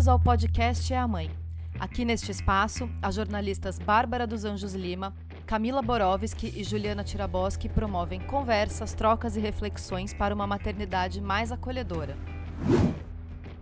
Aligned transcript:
Bem-vindos 0.00 0.08
ao 0.08 0.18
podcast 0.18 0.94
É 0.94 0.96
a 0.96 1.06
Mãe. 1.06 1.30
Aqui 1.78 2.06
neste 2.06 2.30
espaço, 2.30 2.88
as 3.02 3.16
jornalistas 3.16 3.78
Bárbara 3.78 4.26
dos 4.26 4.46
Anjos 4.46 4.74
Lima, 4.74 5.14
Camila 5.44 5.82
Borowski 5.82 6.50
e 6.56 6.64
Juliana 6.64 7.04
Tiraboski 7.04 7.68
promovem 7.68 8.18
conversas, 8.18 8.94
trocas 8.94 9.36
e 9.36 9.40
reflexões 9.40 10.14
para 10.14 10.34
uma 10.34 10.46
maternidade 10.46 11.20
mais 11.20 11.52
acolhedora. 11.52 12.16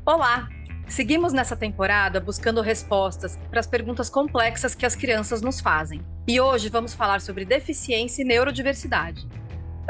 Olá! 0.06 0.48
Seguimos 0.86 1.32
nessa 1.32 1.56
temporada 1.56 2.20
buscando 2.20 2.60
respostas 2.60 3.36
para 3.50 3.58
as 3.58 3.66
perguntas 3.66 4.08
complexas 4.08 4.76
que 4.76 4.86
as 4.86 4.94
crianças 4.94 5.42
nos 5.42 5.58
fazem. 5.58 6.06
E 6.28 6.40
hoje 6.40 6.68
vamos 6.68 6.94
falar 6.94 7.20
sobre 7.20 7.44
deficiência 7.44 8.22
e 8.22 8.24
neurodiversidade. 8.24 9.26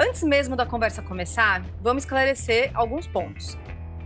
Antes 0.01 0.23
mesmo 0.23 0.57
da 0.57 0.65
conversa 0.65 1.03
começar, 1.03 1.62
vamos 1.83 2.05
esclarecer 2.05 2.71
alguns 2.73 3.07
pontos. 3.07 3.59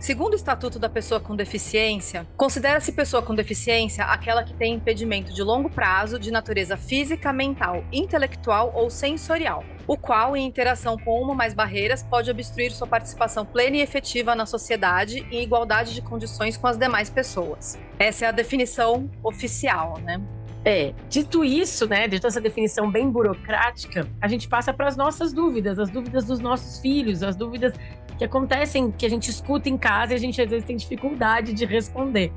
Segundo 0.03 0.33
o 0.33 0.35
Estatuto 0.35 0.77
da 0.77 0.89
Pessoa 0.89 1.17
com 1.21 1.33
Deficiência, 1.33 2.27
considera-se 2.35 2.91
pessoa 2.91 3.23
com 3.23 3.33
deficiência 3.33 4.03
aquela 4.03 4.43
que 4.43 4.53
tem 4.53 4.73
impedimento 4.73 5.33
de 5.33 5.41
longo 5.41 5.69
prazo 5.69 6.19
de 6.19 6.29
natureza 6.29 6.75
física, 6.75 7.31
mental, 7.31 7.85
intelectual 7.89 8.73
ou 8.75 8.89
sensorial, 8.89 9.63
o 9.87 9.95
qual, 9.95 10.35
em 10.35 10.45
interação 10.45 10.97
com 10.97 11.21
uma 11.21 11.29
ou 11.29 11.35
mais 11.35 11.53
barreiras, 11.53 12.03
pode 12.03 12.29
obstruir 12.29 12.73
sua 12.73 12.85
participação 12.85 13.45
plena 13.45 13.77
e 13.77 13.81
efetiva 13.81 14.35
na 14.35 14.45
sociedade 14.45 15.25
em 15.31 15.41
igualdade 15.41 15.93
de 15.93 16.01
condições 16.01 16.57
com 16.57 16.67
as 16.67 16.75
demais 16.75 17.09
pessoas. 17.09 17.79
Essa 17.97 18.25
é 18.25 18.27
a 18.27 18.33
definição 18.33 19.09
oficial, 19.23 19.99
né? 19.99 20.21
É, 20.65 20.93
dito 21.09 21.43
isso, 21.43 21.85
né, 21.87 22.07
dito 22.07 22.25
essa 22.25 22.39
definição 22.39 22.89
bem 22.89 23.09
burocrática, 23.09 24.07
a 24.21 24.29
gente 24.29 24.47
passa 24.47 24.73
para 24.73 24.87
as 24.87 24.95
nossas 24.95 25.33
dúvidas, 25.33 25.77
as 25.77 25.89
dúvidas 25.89 26.23
dos 26.23 26.39
nossos 26.39 26.79
filhos, 26.79 27.21
as 27.21 27.35
dúvidas 27.35 27.73
que 28.17 28.23
acontecem, 28.23 28.91
que 28.91 29.05
a 29.05 29.09
gente 29.09 29.29
escuta 29.29 29.69
em 29.69 29.77
casa 29.77 30.13
e 30.13 30.15
a 30.15 30.19
gente 30.19 30.41
às 30.41 30.49
vezes 30.49 30.65
tem 30.65 30.75
dificuldade 30.75 31.53
de 31.53 31.65
responder. 31.65 32.31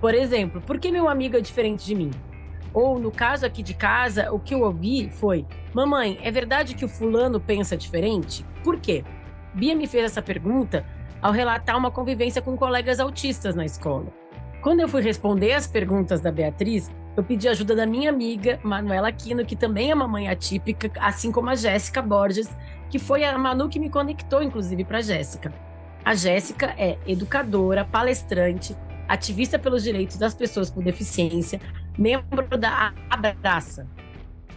Por 0.00 0.14
exemplo, 0.14 0.60
por 0.60 0.78
que 0.78 0.90
meu 0.90 1.08
amigo 1.08 1.36
é 1.36 1.40
diferente 1.40 1.84
de 1.86 1.94
mim? 1.94 2.10
Ou 2.72 2.98
no 2.98 3.10
caso 3.10 3.46
aqui 3.46 3.62
de 3.62 3.72
casa, 3.72 4.32
o 4.32 4.38
que 4.38 4.54
eu 4.54 4.62
ouvi 4.62 5.08
foi: 5.08 5.46
Mamãe, 5.72 6.18
é 6.22 6.30
verdade 6.30 6.74
que 6.74 6.84
o 6.84 6.88
fulano 6.88 7.40
pensa 7.40 7.76
diferente? 7.76 8.44
Por 8.62 8.80
quê? 8.80 9.04
Bia 9.54 9.74
me 9.74 9.86
fez 9.86 10.04
essa 10.04 10.20
pergunta 10.20 10.84
ao 11.22 11.32
relatar 11.32 11.76
uma 11.78 11.90
convivência 11.90 12.42
com 12.42 12.56
colegas 12.56 12.98
autistas 12.98 13.54
na 13.54 13.64
escola. 13.64 14.06
Quando 14.60 14.80
eu 14.80 14.88
fui 14.88 15.02
responder 15.02 15.52
as 15.52 15.66
perguntas 15.66 16.20
da 16.20 16.32
Beatriz, 16.32 16.90
eu 17.16 17.22
pedi 17.22 17.48
ajuda 17.48 17.76
da 17.76 17.86
minha 17.86 18.10
amiga 18.10 18.58
Manuela 18.62 19.08
Aquino, 19.08 19.44
que 19.44 19.54
também 19.54 19.90
é 19.90 19.94
mamãe 19.94 20.28
atípica, 20.28 20.90
assim 20.98 21.30
como 21.30 21.50
a 21.50 21.54
Jéssica 21.54 22.02
Borges, 22.02 22.48
que 22.94 22.98
foi 23.00 23.24
a 23.24 23.36
Manu 23.36 23.68
que 23.68 23.80
me 23.80 23.90
conectou, 23.90 24.40
inclusive, 24.40 24.84
para 24.84 24.98
a 24.98 25.00
Jéssica. 25.00 25.52
A 26.04 26.14
Jéssica 26.14 26.76
é 26.78 26.96
educadora, 27.08 27.84
palestrante, 27.84 28.76
ativista 29.08 29.58
pelos 29.58 29.82
direitos 29.82 30.16
das 30.16 30.32
pessoas 30.32 30.70
com 30.70 30.80
deficiência, 30.80 31.60
membro 31.98 32.56
da 32.56 32.94
Abraça, 33.10 33.84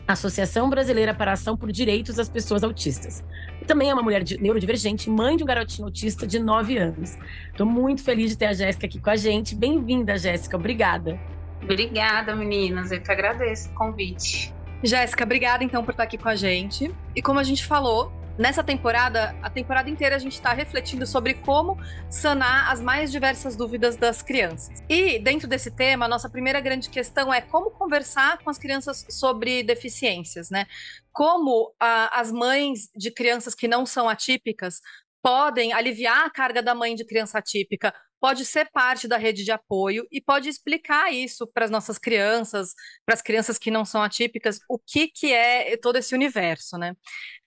Associação 0.07 0.69
Brasileira 0.69 1.15
para 1.15 1.31
a 1.31 1.33
Ação 1.33 1.57
por 1.57 1.71
Direitos 1.71 2.17
das 2.17 2.29
Pessoas 2.29 2.63
Autistas. 2.63 3.23
Também 3.65 3.89
é 3.89 3.93
uma 3.95 4.03
mulher 4.03 4.23
neurodivergente, 4.39 5.09
mãe 5.09 5.35
de 5.35 5.41
um 5.41 5.47
garotinho 5.47 5.87
autista 5.87 6.27
de 6.27 6.37
9 6.37 6.77
anos. 6.77 7.17
Estou 7.49 7.65
muito 7.65 8.03
feliz 8.03 8.29
de 8.29 8.37
ter 8.37 8.45
a 8.45 8.53
Jéssica 8.53 8.85
aqui 8.85 8.99
com 8.99 9.09
a 9.09 9.15
gente. 9.15 9.55
Bem-vinda, 9.55 10.15
Jéssica. 10.15 10.57
Obrigada. 10.57 11.19
Obrigada, 11.63 12.35
meninas. 12.35 12.91
Eu 12.91 13.01
que 13.01 13.11
agradeço 13.11 13.71
o 13.71 13.73
convite. 13.73 14.53
Jéssica, 14.83 15.23
obrigada 15.23 15.63
então 15.63 15.83
por 15.83 15.89
estar 15.89 16.03
aqui 16.03 16.19
com 16.19 16.29
a 16.29 16.35
gente. 16.35 16.93
E 17.15 17.21
como 17.21 17.39
a 17.39 17.43
gente 17.43 17.65
falou, 17.65 18.15
nessa 18.37 18.63
temporada, 18.63 19.35
a 19.41 19.49
temporada 19.49 19.89
inteira 19.89 20.15
a 20.15 20.19
gente 20.19 20.33
está 20.33 20.53
refletindo 20.53 21.05
sobre 21.05 21.33
como 21.33 21.77
sanar 22.09 22.71
as 22.71 22.79
mais 22.81 23.11
diversas 23.11 23.55
dúvidas 23.55 23.95
das 23.95 24.21
crianças. 24.21 24.83
E 24.87 25.19
dentro 25.19 25.47
desse 25.47 25.71
tema, 25.71 26.05
a 26.05 26.09
nossa 26.09 26.29
primeira 26.29 26.59
grande 26.59 26.89
questão 26.89 27.33
é 27.33 27.41
como 27.41 27.71
conversar 27.71 28.37
com 28.39 28.49
as 28.49 28.57
crianças 28.57 29.05
sobre 29.09 29.63
deficiências, 29.63 30.49
né? 30.49 30.65
Como 31.11 31.73
ah, 31.79 32.09
as 32.13 32.31
mães 32.31 32.89
de 32.95 33.11
crianças 33.11 33.55
que 33.55 33.67
não 33.67 33.85
são 33.85 34.07
atípicas 34.07 34.81
podem 35.21 35.73
aliviar 35.73 36.25
a 36.25 36.29
carga 36.29 36.61
da 36.61 36.75
mãe 36.75 36.95
de 36.95 37.05
criança 37.05 37.39
atípica, 37.39 37.93
pode 38.19 38.45
ser 38.45 38.69
parte 38.71 39.07
da 39.07 39.17
rede 39.17 39.43
de 39.43 39.51
apoio 39.51 40.07
e 40.11 40.21
pode 40.21 40.49
explicar 40.49 41.13
isso 41.13 41.45
para 41.47 41.65
as 41.65 41.71
nossas 41.71 41.97
crianças, 41.97 42.73
para 43.05 43.13
as 43.13 43.21
crianças 43.21 43.57
que 43.57 43.71
não 43.71 43.85
são 43.85 44.01
atípicas, 44.01 44.59
o 44.69 44.79
que, 44.79 45.07
que 45.07 45.33
é 45.33 45.77
todo 45.77 45.97
esse 45.97 46.15
universo, 46.15 46.77
né? 46.77 46.93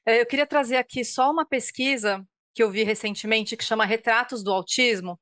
É, 0.07 0.21
eu 0.21 0.27
queria 0.27 0.47
trazer 0.47 0.77
aqui 0.77 1.05
só 1.05 1.31
uma 1.31 1.47
pesquisa 1.47 2.25
que 2.55 2.63
eu 2.63 2.71
vi 2.71 2.83
recentemente 2.83 3.57
que 3.57 3.65
chama 3.65 3.85
Retratos 3.85 4.43
do 4.43 4.53
Autismo. 4.53 5.19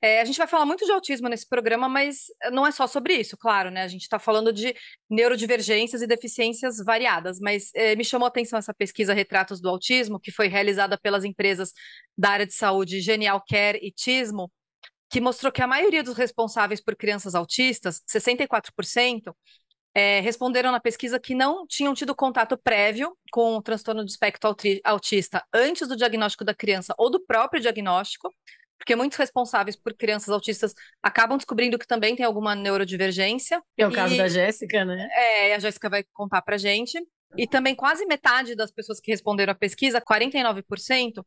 É, 0.00 0.20
a 0.20 0.24
gente 0.24 0.36
vai 0.36 0.46
falar 0.46 0.66
muito 0.66 0.84
de 0.84 0.90
autismo 0.92 1.28
nesse 1.28 1.48
programa, 1.48 1.88
mas 1.88 2.24
não 2.50 2.66
é 2.66 2.72
só 2.72 2.86
sobre 2.86 3.14
isso, 3.14 3.36
claro, 3.36 3.70
né? 3.70 3.82
A 3.82 3.88
gente 3.88 4.02
está 4.02 4.18
falando 4.18 4.52
de 4.52 4.74
neurodivergências 5.08 6.02
e 6.02 6.06
deficiências 6.06 6.78
variadas, 6.84 7.38
mas 7.40 7.70
é, 7.74 7.94
me 7.94 8.04
chamou 8.04 8.26
a 8.26 8.28
atenção 8.28 8.58
essa 8.58 8.74
pesquisa 8.74 9.14
Retratos 9.14 9.60
do 9.60 9.68
Autismo, 9.68 10.18
que 10.18 10.32
foi 10.32 10.48
realizada 10.48 10.98
pelas 10.98 11.24
empresas 11.24 11.72
da 12.18 12.30
área 12.30 12.46
de 12.46 12.54
saúde 12.54 13.00
Genial 13.00 13.42
Care 13.48 13.78
e 13.80 13.92
Tismo, 13.92 14.50
que 15.08 15.20
mostrou 15.20 15.52
que 15.52 15.62
a 15.62 15.66
maioria 15.66 16.02
dos 16.02 16.16
responsáveis 16.16 16.82
por 16.82 16.96
crianças 16.96 17.34
autistas, 17.34 18.00
64%, 18.08 19.34
é, 19.94 20.20
responderam 20.20 20.72
na 20.72 20.80
pesquisa 20.80 21.20
que 21.20 21.34
não 21.34 21.66
tinham 21.66 21.94
tido 21.94 22.14
contato 22.14 22.56
prévio 22.56 23.16
com 23.30 23.56
o 23.56 23.62
transtorno 23.62 24.02
do 24.02 24.08
espectro 24.08 24.54
autista 24.84 25.44
antes 25.52 25.86
do 25.86 25.96
diagnóstico 25.96 26.44
da 26.44 26.54
criança 26.54 26.94
ou 26.96 27.10
do 27.10 27.20
próprio 27.24 27.60
diagnóstico, 27.60 28.32
porque 28.78 28.96
muitos 28.96 29.18
responsáveis 29.18 29.76
por 29.76 29.94
crianças 29.94 30.30
autistas 30.30 30.74
acabam 31.02 31.36
descobrindo 31.36 31.78
que 31.78 31.86
também 31.86 32.16
tem 32.16 32.26
alguma 32.26 32.54
neurodivergência. 32.54 33.62
É 33.78 33.86
o 33.86 33.90
e, 33.90 33.94
caso 33.94 34.16
da 34.16 34.28
Jéssica, 34.28 34.84
né? 34.84 35.08
É, 35.12 35.54
a 35.54 35.58
Jéssica 35.58 35.88
vai 35.88 36.04
contar 36.12 36.42
pra 36.42 36.56
gente. 36.56 36.98
E 37.36 37.46
também 37.46 37.74
quase 37.74 38.04
metade 38.04 38.54
das 38.54 38.70
pessoas 38.70 39.00
que 39.00 39.10
responderam 39.10 39.52
à 39.52 39.54
pesquisa, 39.54 40.02
49%, 40.02 41.24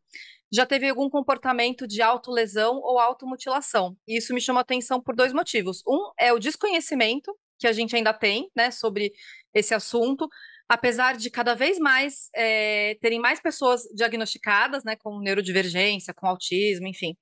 já 0.54 0.64
teve 0.64 0.88
algum 0.88 1.10
comportamento 1.10 1.88
de 1.88 2.02
autolesão 2.02 2.76
ou 2.76 3.00
automutilação. 3.00 3.98
E 4.08 4.18
isso 4.18 4.34
me 4.34 4.42
chama 4.42 4.62
atenção 4.62 5.02
por 5.02 5.16
dois 5.16 5.34
motivos. 5.34 5.82
Um 5.88 6.12
é 6.20 6.32
o 6.32 6.38
desconhecimento 6.38 7.36
que 7.58 7.68
a 7.68 7.74
gente 7.74 7.96
ainda 7.96 8.14
tem, 8.14 8.50
né, 8.56 8.72
sobre 8.72 9.14
esse 9.54 9.74
assunto, 9.74 10.28
apesar 10.68 11.16
de 11.16 11.30
cada 11.30 11.54
vez 11.54 11.78
mais 11.80 12.30
é, 12.36 12.96
terem 13.02 13.20
mais 13.20 13.40
pessoas 13.40 13.84
diagnosticadas, 13.96 14.84
né, 14.84 14.96
com 14.96 15.20
neurodivergência, 15.20 16.14
com 16.14 16.28
autismo, 16.28 16.88
enfim. 16.88 17.16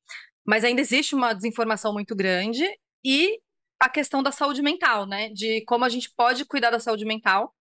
Mas 0.45 0.63
ainda 0.63 0.81
existe 0.81 1.15
uma 1.15 1.33
desinformação 1.33 1.93
muito 1.93 2.15
grande 2.15 2.65
e 3.03 3.39
a 3.79 3.89
questão 3.89 4.23
da 4.23 4.31
saúde 4.31 4.61
mental, 4.61 5.05
né, 5.05 5.29
de 5.29 5.63
como 5.65 5.85
a 5.85 5.89
gente 5.89 6.09
pode 6.15 6.45
cuidar 6.45 6.69
da 6.71 6.79
saúde 6.79 7.05
mental 7.05 7.53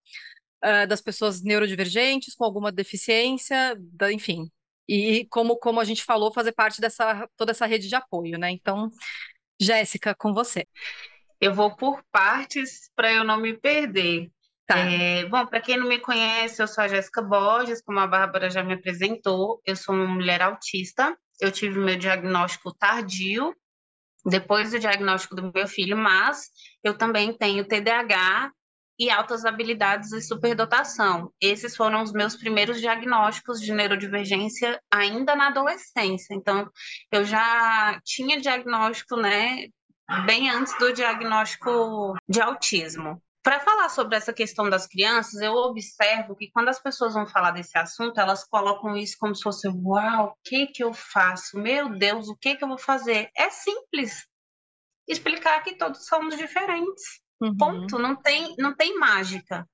uh, 0.63 0.87
das 0.87 1.01
pessoas 1.01 1.41
neurodivergentes, 1.43 2.35
com 2.35 2.45
alguma 2.45 2.71
deficiência, 2.71 3.75
da, 3.79 4.11
enfim. 4.11 4.49
E 4.87 5.25
como, 5.29 5.57
como 5.57 5.79
a 5.79 5.83
gente 5.83 6.03
falou, 6.03 6.33
fazer 6.33 6.51
parte 6.53 6.81
dessa 6.81 7.27
toda 7.37 7.51
essa 7.51 7.65
rede 7.65 7.87
de 7.87 7.95
apoio, 7.95 8.37
né? 8.37 8.51
Então, 8.51 8.89
Jéssica, 9.59 10.15
com 10.15 10.33
você. 10.33 10.67
Eu 11.43 11.53
vou 11.53 11.75
por 11.75 12.01
partes 12.09 12.89
para 12.95 13.11
eu 13.11 13.25
não 13.25 13.37
me 13.37 13.53
perder. 13.53 14.31
Tá. 14.65 14.77
É, 14.77 15.25
bom, 15.25 15.45
para 15.45 15.59
quem 15.59 15.75
não 15.75 15.89
me 15.89 15.99
conhece, 15.99 16.61
eu 16.61 16.67
sou 16.69 16.85
a 16.85 16.87
Jéssica 16.87 17.21
Borges, 17.21 17.81
como 17.81 17.99
a 17.99 18.07
Bárbara 18.07 18.49
já 18.49 18.63
me 18.63 18.75
apresentou. 18.75 19.61
Eu 19.65 19.75
sou 19.75 19.93
uma 19.93 20.07
mulher 20.07 20.41
autista. 20.41 21.17
Eu 21.41 21.51
tive 21.51 21.79
meu 21.79 21.97
diagnóstico 21.97 22.73
tardio, 22.73 23.53
depois 24.25 24.71
do 24.71 24.79
diagnóstico 24.79 25.35
do 25.35 25.51
meu 25.53 25.67
filho, 25.67 25.97
mas 25.97 26.47
eu 26.81 26.97
também 26.97 27.33
tenho 27.33 27.67
TDAH 27.67 28.49
e 28.97 29.09
altas 29.09 29.43
habilidades 29.43 30.13
e 30.13 30.21
superdotação. 30.21 31.29
Esses 31.41 31.75
foram 31.75 32.03
os 32.03 32.13
meus 32.13 32.37
primeiros 32.37 32.79
diagnósticos 32.79 33.59
de 33.59 33.73
neurodivergência 33.73 34.79
ainda 34.89 35.35
na 35.35 35.47
adolescência. 35.47 36.33
Então, 36.33 36.69
eu 37.11 37.25
já 37.25 37.99
tinha 38.05 38.39
diagnóstico, 38.39 39.17
né, 39.17 39.65
bem 40.25 40.49
antes 40.49 40.77
do 40.77 40.93
diagnóstico 40.93 42.13
de 42.27 42.41
autismo. 42.41 43.21
Para 43.41 43.59
falar 43.59 43.89
sobre 43.89 44.15
essa 44.15 44.31
questão 44.31 44.69
das 44.69 44.87
crianças, 44.87 45.41
eu 45.41 45.51
observo 45.53 46.35
que 46.35 46.49
quando 46.51 46.69
as 46.69 46.79
pessoas 46.79 47.13
vão 47.13 47.27
falar 47.27 47.51
desse 47.51 47.77
assunto, 47.77 48.17
elas 48.17 48.45
colocam 48.45 48.95
isso 48.95 49.17
como 49.19 49.35
se 49.35 49.43
fosse: 49.43 49.67
uau, 49.67 50.29
o 50.29 50.35
que 50.43 50.67
que 50.67 50.83
eu 50.83 50.93
faço? 50.93 51.57
Meu 51.57 51.89
Deus, 51.89 52.29
o 52.29 52.37
que 52.37 52.55
que 52.55 52.63
eu 52.63 52.69
vou 52.69 52.77
fazer? 52.77 53.29
É 53.35 53.49
simples. 53.49 54.25
Explicar 55.07 55.61
que 55.61 55.75
todos 55.75 56.05
somos 56.05 56.37
diferentes. 56.37 57.21
Uhum. 57.41 57.57
Ponto. 57.57 57.99
Não 57.99 58.15
tem, 58.15 58.55
não 58.57 58.73
tem 58.73 58.97
mágica 58.97 59.67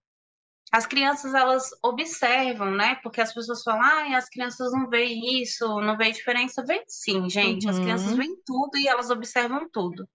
as 0.71 0.86
crianças 0.86 1.33
elas 1.33 1.69
observam, 1.83 2.71
né? 2.71 2.95
Porque 3.01 3.21
as 3.21 3.33
pessoas 3.33 3.63
falam, 3.63 3.81
ah, 3.81 4.18
as 4.18 4.30
crianças 4.30 4.71
não 4.71 4.89
veem 4.89 5.42
isso, 5.42 5.66
não 5.81 5.98
veem 5.98 6.12
diferença. 6.12 6.63
Vem 6.63 6.83
sim, 6.88 7.30
gente. 7.30 7.66
Uhum. 7.66 7.71
As 7.71 7.80
crianças 7.80 8.16
veem 8.16 8.36
tudo 8.45 8.77
e 8.77 8.88
elas 8.88 9.10
observam 9.10 9.68
tudo. 9.71 10.07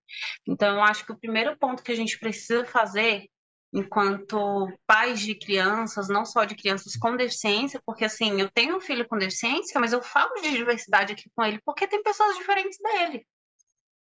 Então, 0.47 0.77
eu 0.77 0.83
acho 0.83 1.05
que 1.05 1.13
o 1.13 1.19
primeiro 1.19 1.57
ponto 1.59 1.83
que 1.83 1.93
a 1.93 1.97
gente 1.97 2.19
precisa 2.19 2.65
fazer 2.65 3.29
enquanto 3.73 4.69
pais 4.87 5.19
de 5.21 5.35
crianças, 5.35 6.09
não 6.09 6.25
só 6.25 6.45
de 6.45 6.55
crianças 6.55 6.95
com 6.95 7.17
deficiência, 7.17 7.83
porque 7.85 8.05
assim, 8.05 8.41
eu 8.41 8.49
tenho 8.49 8.77
um 8.77 8.81
filho 8.81 9.07
com 9.09 9.19
deficiência, 9.19 9.81
mas 9.81 9.93
eu 9.93 10.01
falo 10.01 10.33
de 10.41 10.53
diversidade 10.53 11.13
aqui 11.13 11.29
com 11.35 11.45
ele 11.45 11.61
porque 11.65 11.89
tem 11.89 12.01
pessoas 12.01 12.37
diferentes 12.37 12.79
dele. 12.79 13.27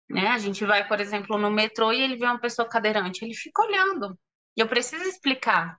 Né? 0.08 0.28
A 0.28 0.38
gente 0.38 0.64
vai, 0.64 0.86
por 0.86 1.00
exemplo, 1.00 1.36
no 1.36 1.50
metrô 1.50 1.92
e 1.92 2.00
ele 2.00 2.16
vê 2.16 2.24
uma 2.24 2.38
pessoa 2.38 2.68
cadeirante, 2.68 3.24
ele 3.24 3.34
fica 3.34 3.62
olhando. 3.62 4.16
E 4.56 4.60
eu 4.60 4.68
preciso 4.68 5.02
explicar. 5.04 5.76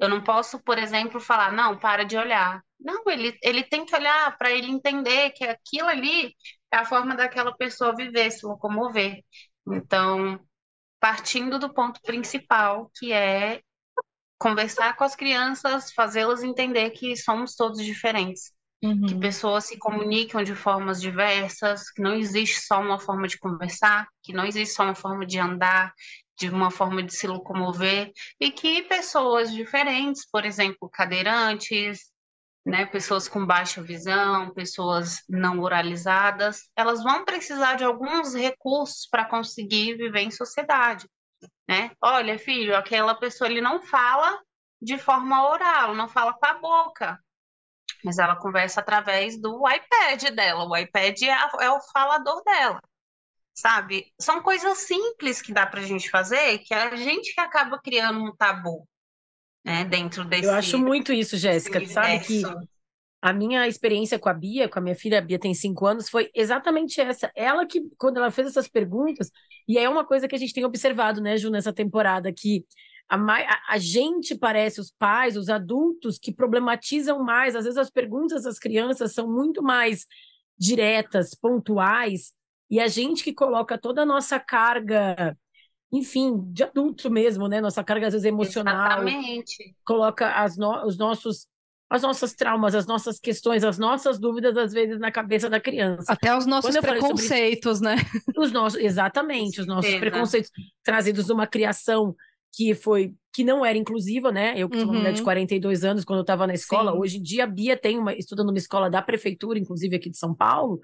Eu 0.00 0.08
não 0.08 0.22
posso, 0.22 0.58
por 0.60 0.78
exemplo, 0.78 1.20
falar, 1.20 1.52
não, 1.52 1.78
para 1.78 2.04
de 2.04 2.16
olhar. 2.16 2.62
Não, 2.78 3.02
ele, 3.06 3.38
ele 3.42 3.62
tem 3.62 3.84
que 3.84 3.94
olhar 3.94 4.36
para 4.38 4.50
ele 4.50 4.70
entender 4.70 5.30
que 5.32 5.44
aquilo 5.44 5.88
ali 5.88 6.34
é 6.72 6.78
a 6.78 6.84
forma 6.86 7.14
daquela 7.14 7.54
pessoa 7.54 7.94
viver, 7.94 8.30
se 8.30 8.46
locomover. 8.46 9.22
Então, 9.68 10.40
partindo 10.98 11.58
do 11.58 11.72
ponto 11.72 12.00
principal, 12.00 12.90
que 12.98 13.12
é 13.12 13.60
conversar 14.38 14.96
com 14.96 15.04
as 15.04 15.14
crianças, 15.14 15.92
fazê-las 15.92 16.42
entender 16.42 16.90
que 16.90 17.14
somos 17.14 17.54
todos 17.54 17.84
diferentes. 17.84 18.52
Uhum. 18.82 19.06
Que 19.06 19.14
pessoas 19.16 19.64
se 19.64 19.78
comunicam 19.78 20.42
de 20.42 20.54
formas 20.54 20.98
diversas, 20.98 21.90
que 21.90 22.00
não 22.00 22.14
existe 22.14 22.60
só 22.62 22.80
uma 22.80 22.98
forma 22.98 23.28
de 23.28 23.38
conversar, 23.38 24.08
que 24.22 24.32
não 24.32 24.46
existe 24.46 24.74
só 24.74 24.84
uma 24.84 24.94
forma 24.94 25.26
de 25.26 25.38
andar, 25.38 25.92
de 26.40 26.48
uma 26.48 26.70
forma 26.70 27.02
de 27.02 27.14
se 27.14 27.26
locomover, 27.26 28.12
e 28.40 28.50
que 28.50 28.82
pessoas 28.82 29.52
diferentes, 29.52 30.26
por 30.30 30.46
exemplo, 30.46 30.88
cadeirantes, 30.88 32.10
né, 32.64 32.86
pessoas 32.86 33.28
com 33.28 33.44
baixa 33.44 33.82
visão, 33.82 34.52
pessoas 34.54 35.22
não 35.28 35.60
oralizadas, 35.60 36.62
elas 36.74 37.02
vão 37.02 37.24
precisar 37.26 37.74
de 37.74 37.84
alguns 37.84 38.34
recursos 38.34 39.06
para 39.10 39.26
conseguir 39.26 39.96
viver 39.96 40.20
em 40.20 40.30
sociedade, 40.30 41.06
né? 41.68 41.90
Olha, 42.02 42.38
filho, 42.38 42.74
aquela 42.76 43.14
pessoa 43.14 43.48
ele 43.48 43.60
não 43.60 43.82
fala 43.82 44.40
de 44.80 44.96
forma 44.96 45.46
oral, 45.46 45.94
não 45.94 46.08
fala 46.08 46.32
com 46.32 46.46
a 46.46 46.54
boca, 46.54 47.18
mas 48.02 48.18
ela 48.18 48.36
conversa 48.36 48.80
através 48.80 49.38
do 49.38 49.62
iPad 49.68 50.34
dela. 50.34 50.64
O 50.64 50.76
iPad 50.76 51.20
é, 51.22 51.32
a, 51.32 51.50
é 51.60 51.70
o 51.70 51.80
falador 51.92 52.42
dela 52.44 52.80
sabe? 53.54 54.12
São 54.18 54.42
coisas 54.42 54.78
simples 54.78 55.42
que 55.42 55.52
dá 55.52 55.66
para 55.66 55.80
a 55.80 55.84
gente 55.84 56.10
fazer 56.10 56.58
que 56.58 56.74
é 56.74 56.88
a 56.88 56.96
gente 56.96 57.34
que 57.34 57.40
acaba 57.40 57.78
criando 57.78 58.22
um 58.22 58.34
tabu, 58.34 58.86
né? 59.64 59.84
Dentro 59.84 60.24
desse. 60.24 60.44
Eu 60.44 60.54
acho 60.54 60.78
muito 60.78 61.12
isso, 61.12 61.36
Jéssica. 61.36 61.84
Sabe 61.86 62.20
que 62.20 62.42
a 63.22 63.32
minha 63.32 63.68
experiência 63.68 64.18
com 64.18 64.28
a 64.28 64.34
Bia, 64.34 64.68
com 64.68 64.78
a 64.78 64.82
minha 64.82 64.94
filha, 64.94 65.18
a 65.18 65.20
Bia 65.20 65.38
tem 65.38 65.52
cinco 65.52 65.86
anos, 65.86 66.08
foi 66.08 66.30
exatamente 66.34 67.00
essa. 67.00 67.30
Ela 67.36 67.66
que, 67.66 67.82
quando 67.98 68.16
ela 68.16 68.30
fez 68.30 68.48
essas 68.48 68.66
perguntas, 68.66 69.30
e 69.68 69.78
é 69.78 69.88
uma 69.88 70.06
coisa 70.06 70.26
que 70.26 70.34
a 70.34 70.38
gente 70.38 70.54
tem 70.54 70.64
observado, 70.64 71.20
né, 71.20 71.36
Ju, 71.36 71.50
nessa 71.50 71.72
temporada, 71.72 72.32
que 72.32 72.64
a, 73.08 73.16
a, 73.16 73.74
a, 73.74 73.78
gente 73.78 74.34
parece, 74.34 74.80
os 74.80 74.90
pais, 74.90 75.36
os 75.36 75.50
adultos, 75.50 76.18
que 76.18 76.32
problematizam 76.32 77.22
mais. 77.22 77.54
Às 77.54 77.64
vezes 77.64 77.78
as 77.78 77.90
perguntas 77.90 78.44
das 78.44 78.58
crianças 78.58 79.12
são 79.12 79.30
muito 79.30 79.62
mais 79.62 80.06
diretas, 80.58 81.34
pontuais, 81.34 82.32
e 82.70 82.78
a 82.78 82.86
gente 82.86 83.24
que 83.24 83.32
coloca 83.32 83.76
toda 83.76 84.02
a 84.02 84.06
nossa 84.06 84.38
carga, 84.38 85.36
enfim, 85.92 86.40
de 86.52 86.62
adulto 86.62 87.10
mesmo, 87.10 87.48
né? 87.48 87.60
Nossa 87.60 87.82
carga, 87.82 88.06
às 88.06 88.12
vezes, 88.12 88.26
emocional. 88.26 89.02
Exatamente. 89.02 89.74
Coloca 89.84 90.30
as 90.30 90.56
no... 90.56 90.86
os 90.86 90.96
nossos 90.96 91.48
as 91.90 92.02
nossas 92.02 92.32
traumas, 92.34 92.72
as 92.76 92.86
nossas 92.86 93.18
questões, 93.18 93.64
as 93.64 93.76
nossas 93.76 94.20
dúvidas, 94.20 94.56
às 94.56 94.72
vezes, 94.72 95.00
na 95.00 95.10
cabeça 95.10 95.50
da 95.50 95.58
criança. 95.58 96.12
Até 96.12 96.36
os 96.36 96.46
nossos 96.46 96.76
preconceitos, 96.78 97.80
né? 97.80 97.96
Os 98.38 98.52
nossos, 98.52 98.78
exatamente, 98.78 99.60
os 99.60 99.66
nossos 99.66 99.92
preconceitos 99.96 100.52
trazidos 100.84 101.26
de 101.26 101.32
uma 101.32 101.48
criação 101.48 102.14
que 102.52 102.74
foi 102.76 103.12
que 103.32 103.42
não 103.42 103.64
era 103.64 103.76
inclusiva, 103.76 104.30
né? 104.30 104.54
Eu 104.56 104.68
que 104.68 104.78
sou 104.78 104.86
uma 104.86 104.98
mulher 104.98 105.12
de 105.12 105.22
42 105.22 105.82
uhum. 105.82 105.90
anos 105.90 106.04
quando 106.04 106.18
eu 106.18 106.22
estava 106.22 106.46
na 106.46 106.54
escola, 106.54 106.92
Sim. 106.92 106.98
hoje 106.98 107.18
em 107.18 107.22
dia 107.22 107.44
a 107.44 107.46
Bia 107.46 107.76
tem 107.76 107.98
uma 107.98 108.14
estudando 108.14 108.46
numa 108.46 108.58
escola 108.58 108.88
da 108.88 109.02
prefeitura, 109.02 109.58
inclusive 109.58 109.96
aqui 109.96 110.10
de 110.10 110.16
São 110.16 110.32
Paulo, 110.32 110.80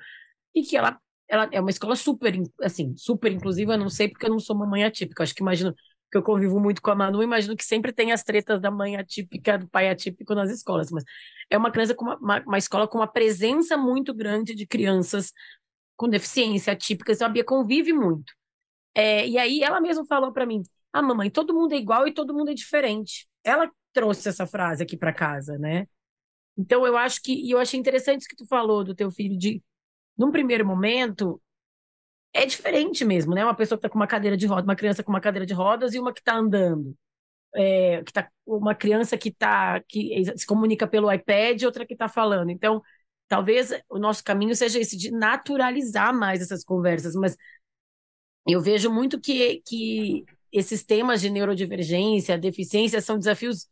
e 0.52 0.62
que 0.62 0.76
ela 0.76 0.98
ela 1.28 1.48
é 1.52 1.60
uma 1.60 1.70
escola 1.70 1.96
super, 1.96 2.34
assim, 2.62 2.94
super 2.96 3.32
inclusiva, 3.32 3.74
eu 3.74 3.78
não 3.78 3.90
sei 3.90 4.08
porque 4.08 4.26
eu 4.26 4.30
não 4.30 4.38
sou 4.38 4.54
uma 4.54 4.66
mãe 4.66 4.84
atípica, 4.84 5.22
acho 5.22 5.34
que 5.34 5.42
imagino 5.42 5.74
que 6.10 6.16
eu 6.16 6.22
convivo 6.22 6.60
muito 6.60 6.80
com 6.80 6.90
a 6.90 6.94
Manu, 6.94 7.22
imagino 7.22 7.56
que 7.56 7.64
sempre 7.64 7.92
tem 7.92 8.12
as 8.12 8.22
tretas 8.22 8.60
da 8.60 8.70
mãe 8.70 8.96
atípica, 8.96 9.58
do 9.58 9.68
pai 9.68 9.88
atípico 9.88 10.34
nas 10.34 10.50
escolas, 10.50 10.90
mas 10.90 11.04
é 11.50 11.58
uma 11.58 11.70
criança 11.70 11.94
com 11.94 12.04
uma, 12.04 12.16
uma, 12.16 12.40
uma 12.46 12.58
escola 12.58 12.86
com 12.86 12.98
uma 12.98 13.08
presença 13.08 13.76
muito 13.76 14.14
grande 14.14 14.54
de 14.54 14.66
crianças 14.66 15.32
com 15.96 16.08
deficiência 16.08 16.72
atípicas, 16.72 17.16
então 17.16 17.26
a 17.26 17.30
Bia 17.30 17.44
convive 17.44 17.92
muito. 17.92 18.32
É, 18.94 19.26
e 19.28 19.36
aí 19.38 19.62
ela 19.62 19.80
mesma 19.80 20.06
falou 20.06 20.32
para 20.32 20.46
mim, 20.46 20.62
ah, 20.92 21.02
mamãe, 21.02 21.30
todo 21.30 21.54
mundo 21.54 21.72
é 21.74 21.76
igual 21.76 22.08
e 22.08 22.14
todo 22.14 22.32
mundo 22.34 22.50
é 22.50 22.54
diferente. 22.54 23.28
Ela 23.44 23.70
trouxe 23.92 24.28
essa 24.28 24.46
frase 24.46 24.82
aqui 24.82 24.96
para 24.96 25.12
casa, 25.12 25.58
né? 25.58 25.86
Então 26.56 26.86
eu 26.86 26.96
acho 26.96 27.20
que, 27.22 27.32
e 27.32 27.50
eu 27.50 27.58
achei 27.58 27.78
interessante 27.78 28.20
isso 28.20 28.28
que 28.28 28.36
tu 28.36 28.46
falou 28.46 28.82
do 28.82 28.94
teu 28.94 29.10
filho 29.10 29.36
de 29.38 29.62
num 30.16 30.30
primeiro 30.32 30.66
momento, 30.66 31.40
é 32.32 32.46
diferente 32.46 33.04
mesmo, 33.04 33.34
né? 33.34 33.44
Uma 33.44 33.54
pessoa 33.54 33.78
que 33.78 33.80
está 33.80 33.88
com 33.90 33.98
uma 33.98 34.06
cadeira 34.06 34.36
de 34.36 34.46
rodas, 34.46 34.64
uma 34.64 34.76
criança 34.76 35.02
com 35.02 35.10
uma 35.10 35.20
cadeira 35.20 35.46
de 35.46 35.54
rodas 35.54 35.94
e 35.94 35.98
uma 36.00 36.12
que 36.12 36.20
está 36.20 36.36
andando. 36.36 36.96
É, 37.54 38.02
que 38.04 38.12
tá, 38.12 38.30
uma 38.46 38.74
criança 38.74 39.16
que 39.16 39.30
tá 39.32 39.80
que 39.88 40.22
se 40.36 40.46
comunica 40.46 40.86
pelo 40.86 41.10
iPad 41.12 41.62
e 41.62 41.66
outra 41.66 41.86
que 41.86 41.94
está 41.94 42.08
falando. 42.08 42.50
Então, 42.50 42.82
talvez 43.28 43.72
o 43.88 43.98
nosso 43.98 44.22
caminho 44.24 44.54
seja 44.54 44.78
esse 44.78 44.96
de 44.96 45.10
naturalizar 45.10 46.14
mais 46.14 46.42
essas 46.42 46.64
conversas, 46.64 47.14
mas 47.14 47.36
eu 48.46 48.60
vejo 48.60 48.90
muito 48.90 49.20
que, 49.20 49.62
que 49.66 50.24
esses 50.52 50.84
temas 50.84 51.20
de 51.20 51.30
neurodivergência, 51.30 52.38
deficiência, 52.38 53.00
são 53.00 53.18
desafios 53.18 53.66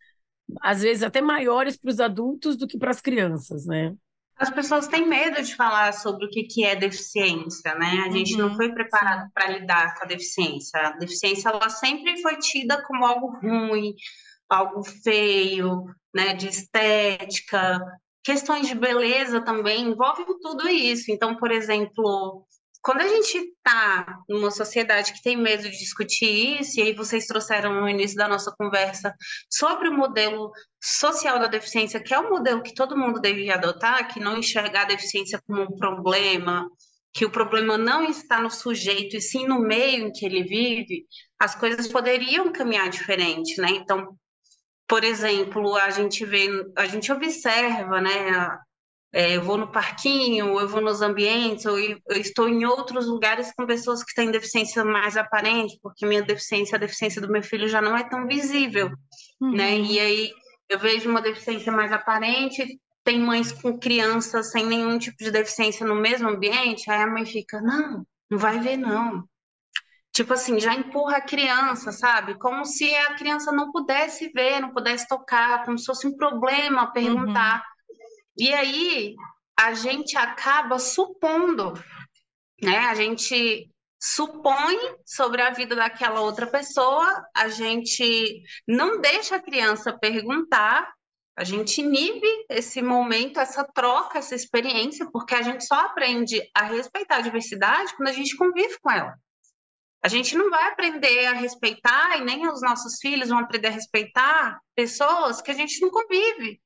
às 0.60 0.82
vezes 0.82 1.02
até 1.02 1.20
maiores 1.22 1.76
para 1.76 1.90
os 1.90 2.00
adultos 2.00 2.56
do 2.56 2.66
que 2.66 2.78
para 2.78 2.90
as 2.90 3.00
crianças, 3.00 3.66
né? 3.66 3.94
As 4.36 4.50
pessoas 4.50 4.88
têm 4.88 5.08
medo 5.08 5.40
de 5.42 5.54
falar 5.54 5.92
sobre 5.92 6.26
o 6.26 6.30
que, 6.30 6.42
que 6.44 6.64
é 6.64 6.74
deficiência, 6.74 7.74
né? 7.76 8.04
A 8.06 8.10
gente 8.10 8.34
uhum, 8.34 8.48
não 8.48 8.56
foi 8.56 8.72
preparado 8.72 9.30
para 9.32 9.50
lidar 9.50 9.94
com 9.94 10.04
a 10.04 10.08
deficiência. 10.08 10.80
A 10.80 10.90
deficiência 10.90 11.50
ela 11.50 11.68
sempre 11.68 12.20
foi 12.20 12.36
tida 12.38 12.82
como 12.82 13.04
algo 13.04 13.38
ruim, 13.38 13.94
algo 14.48 14.82
feio, 14.82 15.84
né? 16.12 16.34
De 16.34 16.48
estética, 16.48 17.80
questões 18.24 18.66
de 18.66 18.74
beleza 18.74 19.44
também 19.44 19.82
envolvem 19.82 20.26
tudo 20.40 20.68
isso. 20.68 21.12
Então, 21.12 21.36
por 21.36 21.52
exemplo, 21.52 22.44
quando 22.84 23.00
a 23.00 23.08
gente 23.08 23.38
está 23.38 24.18
numa 24.28 24.50
sociedade 24.50 25.14
que 25.14 25.22
tem 25.22 25.38
medo 25.38 25.62
de 25.62 25.70
discutir 25.70 26.60
isso, 26.60 26.78
e 26.78 26.82
aí 26.82 26.92
vocês 26.92 27.26
trouxeram 27.26 27.80
no 27.80 27.88
início 27.88 28.14
da 28.14 28.28
nossa 28.28 28.54
conversa 28.58 29.14
sobre 29.50 29.88
o 29.88 29.96
modelo 29.96 30.52
social 30.82 31.38
da 31.38 31.46
deficiência, 31.46 31.98
que 31.98 32.12
é 32.12 32.18
o 32.18 32.28
modelo 32.28 32.62
que 32.62 32.74
todo 32.74 32.96
mundo 32.96 33.22
deveria 33.22 33.54
adotar, 33.54 34.12
que 34.12 34.20
não 34.20 34.36
enxergar 34.36 34.82
a 34.82 34.88
deficiência 34.88 35.40
como 35.46 35.62
um 35.62 35.76
problema, 35.78 36.68
que 37.14 37.24
o 37.24 37.30
problema 37.30 37.78
não 37.78 38.04
está 38.04 38.38
no 38.38 38.50
sujeito 38.50 39.16
e 39.16 39.20
sim 39.22 39.46
no 39.46 39.60
meio 39.60 40.08
em 40.08 40.12
que 40.12 40.26
ele 40.26 40.42
vive, 40.42 41.06
as 41.38 41.54
coisas 41.54 41.88
poderiam 41.88 42.52
caminhar 42.52 42.90
diferente, 42.90 43.58
né? 43.62 43.70
Então, 43.70 44.14
por 44.86 45.04
exemplo, 45.04 45.74
a 45.76 45.88
gente 45.88 46.22
vê, 46.26 46.50
a 46.76 46.84
gente 46.84 47.10
observa, 47.10 47.98
né, 47.98 48.58
é, 49.14 49.36
eu 49.36 49.42
vou 49.42 49.56
no 49.56 49.70
parquinho, 49.70 50.58
eu 50.58 50.66
vou 50.66 50.80
nos 50.80 51.00
ambientes, 51.00 51.64
ou 51.66 51.78
eu, 51.78 51.96
eu 52.08 52.16
estou 52.16 52.48
em 52.48 52.64
outros 52.64 53.06
lugares 53.06 53.52
com 53.56 53.64
pessoas 53.64 54.02
que 54.02 54.12
têm 54.12 54.32
deficiência 54.32 54.84
mais 54.84 55.16
aparente, 55.16 55.78
porque 55.80 56.04
minha 56.04 56.20
deficiência, 56.20 56.74
a 56.74 56.80
deficiência 56.80 57.22
do 57.22 57.30
meu 57.30 57.40
filho 57.40 57.68
já 57.68 57.80
não 57.80 57.96
é 57.96 58.02
tão 58.02 58.26
visível, 58.26 58.90
uhum. 59.40 59.52
né? 59.52 59.78
E 59.78 60.00
aí 60.00 60.32
eu 60.68 60.80
vejo 60.80 61.08
uma 61.08 61.22
deficiência 61.22 61.70
mais 61.70 61.92
aparente, 61.92 62.80
tem 63.04 63.20
mães 63.20 63.52
com 63.52 63.78
crianças 63.78 64.50
sem 64.50 64.66
nenhum 64.66 64.98
tipo 64.98 65.18
de 65.22 65.30
deficiência 65.30 65.86
no 65.86 65.94
mesmo 65.94 66.28
ambiente, 66.28 66.90
aí 66.90 67.00
a 67.00 67.06
mãe 67.06 67.24
fica, 67.24 67.60
não, 67.60 68.04
não 68.28 68.36
vai 68.36 68.58
ver 68.58 68.76
não. 68.76 69.22
Tipo 70.12 70.32
assim, 70.32 70.58
já 70.58 70.74
empurra 70.74 71.18
a 71.18 71.24
criança, 71.24 71.92
sabe? 71.92 72.36
Como 72.36 72.64
se 72.64 72.92
a 72.96 73.14
criança 73.14 73.52
não 73.52 73.70
pudesse 73.70 74.28
ver, 74.32 74.60
não 74.60 74.72
pudesse 74.72 75.06
tocar, 75.06 75.64
como 75.64 75.78
se 75.78 75.86
fosse 75.86 76.04
um 76.08 76.16
problema 76.16 76.92
perguntar. 76.92 77.58
Uhum. 77.58 77.73
E 78.36 78.52
aí 78.52 79.14
a 79.58 79.74
gente 79.74 80.16
acaba 80.16 80.78
supondo, 80.78 81.72
né? 82.60 82.78
A 82.78 82.94
gente 82.94 83.70
supõe 84.00 84.76
sobre 85.06 85.40
a 85.40 85.50
vida 85.50 85.74
daquela 85.74 86.20
outra 86.20 86.46
pessoa, 86.46 87.24
a 87.34 87.48
gente 87.48 88.42
não 88.68 89.00
deixa 89.00 89.36
a 89.36 89.42
criança 89.42 89.96
perguntar, 89.98 90.92
a 91.36 91.42
gente 91.42 91.80
inibe 91.80 92.28
esse 92.50 92.82
momento, 92.82 93.40
essa 93.40 93.64
troca, 93.64 94.18
essa 94.18 94.34
experiência, 94.34 95.08
porque 95.10 95.34
a 95.34 95.42
gente 95.42 95.64
só 95.64 95.86
aprende 95.86 96.40
a 96.54 96.64
respeitar 96.64 97.16
a 97.16 97.22
diversidade 97.22 97.96
quando 97.96 98.08
a 98.08 98.12
gente 98.12 98.36
convive 98.36 98.78
com 98.80 98.90
ela. 98.90 99.14
A 100.02 100.08
gente 100.08 100.36
não 100.36 100.50
vai 100.50 100.70
aprender 100.70 101.26
a 101.26 101.32
respeitar, 101.32 102.18
e 102.18 102.24
nem 102.24 102.46
os 102.46 102.60
nossos 102.60 102.98
filhos 103.00 103.30
vão 103.30 103.38
aprender 103.38 103.68
a 103.68 103.72
respeitar 103.72 104.60
pessoas 104.76 105.40
que 105.40 105.50
a 105.50 105.54
gente 105.54 105.80
não 105.80 105.90
convive 105.90 106.60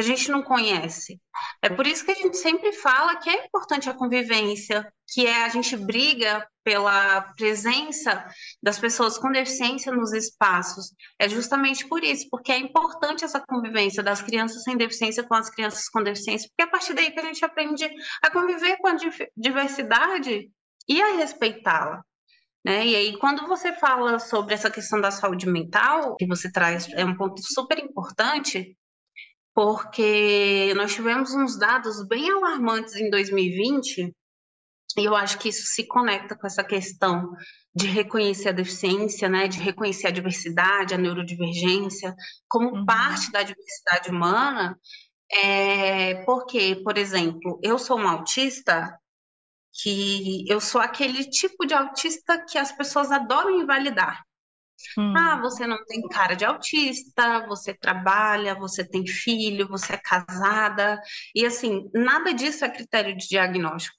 que 0.00 0.12
a 0.12 0.16
gente 0.16 0.30
não 0.30 0.42
conhece. 0.42 1.20
É 1.60 1.68
por 1.68 1.86
isso 1.86 2.04
que 2.04 2.12
a 2.12 2.14
gente 2.14 2.36
sempre 2.38 2.72
fala 2.72 3.16
que 3.16 3.28
é 3.28 3.44
importante 3.44 3.90
a 3.90 3.94
convivência, 3.94 4.90
que 5.06 5.26
é 5.26 5.44
a 5.44 5.48
gente 5.50 5.76
briga 5.76 6.46
pela 6.64 7.20
presença 7.36 8.26
das 8.62 8.78
pessoas 8.78 9.18
com 9.18 9.30
deficiência 9.30 9.92
nos 9.92 10.12
espaços. 10.14 10.94
É 11.18 11.28
justamente 11.28 11.86
por 11.86 12.02
isso, 12.02 12.26
porque 12.30 12.50
é 12.50 12.58
importante 12.58 13.24
essa 13.24 13.40
convivência 13.40 14.02
das 14.02 14.22
crianças 14.22 14.62
sem 14.62 14.76
deficiência 14.76 15.22
com 15.22 15.34
as 15.34 15.50
crianças 15.50 15.86
com 15.90 16.02
deficiência, 16.02 16.48
porque 16.48 16.62
é 16.62 16.64
a 16.64 16.70
partir 16.70 16.94
daí 16.94 17.10
que 17.10 17.20
a 17.20 17.24
gente 17.24 17.44
aprende 17.44 17.90
a 18.22 18.30
conviver 18.30 18.78
com 18.78 18.88
a 18.88 18.96
diversidade 19.36 20.50
e 20.88 21.02
a 21.02 21.16
respeitá-la. 21.16 22.02
Né? 22.64 22.86
E 22.86 22.96
aí, 22.96 23.18
quando 23.18 23.46
você 23.46 23.72
fala 23.72 24.18
sobre 24.18 24.54
essa 24.54 24.70
questão 24.70 25.00
da 25.00 25.10
saúde 25.10 25.46
mental, 25.46 26.16
que 26.16 26.26
você 26.26 26.50
traz, 26.50 26.88
é 26.90 27.04
um 27.04 27.16
ponto 27.16 27.40
super 27.42 27.78
importante, 27.78 28.76
porque 29.54 30.72
nós 30.76 30.94
tivemos 30.94 31.34
uns 31.34 31.58
dados 31.58 32.06
bem 32.06 32.30
alarmantes 32.30 32.94
em 32.96 33.10
2020, 33.10 34.14
e 34.98 35.04
eu 35.04 35.14
acho 35.14 35.38
que 35.38 35.48
isso 35.48 35.66
se 35.66 35.86
conecta 35.86 36.36
com 36.36 36.46
essa 36.46 36.64
questão 36.64 37.32
de 37.74 37.86
reconhecer 37.86 38.48
a 38.48 38.52
deficiência, 38.52 39.28
né, 39.28 39.46
de 39.46 39.58
reconhecer 39.60 40.08
a 40.08 40.12
diversidade, 40.12 40.94
a 40.94 40.98
neurodivergência, 40.98 42.14
como 42.48 42.70
uhum. 42.70 42.84
parte 42.84 43.30
da 43.30 43.42
diversidade 43.42 44.10
humana, 44.10 44.76
é, 45.32 46.24
porque, 46.24 46.80
por 46.82 46.98
exemplo, 46.98 47.60
eu 47.62 47.78
sou 47.78 47.96
uma 47.96 48.12
autista 48.12 48.92
que 49.72 50.44
eu 50.48 50.60
sou 50.60 50.80
aquele 50.80 51.24
tipo 51.30 51.64
de 51.64 51.72
autista 51.72 52.44
que 52.44 52.58
as 52.58 52.72
pessoas 52.72 53.12
adoram 53.12 53.60
invalidar. 53.60 54.20
Hum. 54.96 55.14
Ah, 55.16 55.40
você 55.40 55.66
não 55.66 55.84
tem 55.84 56.06
cara 56.08 56.34
de 56.34 56.44
autista, 56.44 57.46
você 57.46 57.74
trabalha, 57.74 58.54
você 58.54 58.84
tem 58.84 59.06
filho, 59.06 59.68
você 59.68 59.94
é 59.94 59.98
casada. 59.98 61.00
E 61.34 61.44
assim, 61.44 61.88
nada 61.94 62.32
disso 62.32 62.64
é 62.64 62.68
critério 62.68 63.16
de 63.16 63.28
diagnóstico. 63.28 63.96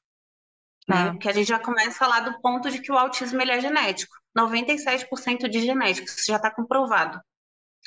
Né? 0.88 1.08
É. 1.08 1.12
Porque 1.12 1.30
a 1.30 1.34
gente 1.34 1.48
já 1.48 1.60
começa 1.60 1.98
falar 1.98 2.22
do 2.22 2.40
ponto 2.42 2.70
de 2.70 2.82
que 2.82 2.92
o 2.92 2.98
autismo 2.98 3.42
ele 3.42 3.52
é 3.52 3.62
genético. 3.62 4.14
97% 4.38 5.50
de 5.50 5.62
genético, 5.62 6.08
isso 6.08 6.26
já 6.26 6.38
está 6.38 6.50
comprovado. 6.50 7.20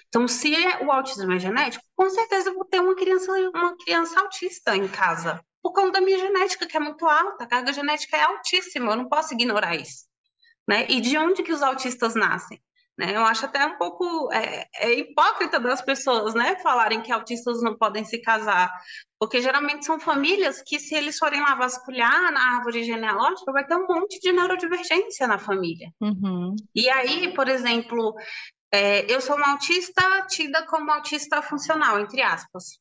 Então, 0.08 0.28
se 0.28 0.52
o 0.82 0.92
autismo 0.92 1.32
é 1.32 1.38
genético, 1.38 1.84
com 1.96 2.08
certeza 2.10 2.50
eu 2.50 2.54
vou 2.54 2.64
ter 2.64 2.80
uma 2.80 2.94
criança, 2.94 3.32
uma 3.32 3.76
criança 3.76 4.20
autista 4.20 4.76
em 4.76 4.88
casa 4.88 5.44
por 5.62 5.72
conta 5.72 5.92
da 5.92 6.00
minha 6.02 6.18
genética, 6.18 6.66
que 6.66 6.76
é 6.76 6.80
muito 6.80 7.06
alta, 7.06 7.44
a 7.44 7.46
carga 7.46 7.72
genética 7.72 8.18
é 8.18 8.22
altíssima, 8.22 8.92
eu 8.92 8.96
não 8.96 9.08
posso 9.08 9.32
ignorar 9.32 9.74
isso. 9.74 10.04
Né? 10.68 10.86
E 10.90 11.00
de 11.00 11.16
onde 11.16 11.42
que 11.42 11.52
os 11.52 11.62
autistas 11.62 12.14
nascem? 12.14 12.62
Né? 12.98 13.16
Eu 13.16 13.22
acho 13.22 13.44
até 13.44 13.66
um 13.66 13.76
pouco 13.76 14.32
é, 14.32 14.68
é 14.76 14.92
hipócrita 14.92 15.58
das 15.58 15.82
pessoas 15.82 16.32
né, 16.34 16.56
falarem 16.62 17.02
que 17.02 17.10
autistas 17.10 17.60
não 17.60 17.76
podem 17.76 18.04
se 18.04 18.20
casar, 18.20 18.72
porque 19.18 19.42
geralmente 19.42 19.84
são 19.84 19.98
famílias 19.98 20.62
que, 20.62 20.78
se 20.78 20.94
eles 20.94 21.18
forem 21.18 21.40
lá 21.40 21.54
vasculhar 21.56 22.32
na 22.32 22.56
árvore 22.56 22.84
genealógica, 22.84 23.52
vai 23.52 23.66
ter 23.66 23.74
um 23.74 23.86
monte 23.86 24.20
de 24.20 24.32
neurodivergência 24.32 25.26
na 25.26 25.38
família. 25.38 25.90
Uhum. 26.00 26.54
E 26.74 26.88
aí, 26.88 27.34
por 27.34 27.48
exemplo, 27.48 28.14
é, 28.72 29.12
eu 29.12 29.20
sou 29.20 29.36
uma 29.36 29.52
autista 29.52 30.02
tida 30.28 30.64
como 30.66 30.90
autista 30.90 31.42
funcional, 31.42 31.98
entre 31.98 32.22
aspas. 32.22 32.78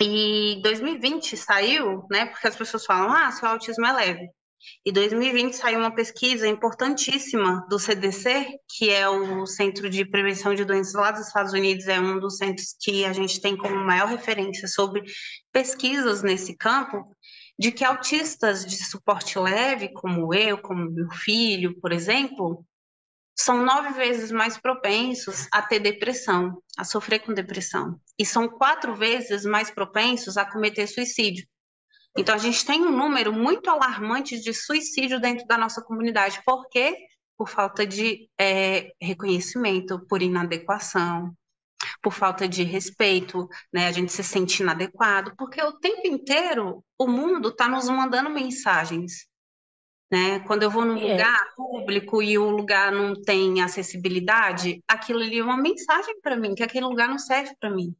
E 0.00 0.60
2020 0.62 1.36
saiu, 1.36 2.06
né? 2.10 2.26
Porque 2.26 2.48
as 2.48 2.56
pessoas 2.56 2.86
falam, 2.86 3.12
ah, 3.12 3.30
seu 3.30 3.48
autismo 3.48 3.84
é 3.86 3.92
leve. 3.92 4.30
E 4.84 4.92
2020 4.92 5.54
saiu 5.54 5.78
uma 5.78 5.94
pesquisa 5.94 6.46
importantíssima 6.46 7.66
do 7.68 7.78
CDC, 7.78 8.58
que 8.68 8.90
é 8.90 9.08
o 9.08 9.46
Centro 9.46 9.88
de 9.88 10.04
Prevenção 10.04 10.54
de 10.54 10.64
Doenças 10.64 10.94
lá 10.94 11.10
dos 11.10 11.26
Estados 11.26 11.52
Unidos, 11.52 11.86
é 11.86 11.98
um 12.00 12.18
dos 12.18 12.36
centros 12.36 12.74
que 12.80 13.04
a 13.04 13.12
gente 13.12 13.40
tem 13.40 13.56
como 13.56 13.74
maior 13.76 14.08
referência 14.08 14.68
sobre 14.68 15.02
pesquisas 15.52 16.22
nesse 16.22 16.56
campo, 16.56 17.16
de 17.58 17.70
que 17.70 17.84
autistas 17.84 18.64
de 18.64 18.76
suporte 18.84 19.38
leve, 19.38 19.92
como 19.92 20.32
eu, 20.32 20.58
como 20.58 20.90
meu 20.90 21.10
filho, 21.10 21.78
por 21.80 21.92
exemplo, 21.92 22.64
são 23.36 23.64
nove 23.64 23.92
vezes 23.94 24.30
mais 24.30 24.58
propensos 24.58 25.48
a 25.52 25.62
ter 25.62 25.78
depressão, 25.78 26.62
a 26.76 26.84
sofrer 26.84 27.20
com 27.20 27.32
depressão. 27.32 27.98
E 28.18 28.24
são 28.24 28.48
quatro 28.48 28.94
vezes 28.94 29.44
mais 29.44 29.70
propensos 29.70 30.36
a 30.36 30.44
cometer 30.44 30.86
suicídio. 30.86 31.46
Então, 32.16 32.34
a 32.34 32.38
gente 32.38 32.64
tem 32.64 32.82
um 32.82 32.90
número 32.90 33.32
muito 33.32 33.70
alarmante 33.70 34.40
de 34.40 34.52
suicídio 34.52 35.20
dentro 35.20 35.46
da 35.46 35.56
nossa 35.56 35.82
comunidade. 35.82 36.42
Por 36.44 36.68
quê? 36.68 36.96
Por 37.36 37.48
falta 37.48 37.86
de 37.86 38.28
é, 38.38 38.92
reconhecimento, 39.00 40.04
por 40.06 40.20
inadequação, 40.20 41.32
por 42.02 42.12
falta 42.12 42.48
de 42.48 42.62
respeito, 42.62 43.48
né? 43.72 43.86
A 43.86 43.92
gente 43.92 44.12
se 44.12 44.22
sente 44.22 44.62
inadequado, 44.62 45.34
porque 45.36 45.62
o 45.62 45.72
tempo 45.72 46.06
inteiro 46.06 46.84
o 46.98 47.06
mundo 47.06 47.48
está 47.48 47.68
nos 47.68 47.88
mandando 47.88 48.28
mensagens 48.28 49.30
né? 50.10 50.40
Quando 50.40 50.64
eu 50.64 50.70
vou 50.70 50.84
num 50.84 50.96
é. 50.96 51.12
lugar 51.12 51.54
público 51.54 52.22
e 52.22 52.36
o 52.36 52.50
lugar 52.50 52.90
não 52.90 53.14
tem 53.14 53.62
acessibilidade, 53.62 54.82
aquilo 54.88 55.20
ali 55.20 55.38
é 55.38 55.44
uma 55.44 55.56
mensagem 55.56 56.20
para 56.20 56.36
mim, 56.36 56.54
que 56.54 56.62
aquele 56.62 56.86
lugar 56.86 57.08
não 57.08 57.18
serve 57.18 57.54
para 57.60 57.70
mim. 57.70 57.94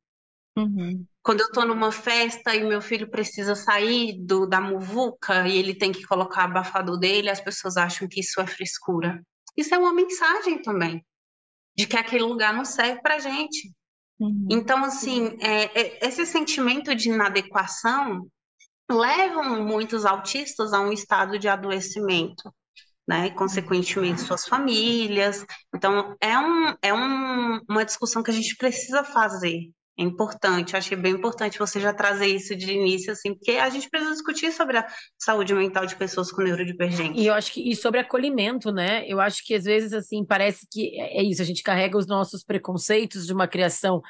Uhum. 0.60 1.06
Quando 1.22 1.40
eu 1.40 1.46
estou 1.46 1.66
numa 1.66 1.92
festa 1.92 2.54
e 2.54 2.64
meu 2.64 2.80
filho 2.80 3.10
precisa 3.10 3.54
sair 3.54 4.18
do, 4.18 4.46
da 4.46 4.60
muvuca 4.60 5.46
e 5.46 5.58
ele 5.58 5.74
tem 5.74 5.92
que 5.92 6.06
colocar 6.06 6.44
abafador 6.44 6.98
dele, 6.98 7.30
as 7.30 7.40
pessoas 7.40 7.76
acham 7.76 8.08
que 8.08 8.20
isso 8.20 8.40
é 8.40 8.46
frescura. 8.46 9.22
Isso 9.56 9.74
é 9.74 9.78
uma 9.78 9.92
mensagem 9.92 10.62
também, 10.62 11.04
de 11.76 11.86
que 11.86 11.96
aquele 11.96 12.24
lugar 12.24 12.54
não 12.54 12.64
serve 12.64 13.00
para 13.02 13.18
gente. 13.18 13.72
Uhum. 14.18 14.48
Então, 14.50 14.84
assim, 14.84 15.36
é, 15.40 15.80
é, 15.80 16.06
esse 16.06 16.24
sentimento 16.26 16.94
de 16.94 17.10
inadequação 17.10 18.26
levam 18.90 19.64
muitos 19.64 20.04
autistas 20.04 20.72
a 20.72 20.80
um 20.80 20.92
estado 20.92 21.38
de 21.38 21.48
adoecimento, 21.48 22.52
né? 23.06 23.26
E, 23.26 23.34
consequentemente, 23.34 24.20
suas 24.20 24.46
famílias. 24.46 25.44
Então, 25.74 26.16
é, 26.20 26.38
um, 26.38 26.74
é 26.82 26.94
um, 26.94 27.60
uma 27.68 27.84
discussão 27.84 28.22
que 28.22 28.30
a 28.30 28.34
gente 28.34 28.56
precisa 28.56 29.04
fazer. 29.04 29.70
É 30.00 30.02
importante, 30.02 30.74
achei 30.74 30.96
bem 30.96 31.12
importante 31.12 31.58
você 31.58 31.78
já 31.78 31.92
trazer 31.92 32.26
isso 32.26 32.56
de 32.56 32.72
início, 32.72 33.12
assim, 33.12 33.34
porque 33.34 33.52
a 33.52 33.68
gente 33.68 33.90
precisa 33.90 34.12
discutir 34.12 34.50
sobre 34.50 34.78
a 34.78 34.86
saúde 35.18 35.52
mental 35.52 35.84
de 35.84 35.94
pessoas 35.94 36.32
com 36.32 36.40
neurodivergência. 36.40 37.20
E 37.20 37.26
eu 37.26 37.34
acho 37.34 37.52
que, 37.52 37.70
e 37.70 37.76
sobre 37.76 38.00
acolhimento, 38.00 38.72
né? 38.72 39.06
Eu 39.06 39.20
acho 39.20 39.44
que 39.44 39.54
às 39.54 39.64
vezes, 39.64 39.92
assim, 39.92 40.24
parece 40.24 40.66
que 40.72 40.98
é, 40.98 41.18
é 41.18 41.22
isso, 41.22 41.42
a 41.42 41.44
gente 41.44 41.62
carrega 41.62 41.98
os 41.98 42.06
nossos 42.06 42.42
preconceitos 42.42 43.26
de 43.26 43.34
uma 43.34 43.46
criação, 43.46 44.00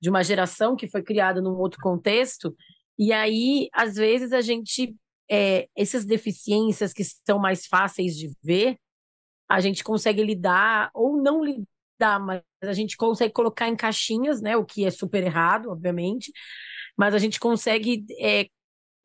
de 0.00 0.10
uma 0.10 0.24
geração 0.24 0.74
que 0.74 0.88
foi 0.88 1.04
criada 1.04 1.40
num 1.40 1.56
outro 1.56 1.78
contexto, 1.80 2.52
e 2.98 3.12
aí, 3.12 3.68
às 3.72 3.94
vezes, 3.94 4.32
a 4.32 4.40
gente. 4.40 4.96
É, 5.28 5.68
essas 5.76 6.04
deficiências 6.04 6.92
que 6.92 7.02
são 7.04 7.38
mais 7.38 7.66
fáceis 7.66 8.16
de 8.16 8.32
ver, 8.42 8.76
a 9.48 9.60
gente 9.60 9.82
consegue 9.82 10.22
lidar, 10.22 10.90
ou 10.94 11.20
não 11.20 11.44
lidar, 11.44 11.66
mas 11.98 12.42
a 12.62 12.72
gente 12.72 12.96
consegue 12.96 13.32
colocar 13.32 13.68
em 13.68 13.76
caixinhas, 13.76 14.40
né? 14.40 14.56
O 14.56 14.64
que 14.64 14.84
é 14.84 14.90
super 14.90 15.22
errado, 15.22 15.70
obviamente, 15.70 16.32
mas 16.96 17.14
a 17.14 17.18
gente 17.18 17.38
consegue 17.40 18.04
é, 18.20 18.46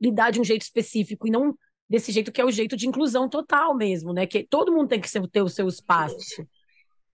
lidar 0.01 0.31
de 0.31 0.39
um 0.39 0.43
jeito 0.43 0.63
específico 0.63 1.27
e 1.27 1.31
não 1.31 1.55
desse 1.89 2.11
jeito 2.11 2.31
que 2.31 2.39
é 2.39 2.45
o 2.45 2.51
jeito 2.51 2.77
de 2.77 2.87
inclusão 2.87 3.27
total 3.27 3.75
mesmo, 3.75 4.13
né? 4.13 4.25
Que 4.25 4.45
todo 4.47 4.71
mundo 4.71 4.87
tem 4.87 5.01
que 5.01 5.09
ter 5.29 5.41
o 5.41 5.49
seu 5.49 5.67
espaço. 5.67 6.45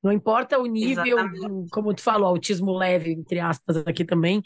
Não 0.04 0.12
importa 0.12 0.60
o 0.60 0.68
nível, 0.68 1.28
do, 1.30 1.66
como 1.72 1.94
tu 1.94 2.02
falou, 2.02 2.28
autismo 2.28 2.78
leve, 2.78 3.12
entre 3.12 3.40
aspas, 3.40 3.78
aqui 3.78 4.06
também. 4.06 4.42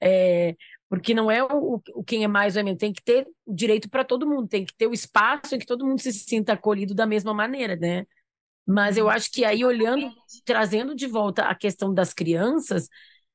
É, 0.00 0.56
porque 0.88 1.14
não 1.14 1.30
é 1.30 1.42
o, 1.42 1.80
o 1.94 2.04
quem 2.04 2.24
é 2.24 2.28
mais 2.28 2.56
ou 2.56 2.64
menos, 2.64 2.78
tem 2.78 2.92
que 2.92 3.02
ter 3.02 3.26
o 3.44 3.54
direito 3.54 3.88
para 3.88 4.04
todo 4.04 4.26
mundo, 4.26 4.48
tem 4.48 4.64
que 4.64 4.74
ter 4.76 4.86
o 4.86 4.92
espaço 4.92 5.54
em 5.54 5.58
que 5.58 5.66
todo 5.66 5.86
mundo 5.86 6.00
se 6.00 6.12
sinta 6.12 6.52
acolhido 6.52 6.94
da 6.94 7.06
mesma 7.06 7.32
maneira, 7.32 7.76
né? 7.76 8.04
Mas 8.66 8.96
eu 8.96 9.08
acho 9.08 9.30
que 9.30 9.44
aí 9.44 9.64
olhando, 9.64 10.10
trazendo 10.44 10.94
de 10.94 11.06
volta 11.06 11.44
a 11.44 11.54
questão 11.54 11.94
das 11.94 12.12
crianças, 12.12 12.88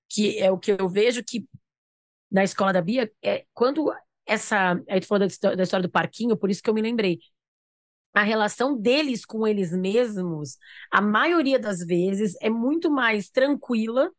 que 0.09 0.37
é 0.37 0.51
o 0.51 0.57
que 0.57 0.71
eu 0.71 0.89
vejo 0.89 1.23
que 1.23 1.45
na 2.31 2.43
escola 2.43 2.71
da 2.71 2.81
Bia, 2.81 3.11
é 3.21 3.45
quando 3.53 3.93
essa, 4.25 4.81
aí 4.89 5.01
tu 5.01 5.07
falou 5.07 5.27
da, 5.27 5.55
da 5.55 5.63
história 5.63 5.87
do 5.87 5.91
parquinho, 5.91 6.37
por 6.37 6.49
isso 6.49 6.63
que 6.63 6.69
eu 6.69 6.73
me 6.73 6.81
lembrei. 6.81 7.19
A 8.13 8.23
relação 8.23 8.77
deles 8.77 9.25
com 9.25 9.45
eles 9.45 9.71
mesmos, 9.71 10.57
a 10.89 11.01
maioria 11.01 11.59
das 11.59 11.79
vezes 11.79 12.35
é 12.41 12.49
muito 12.49 12.89
mais 12.89 13.29
tranquila 13.29 14.11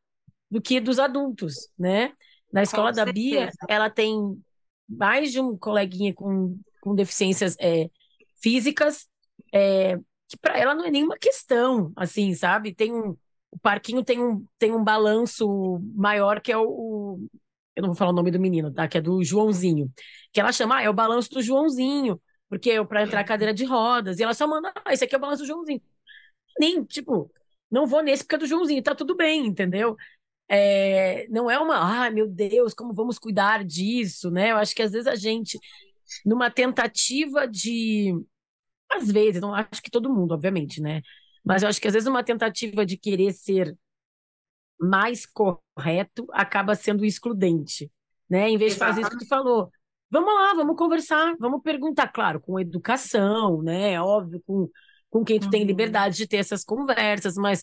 do 0.50 0.60
que 0.60 0.80
dos 0.80 0.98
adultos, 0.98 1.68
né? 1.78 2.12
Na 2.52 2.62
escola 2.62 2.92
da 2.92 3.06
Bia, 3.06 3.50
ela 3.68 3.88
tem 3.88 4.14
mais 4.86 5.32
de 5.32 5.40
um 5.40 5.56
coleguinha 5.56 6.12
com, 6.12 6.58
com 6.82 6.94
deficiências 6.94 7.56
é, 7.58 7.88
físicas, 8.42 9.06
é, 9.52 9.98
que 10.32 10.38
para 10.38 10.58
ela 10.58 10.74
não 10.74 10.84
é 10.84 10.90
nenhuma 10.90 11.16
questão, 11.18 11.92
assim, 11.96 12.34
sabe? 12.34 12.74
Tem 12.74 12.92
um, 12.92 13.16
o 13.50 13.58
parquinho 13.60 14.04
tem 14.04 14.20
um, 14.20 14.46
tem 14.58 14.72
um 14.72 14.82
balanço 14.82 15.80
maior 15.94 16.40
que 16.40 16.52
é 16.52 16.58
o, 16.58 16.64
o 16.68 17.28
eu 17.76 17.82
não 17.82 17.90
vou 17.90 17.96
falar 17.96 18.10
o 18.10 18.14
nome 18.14 18.30
do 18.30 18.40
menino, 18.40 18.72
tá? 18.72 18.86
Que 18.88 18.98
é 18.98 19.00
do 19.00 19.22
Joãozinho. 19.24 19.90
Que 20.32 20.40
ela 20.40 20.52
chama, 20.52 20.76
ah, 20.76 20.82
é 20.82 20.90
o 20.90 20.94
balanço 20.94 21.30
do 21.30 21.42
Joãozinho, 21.42 22.20
porque 22.48 22.70
é 22.72 22.84
para 22.84 23.02
entrar 23.02 23.24
cadeira 23.24 23.54
de 23.54 23.64
rodas. 23.64 24.18
E 24.18 24.22
ela 24.22 24.34
só 24.34 24.46
manda, 24.46 24.72
ah, 24.84 24.92
esse 24.92 25.04
aqui 25.04 25.14
é 25.14 25.18
o 25.18 25.20
balanço 25.20 25.42
do 25.42 25.46
Joãozinho. 25.46 25.80
Nem, 26.58 26.84
tipo, 26.84 27.30
não 27.70 27.86
vou 27.86 28.02
nesse 28.02 28.24
porque 28.24 28.36
é 28.36 28.38
do 28.38 28.46
Joãozinho, 28.46 28.82
tá 28.82 28.94
tudo 28.94 29.16
bem, 29.16 29.46
entendeu? 29.46 29.96
É, 30.48 31.26
não 31.30 31.50
é 31.50 31.58
uma, 31.58 32.06
ah, 32.06 32.10
meu 32.10 32.28
Deus, 32.28 32.74
como 32.74 32.92
vamos 32.92 33.18
cuidar 33.18 33.64
disso, 33.64 34.30
né? 34.30 34.52
Eu 34.52 34.56
acho 34.58 34.74
que 34.74 34.82
às 34.82 34.92
vezes 34.92 35.06
a 35.06 35.14
gente, 35.14 35.58
numa 36.24 36.50
tentativa 36.50 37.46
de. 37.48 38.12
Às 38.92 39.10
vezes, 39.10 39.40
não 39.40 39.54
acho 39.54 39.82
que 39.82 39.90
todo 39.90 40.12
mundo, 40.12 40.32
obviamente, 40.32 40.80
né? 40.80 41.02
Mas 41.44 41.62
eu 41.62 41.68
acho 41.68 41.80
que 41.80 41.88
às 41.88 41.94
vezes 41.94 42.08
uma 42.08 42.22
tentativa 42.22 42.86
de 42.86 42.96
querer 42.96 43.32
ser 43.32 43.76
mais 44.78 45.26
correto 45.26 46.26
acaba 46.32 46.74
sendo 46.74 47.04
excludente, 47.04 47.90
né? 48.28 48.48
Em 48.48 48.58
vez 48.58 48.72
de 48.72 48.78
fazer 48.78 49.02
isso 49.02 49.10
que 49.10 49.18
tu 49.18 49.28
falou, 49.28 49.70
vamos 50.10 50.32
lá, 50.34 50.54
vamos 50.54 50.76
conversar, 50.76 51.34
vamos 51.38 51.62
perguntar, 51.62 52.08
claro, 52.08 52.40
com 52.40 52.58
educação, 52.58 53.62
né? 53.62 54.00
Óbvio, 54.00 54.42
com, 54.46 54.68
com 55.08 55.24
quem 55.24 55.38
tu 55.38 55.44
uhum. 55.44 55.50
tem 55.50 55.64
liberdade 55.64 56.16
de 56.16 56.26
ter 56.26 56.38
essas 56.38 56.64
conversas, 56.64 57.34
mas 57.36 57.62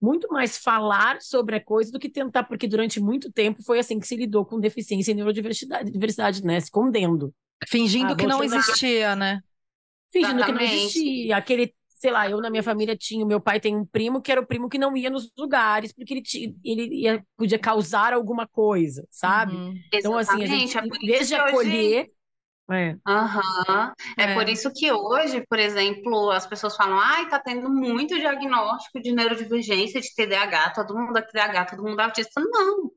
muito 0.00 0.28
mais 0.28 0.58
falar 0.58 1.20
sobre 1.22 1.56
a 1.56 1.64
coisa 1.64 1.90
do 1.90 1.98
que 1.98 2.08
tentar, 2.08 2.44
porque 2.44 2.68
durante 2.68 3.00
muito 3.00 3.32
tempo 3.32 3.62
foi 3.62 3.78
assim 3.78 3.98
que 3.98 4.06
se 4.06 4.16
lidou 4.16 4.44
com 4.44 4.60
deficiência 4.60 5.12
e 5.12 5.14
neurodiversidade, 5.14 5.90
diversidade, 5.90 6.44
né? 6.44 6.58
Escondendo. 6.58 7.32
Fingindo 7.66 8.12
ah, 8.12 8.16
que 8.16 8.26
não 8.26 8.44
existia, 8.44 9.16
né? 9.16 9.40
Fingindo 10.12 10.36
Exatamente. 10.36 10.58
que 10.58 10.74
não 10.74 10.82
existia. 10.82 11.36
Aquele, 11.36 11.74
sei 11.88 12.10
lá, 12.10 12.28
eu 12.28 12.40
na 12.40 12.50
minha 12.50 12.62
família 12.62 12.96
tinha, 12.96 13.24
meu 13.24 13.40
pai 13.40 13.60
tem 13.60 13.76
um 13.76 13.84
primo 13.84 14.20
que 14.20 14.30
era 14.30 14.40
o 14.40 14.46
primo 14.46 14.68
que 14.68 14.78
não 14.78 14.96
ia 14.96 15.10
nos 15.10 15.30
lugares, 15.36 15.92
porque 15.92 16.14
ele, 16.14 16.22
tinha, 16.22 16.54
ele 16.64 17.02
ia, 17.02 17.24
podia 17.36 17.58
causar 17.58 18.12
alguma 18.12 18.46
coisa, 18.46 19.06
sabe? 19.10 19.54
Uhum. 19.54 19.74
Então, 19.92 20.16
assim, 20.16 20.42
a 20.42 20.46
gente, 20.46 20.76
em 20.76 21.06
vez 21.06 21.28
de 21.28 21.34
acolher, 21.34 22.00
hoje... 22.02 22.16
É. 22.68 22.96
Uhum. 23.06 23.92
É. 24.18 24.24
é. 24.24 24.34
por 24.34 24.48
isso 24.48 24.72
que 24.72 24.90
hoje, 24.90 25.44
por 25.48 25.58
exemplo, 25.58 26.30
as 26.32 26.46
pessoas 26.46 26.74
falam: 26.76 26.98
ai, 26.98 27.28
tá 27.28 27.38
tendo 27.38 27.70
muito 27.70 28.18
diagnóstico 28.18 29.00
de 29.00 29.12
neurodivergência, 29.12 30.00
de 30.00 30.12
TDAH, 30.12 30.70
todo 30.70 30.96
mundo 30.98 31.16
é 31.16 31.22
TDAH, 31.22 31.66
todo 31.66 31.84
mundo 31.84 32.00
é 32.00 32.04
autista. 32.04 32.40
Não. 32.40 32.90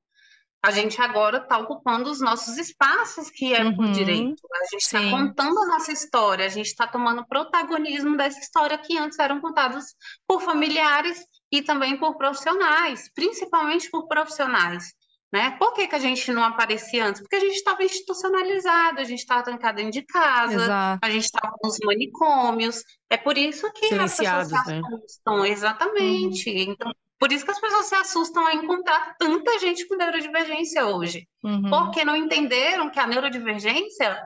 A 0.62 0.72
gente 0.72 1.02
agora 1.02 1.38
está 1.38 1.58
ocupando 1.58 2.10
os 2.10 2.20
nossos 2.20 2.58
espaços 2.58 3.30
que 3.30 3.54
é 3.54 3.64
uhum. 3.64 3.76
por 3.76 3.92
direito. 3.92 4.42
A 4.54 4.66
gente 4.72 4.82
está 4.82 5.00
contando 5.10 5.58
a 5.58 5.68
nossa 5.68 5.92
história, 5.92 6.46
a 6.46 6.50
gente 6.50 6.66
está 6.66 6.86
tomando 6.86 7.26
protagonismo 7.26 8.18
dessa 8.18 8.40
história 8.40 8.78
que 8.78 8.98
antes 8.98 9.18
eram 9.20 9.40
contadas 9.40 9.86
por 10.28 10.42
familiares 10.42 11.24
e 11.50 11.62
também 11.62 11.98
por 11.98 12.18
profissionais, 12.18 13.10
principalmente 13.16 13.90
por 13.90 14.08
profissionais. 14.08 14.94
Né? 15.32 15.52
Por 15.60 15.74
que, 15.74 15.88
que 15.88 15.96
a 15.96 16.00
gente 16.00 16.32
não 16.34 16.44
aparecia 16.44 17.06
antes? 17.06 17.22
Porque 17.22 17.36
a 17.36 17.40
gente 17.40 17.54
estava 17.54 17.84
institucionalizado, 17.84 19.00
a 19.00 19.04
gente 19.04 19.20
estava 19.20 19.44
trancado 19.44 19.78
dentro 19.78 19.92
de 19.92 20.02
casa, 20.02 20.56
Exato. 20.56 21.06
a 21.06 21.10
gente 21.10 21.26
estava 21.26 21.56
nos 21.64 21.78
manicômios. 21.84 22.84
É 23.10 23.16
por 23.16 23.38
isso 23.38 23.72
que 23.74 23.94
as 23.94 24.18
pessoas 24.18 24.48
se 24.48 24.56
né? 24.72 24.82
assustam, 24.84 25.44
né? 25.44 25.50
exatamente. 25.50 26.50
Uhum. 26.50 26.74
Então, 26.74 26.92
por 27.20 27.32
isso 27.32 27.44
que 27.44 27.52
as 27.52 27.60
pessoas 27.60 27.86
se 27.88 27.96
assustam 27.96 28.46
a 28.46 28.54
encontrar 28.54 29.16
tanta 29.20 29.60
gente 29.60 29.88
com 29.88 29.96
neurodivergência 29.96 30.86
hoje. 30.86 31.28
Uhum. 31.44 31.70
Porque 31.70 32.06
não 32.06 32.16
entenderam 32.16 32.90
que 32.90 33.00
a 33.00 33.06
neurodivergência 33.06 34.20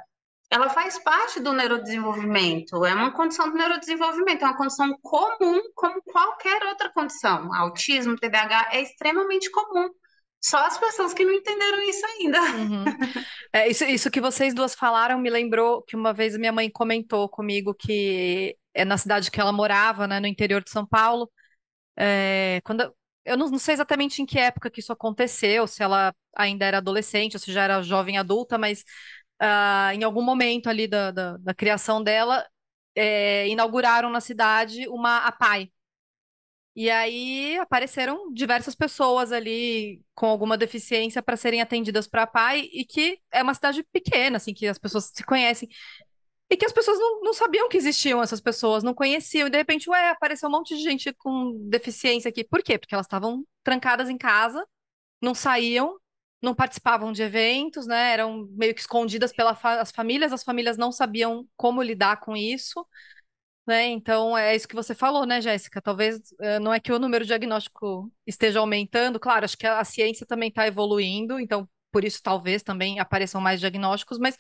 ela 0.54 0.70
faz 0.70 1.00
parte 1.00 1.40
do 1.40 1.52
neurodesenvolvimento, 1.52 2.86
é 2.86 2.94
uma 2.94 3.12
condição 3.12 3.50
do 3.50 3.58
neurodesenvolvimento, 3.58 4.46
é 4.46 4.48
uma 4.48 4.58
condição 4.58 4.96
comum 5.02 5.60
como 5.74 6.00
qualquer 6.04 6.64
outra 6.66 6.92
condição. 6.92 7.52
Autismo, 7.56 8.16
TDAH 8.16 8.70
é 8.72 8.82
extremamente 8.84 9.50
comum. 9.50 9.90
Só 10.40 10.64
as 10.64 10.78
pessoas 10.78 11.12
que 11.12 11.26
não 11.26 11.34
entenderam 11.34 11.82
isso 11.90 12.06
ainda. 12.06 12.42
Uhum. 12.42 12.84
É, 13.56 13.70
isso, 13.70 13.84
isso 13.86 14.10
que 14.10 14.20
vocês 14.20 14.52
duas 14.52 14.74
falaram 14.74 15.20
me 15.20 15.30
lembrou 15.30 15.84
que 15.84 15.96
uma 15.96 16.12
vez 16.12 16.36
minha 16.36 16.52
mãe 16.52 16.70
comentou 16.72 17.30
comigo 17.30 17.72
que 17.74 18.58
é 18.74 18.84
na 18.84 18.98
cidade 18.98 19.30
que 19.30 19.40
ela 19.40 19.52
morava, 19.52 20.08
né, 20.08 20.20
no 20.20 20.26
interior 20.26 20.64
de 20.64 20.72
São 20.72 20.88
Paulo. 20.88 21.30
É, 21.98 22.62
quando 22.64 22.94
eu 23.26 23.38
não, 23.38 23.50
não, 23.50 23.60
sei 23.60 23.74
exatamente 23.74 24.22
em 24.22 24.26
que 24.26 24.40
época 24.40 24.70
que 24.70 24.80
isso 24.80 24.92
aconteceu, 24.92 25.68
se 25.68 25.84
ela 25.84 26.14
ainda 26.36 26.66
era 26.66 26.78
adolescente 26.80 27.36
ou 27.36 27.40
se 27.40 27.52
já 27.52 27.64
era 27.64 27.82
jovem 27.82 28.18
adulta, 28.18 28.58
mas 28.58 28.84
uh, 29.42 29.94
em 29.94 30.04
algum 30.04 30.22
momento 30.22 30.68
ali 30.70 30.88
da, 30.88 31.12
da, 31.12 31.38
da 31.38 31.54
criação 31.54 32.04
dela, 32.04 32.46
é, 32.96 33.48
inauguraram 33.48 34.10
na 34.10 34.22
cidade 34.22 34.88
uma 34.88 35.20
APAI, 35.20 35.72
e 36.76 36.90
aí 36.90 37.58
apareceram 37.60 38.34
diversas 38.34 38.74
pessoas 38.74 39.32
ali 39.32 40.02
com 40.16 40.26
alguma 40.26 40.58
deficiência 40.58 41.22
para 41.22 41.38
serem 41.38 41.62
atendidas 41.62 42.08
para 42.08 42.26
pai 42.26 42.68
e 42.74 42.84
que 42.84 43.20
é 43.32 43.44
uma 43.44 43.54
cidade 43.54 43.84
pequena, 43.92 44.38
assim, 44.38 44.54
que 44.56 44.66
as 44.68 44.80
pessoas 44.80 45.12
se 45.14 45.24
conhecem. 45.24 45.70
E 46.54 46.58
que 46.58 46.66
as 46.66 46.72
pessoas 46.72 47.00
não, 47.00 47.22
não 47.22 47.34
sabiam 47.34 47.68
que 47.68 47.78
existiam 47.78 48.22
essas 48.22 48.40
pessoas, 48.40 48.84
não 48.84 48.94
conheciam. 48.94 49.48
E 49.48 49.50
de 49.50 49.58
repente, 49.58 49.89
ué, 49.89 50.12
apareceu 50.12 50.48
um 50.48 50.52
monte 50.52 50.78
de 50.78 50.84
gente 50.84 51.12
com 51.13 51.52
deficiência 51.68 52.30
aqui. 52.30 52.44
Por 52.44 52.62
quê? 52.62 52.78
Porque 52.78 52.94
elas 52.94 53.08
estavam 53.08 53.44
trancadas 53.63 54.08
em 54.08 54.20
casa, 54.20 54.63
não 55.20 55.34
saíam, 55.34 55.98
não 56.44 56.54
participavam 56.54 57.12
de 57.12 57.24
eventos, 57.24 57.88
né? 57.88 58.13
Eram 58.13 58.48
meio 58.52 58.76
que 58.76 58.82
escondidas 58.82 59.34
pelas 59.34 59.60
fa 59.60 59.84
famílias, 59.86 60.32
as 60.32 60.44
famílias 60.44 60.78
não 60.78 60.92
sabiam 60.92 61.48
como 61.58 61.82
lidar 61.82 62.20
com 62.20 62.38
isso. 62.38 62.86
Né? 63.66 63.88
Então, 63.88 64.38
é 64.38 64.56
isso 64.56 64.68
que 64.68 64.76
você 64.76 64.94
falou, 64.94 65.26
né, 65.26 65.42
Jéssica? 65.42 65.82
Talvez 65.82 66.18
uh, 66.34 66.60
não 66.62 66.72
é 66.72 66.80
que 66.80 66.92
o 66.92 67.00
número 67.00 67.26
diagnóstico 67.26 68.13
esteja 68.28 68.60
aumentando, 68.60 69.20
claro, 69.20 69.46
acho 69.46 69.58
que 69.58 69.66
a 69.66 69.84
ciência 69.84 70.24
também 70.28 70.50
está 70.50 70.68
evoluindo, 70.68 71.39
então 71.39 71.68
por 71.94 72.04
isso 72.04 72.22
talvez 72.22 72.63
também 72.63 73.00
apareçam 73.00 73.39
mais 73.39 73.60
diagnósticos, 73.60 74.18
mas 74.20 74.36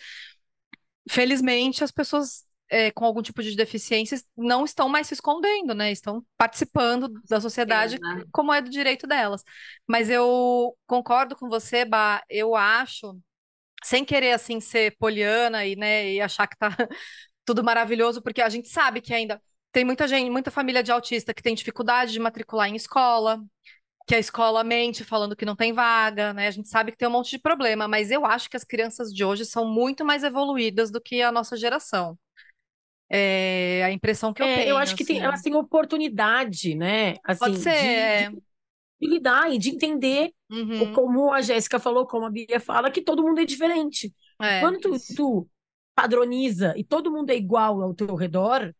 felizmente 1.09 1.83
as 1.83 1.91
pessoas 1.91 2.43
é, 2.69 2.91
com 2.91 3.05
algum 3.05 3.21
tipo 3.21 3.43
de 3.43 3.55
deficiência 3.55 4.19
não 4.35 4.65
estão 4.65 4.89
mais 4.89 5.07
se 5.07 5.13
escondendo, 5.13 5.75
né? 5.75 5.91
Estão 5.91 6.25
participando 6.37 7.09
da 7.29 7.39
sociedade 7.39 7.99
né? 7.99 8.23
como 8.31 8.53
é 8.53 8.61
do 8.61 8.69
direito 8.69 9.05
delas. 9.05 9.43
Mas 9.87 10.09
eu 10.09 10.75
concordo 10.87 11.35
com 11.35 11.49
você, 11.49 11.85
Bah, 11.85 12.23
eu 12.29 12.55
acho 12.55 13.15
sem 13.83 14.05
querer 14.05 14.31
assim 14.31 14.59
ser 14.59 14.95
poliana 14.97 15.65
e, 15.65 15.75
né, 15.75 16.13
e 16.13 16.21
achar 16.21 16.47
que 16.47 16.57
tá 16.57 16.69
tudo 17.45 17.63
maravilhoso, 17.63 18.21
porque 18.21 18.41
a 18.41 18.49
gente 18.49 18.69
sabe 18.69 19.01
que 19.01 19.13
ainda 19.13 19.41
tem 19.71 19.83
muita 19.83 20.07
gente, 20.07 20.29
muita 20.29 20.49
família 20.49 20.81
de 20.81 20.91
autista 20.91 21.33
que 21.33 21.43
tem 21.43 21.53
dificuldade 21.53 22.13
de 22.13 22.19
matricular 22.19 22.69
em 22.69 22.75
escola, 22.75 23.43
que 24.05 24.15
a 24.15 24.19
escola 24.19 24.63
mente 24.63 25.03
falando 25.03 25.35
que 25.35 25.45
não 25.45 25.55
tem 25.55 25.71
vaga, 25.71 26.33
né? 26.33 26.47
A 26.47 26.51
gente 26.51 26.67
sabe 26.67 26.91
que 26.91 26.97
tem 26.97 27.07
um 27.07 27.11
monte 27.11 27.31
de 27.31 27.39
problema, 27.39 27.87
mas 27.87 28.11
eu 28.11 28.25
acho 28.25 28.49
que 28.49 28.57
as 28.57 28.63
crianças 28.63 29.13
de 29.13 29.23
hoje 29.23 29.45
são 29.45 29.65
muito 29.65 30.03
mais 30.03 30.23
evoluídas 30.23 30.91
do 30.91 31.01
que 31.01 31.21
a 31.21 31.31
nossa 31.31 31.55
geração. 31.55 32.17
É 33.09 33.83
a 33.85 33.91
impressão 33.91 34.33
que 34.33 34.41
eu 34.41 34.47
é, 34.47 34.55
tenho. 34.55 34.69
Eu 34.69 34.77
acho 34.77 34.95
que 34.95 35.03
assim. 35.03 35.13
tem, 35.13 35.23
elas 35.23 35.41
têm 35.41 35.55
oportunidade, 35.55 36.75
né? 36.75 37.15
Assim, 37.23 37.39
Pode 37.39 37.57
ser. 37.59 37.69
De, 37.69 37.87
é. 37.87 38.29
de, 38.29 38.35
de 39.01 39.07
lidar 39.07 39.53
e 39.53 39.57
de 39.57 39.69
entender, 39.69 40.31
uhum. 40.49 40.93
como 40.93 41.31
a 41.31 41.41
Jéssica 41.41 41.79
falou, 41.79 42.07
como 42.07 42.25
a 42.25 42.29
Bia 42.29 42.59
fala, 42.59 42.91
que 42.91 43.01
todo 43.01 43.23
mundo 43.23 43.39
é 43.39 43.45
diferente. 43.45 44.13
É, 44.41 44.59
Quando 44.59 44.79
tu, 44.79 44.91
tu 45.15 45.49
padroniza 45.95 46.73
e 46.75 46.83
todo 46.83 47.11
mundo 47.11 47.29
é 47.29 47.35
igual 47.35 47.81
ao 47.81 47.93
teu 47.93 48.15
redor, 48.15 48.73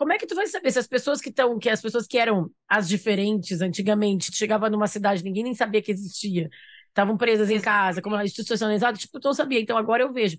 como 0.00 0.14
é 0.14 0.18
que 0.18 0.26
tu 0.26 0.34
vai 0.34 0.46
saber 0.46 0.70
se 0.72 0.78
as 0.78 0.86
pessoas 0.86 1.20
que 1.20 1.28
estão, 1.28 1.58
que 1.58 1.68
as 1.68 1.82
pessoas 1.82 2.06
que 2.06 2.16
eram 2.16 2.50
as 2.66 2.88
diferentes 2.88 3.60
antigamente, 3.60 4.34
chegava 4.34 4.70
numa 4.70 4.86
cidade, 4.86 5.22
ninguém 5.22 5.44
nem 5.44 5.54
sabia 5.54 5.82
que 5.82 5.92
existia, 5.92 6.48
estavam 6.88 7.18
presas 7.18 7.50
em 7.50 7.60
casa, 7.60 8.00
como 8.00 8.18
institucionalizadas, 8.18 8.98
tipo, 8.98 9.18
eu 9.18 9.20
não 9.22 9.34
sabia, 9.34 9.60
então 9.60 9.76
agora 9.76 10.02
eu 10.02 10.10
vejo. 10.10 10.38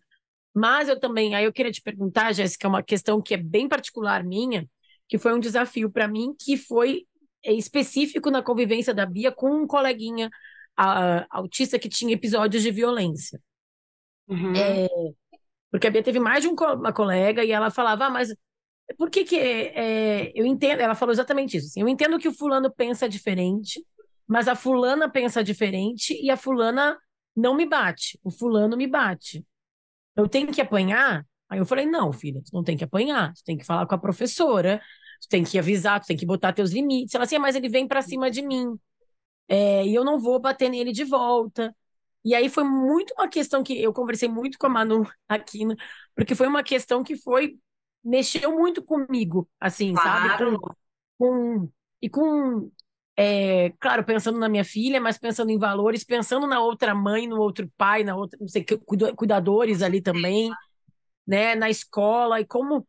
Mas 0.51 0.89
eu 0.89 0.99
também, 0.99 1.35
aí 1.35 1.45
eu 1.45 1.53
queria 1.53 1.71
te 1.71 1.79
perguntar, 1.79 2.33
Jéssica, 2.33 2.67
uma 2.67 2.81
questão 2.81 3.21
que 3.21 3.35
é 3.35 3.37
bem 3.37 3.69
particular 3.69 4.23
minha, 4.23 4.67
que 5.07 5.19
foi 5.19 5.31
um 5.31 5.39
desafio 5.39 5.91
para 5.91 6.07
mim, 6.07 6.33
que 6.39 6.57
foi 6.57 7.05
é, 7.45 7.53
específico 7.53 8.31
na 8.31 8.41
convivência 8.41 8.95
da 8.95 9.05
Bia 9.05 9.31
com 9.31 9.51
um 9.61 9.67
coleguinha 9.67 10.27
a, 10.75 11.27
autista 11.29 11.77
que 11.77 11.87
tinha 11.87 12.15
episódios 12.15 12.63
de 12.63 12.71
violência. 12.71 13.39
Uhum. 14.27 14.55
É, 14.55 14.87
porque 15.69 15.85
a 15.85 15.91
Bia 15.91 16.01
teve 16.01 16.19
mais 16.19 16.41
de 16.41 16.47
uma 16.47 16.91
colega 16.91 17.43
e 17.43 17.51
ela 17.51 17.69
falava, 17.69 18.05
ah, 18.05 18.09
mas 18.09 18.33
por 18.97 19.09
que 19.09 19.23
que 19.23 19.37
é, 19.37 20.31
eu 20.35 20.45
entendo? 20.45 20.81
Ela 20.81 20.95
falou 20.95 21.13
exatamente 21.13 21.57
isso. 21.57 21.67
Assim, 21.67 21.81
eu 21.81 21.87
entendo 21.87 22.19
que 22.19 22.27
o 22.27 22.33
fulano 22.33 22.71
pensa 22.71 23.07
diferente, 23.07 23.85
mas 24.27 24.47
a 24.47 24.55
fulana 24.55 25.09
pensa 25.09 25.43
diferente 25.43 26.13
e 26.21 26.29
a 26.31 26.37
fulana 26.37 26.97
não 27.35 27.55
me 27.55 27.65
bate. 27.65 28.19
O 28.23 28.31
fulano 28.31 28.77
me 28.77 28.87
bate. 28.87 29.45
Eu 30.15 30.27
tenho 30.27 30.51
que 30.51 30.61
apanhar? 30.61 31.25
Aí 31.49 31.59
eu 31.59 31.65
falei, 31.65 31.85
não, 31.85 32.13
filha, 32.13 32.41
tu 32.43 32.53
não 32.53 32.63
tem 32.63 32.77
que 32.77 32.83
apanhar. 32.83 33.33
Tu 33.33 33.43
tem 33.45 33.57
que 33.57 33.65
falar 33.65 33.85
com 33.85 33.95
a 33.95 33.97
professora, 33.97 34.81
tu 35.21 35.29
tem 35.29 35.43
que 35.43 35.59
avisar, 35.59 35.99
tu 36.01 36.07
tem 36.07 36.17
que 36.17 36.25
botar 36.25 36.53
teus 36.53 36.71
limites. 36.71 37.13
Ela 37.15 37.25
assim, 37.25 37.35
ah, 37.37 37.39
mas 37.39 37.55
ele 37.55 37.69
vem 37.69 37.87
para 37.87 38.01
cima 38.01 38.31
de 38.31 38.41
mim. 38.41 38.77
É, 39.47 39.85
e 39.85 39.93
eu 39.95 40.03
não 40.05 40.19
vou 40.19 40.39
bater 40.39 40.69
nele 40.69 40.91
de 40.91 41.03
volta. 41.03 41.75
E 42.23 42.35
aí 42.35 42.49
foi 42.49 42.63
muito 42.63 43.13
uma 43.15 43.27
questão 43.27 43.63
que 43.63 43.81
eu 43.81 43.93
conversei 43.93 44.29
muito 44.29 44.57
com 44.57 44.67
a 44.67 44.69
Manu 44.69 45.07
aqui, 45.27 45.65
né? 45.65 45.75
porque 46.15 46.35
foi 46.35 46.47
uma 46.47 46.63
questão 46.63 47.03
que 47.03 47.17
foi 47.17 47.57
mexeu 48.03 48.51
muito 48.57 48.83
comigo, 48.83 49.47
assim, 49.59 49.93
claro. 49.93 50.37
sabe? 50.37 50.75
Com, 51.17 51.69
e 52.01 52.09
com, 52.09 52.71
é, 53.15 53.71
claro, 53.79 54.03
pensando 54.03 54.39
na 54.39 54.49
minha 54.49 54.63
filha, 54.63 54.99
mas 54.99 55.17
pensando 55.17 55.51
em 55.51 55.59
valores, 55.59 56.03
pensando 56.03 56.47
na 56.47 56.59
outra 56.59 56.95
mãe, 56.95 57.27
no 57.27 57.39
outro 57.39 57.71
pai, 57.77 58.03
na 58.03 58.15
outra, 58.15 58.37
não 58.39 58.47
sei, 58.47 58.65
cuidadores 59.15 59.81
ali 59.81 60.01
também, 60.01 60.51
né? 61.27 61.55
Na 61.55 61.69
escola 61.69 62.41
e 62.41 62.45
como 62.45 62.87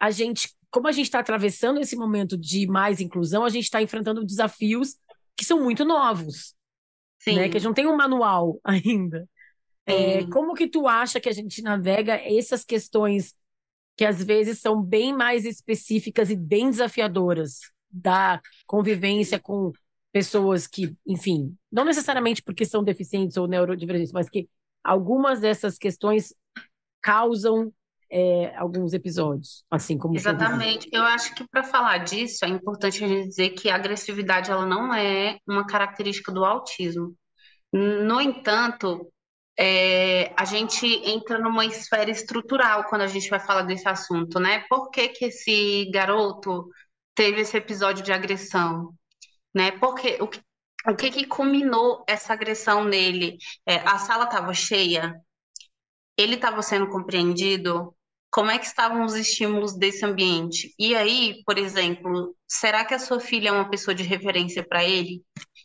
a 0.00 0.10
gente, 0.10 0.54
como 0.70 0.88
a 0.88 0.92
gente 0.92 1.06
está 1.06 1.18
atravessando 1.18 1.80
esse 1.80 1.96
momento 1.96 2.36
de 2.36 2.66
mais 2.66 3.00
inclusão, 3.00 3.44
a 3.44 3.50
gente 3.50 3.64
está 3.64 3.82
enfrentando 3.82 4.24
desafios 4.24 4.96
que 5.36 5.44
são 5.44 5.62
muito 5.62 5.84
novos, 5.84 6.54
Sim. 7.18 7.36
né? 7.36 7.48
Que 7.48 7.56
a 7.56 7.60
gente 7.60 7.66
não 7.66 7.74
tem 7.74 7.86
um 7.86 7.96
manual 7.96 8.58
ainda. 8.64 9.28
É, 9.86 10.24
como 10.28 10.54
que 10.54 10.66
tu 10.66 10.88
acha 10.88 11.20
que 11.20 11.28
a 11.28 11.32
gente 11.32 11.60
navega 11.60 12.14
essas 12.14 12.64
questões 12.64 13.34
que 13.96 14.04
às 14.04 14.22
vezes 14.22 14.60
são 14.60 14.82
bem 14.82 15.12
mais 15.12 15.44
específicas 15.44 16.30
e 16.30 16.36
bem 16.36 16.70
desafiadoras 16.70 17.60
da 17.90 18.40
convivência 18.66 19.38
com 19.38 19.72
pessoas 20.12 20.66
que, 20.66 20.96
enfim, 21.06 21.56
não 21.70 21.84
necessariamente 21.84 22.42
porque 22.42 22.64
são 22.64 22.82
deficientes 22.82 23.36
ou 23.36 23.46
neurodivergentes, 23.46 24.12
mas 24.12 24.28
que 24.28 24.48
algumas 24.82 25.40
dessas 25.40 25.78
questões 25.78 26.34
causam 27.00 27.72
é, 28.10 28.54
alguns 28.56 28.92
episódios, 28.92 29.64
assim 29.70 29.98
como 29.98 30.14
exatamente. 30.14 30.88
Eu 30.92 31.02
acho 31.02 31.34
que 31.34 31.44
para 31.48 31.64
falar 31.64 31.98
disso 31.98 32.44
é 32.44 32.48
importante 32.48 33.02
a 33.02 33.08
gente 33.08 33.28
dizer 33.28 33.50
que 33.50 33.68
a 33.68 33.74
agressividade 33.74 34.50
ela 34.50 34.64
não 34.64 34.94
é 34.94 35.38
uma 35.46 35.66
característica 35.66 36.30
do 36.30 36.44
autismo. 36.44 37.14
No 37.72 38.20
entanto, 38.20 39.10
é, 39.58 40.32
a 40.36 40.44
gente 40.44 40.86
entra 40.86 41.38
numa 41.38 41.64
esfera 41.64 42.10
estrutural 42.10 42.84
quando 42.84 43.02
a 43.02 43.06
gente 43.06 43.30
vai 43.30 43.38
falar 43.38 43.62
desse 43.62 43.88
assunto, 43.88 44.40
né? 44.40 44.64
Por 44.68 44.90
que, 44.90 45.08
que 45.08 45.26
esse 45.26 45.90
garoto 45.92 46.68
teve 47.14 47.42
esse 47.42 47.56
episódio 47.56 48.02
de 48.02 48.12
agressão? 48.12 48.92
Né? 49.54 49.70
Porque 49.72 50.18
o, 50.20 50.28
o 50.90 50.96
que, 50.96 51.10
que 51.10 51.26
culminou 51.26 52.04
essa 52.08 52.32
agressão 52.32 52.84
nele? 52.84 53.38
É, 53.66 53.76
a 53.76 53.98
sala 53.98 54.24
estava 54.24 54.52
cheia, 54.52 55.14
ele 56.16 56.34
estava 56.34 56.60
sendo 56.62 56.88
compreendido, 56.88 57.93
como 58.34 58.50
é 58.50 58.58
que 58.58 58.66
estavam 58.66 59.04
os 59.04 59.14
estímulos 59.14 59.78
desse 59.78 60.04
ambiente? 60.04 60.74
E 60.76 60.96
aí, 60.96 61.40
por 61.46 61.56
exemplo, 61.56 62.34
será 62.48 62.84
que 62.84 62.92
a 62.92 62.98
sua 62.98 63.20
filha 63.20 63.50
é 63.50 63.52
uma 63.52 63.70
pessoa 63.70 63.94
de 63.94 64.02
referência 64.02 64.66
para 64.66 64.82
ele? 64.82 65.22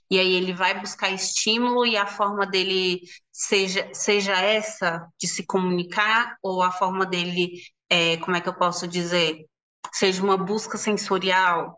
E 0.08 0.20
aí 0.20 0.36
ele 0.36 0.54
vai 0.54 0.80
buscar 0.80 1.10
estímulo 1.10 1.84
e 1.84 1.98
a 1.98 2.06
forma 2.06 2.46
dele 2.46 3.02
seja, 3.32 3.90
seja 3.92 4.40
essa 4.40 5.04
de 5.20 5.28
se 5.28 5.48
comunicar, 5.48 6.38
ou 6.44 6.62
a 6.62 6.72
forma 6.72 7.08
dele, 7.08 7.54
é, 7.90 8.18
como 8.18 8.38
é 8.38 8.42
que 8.42 8.48
eu 8.48 8.56
posso 8.56 8.88
dizer, 8.88 9.48
seja 9.92 10.22
uma 10.22 10.38
busca 10.38 10.78
sensorial. 10.78 11.76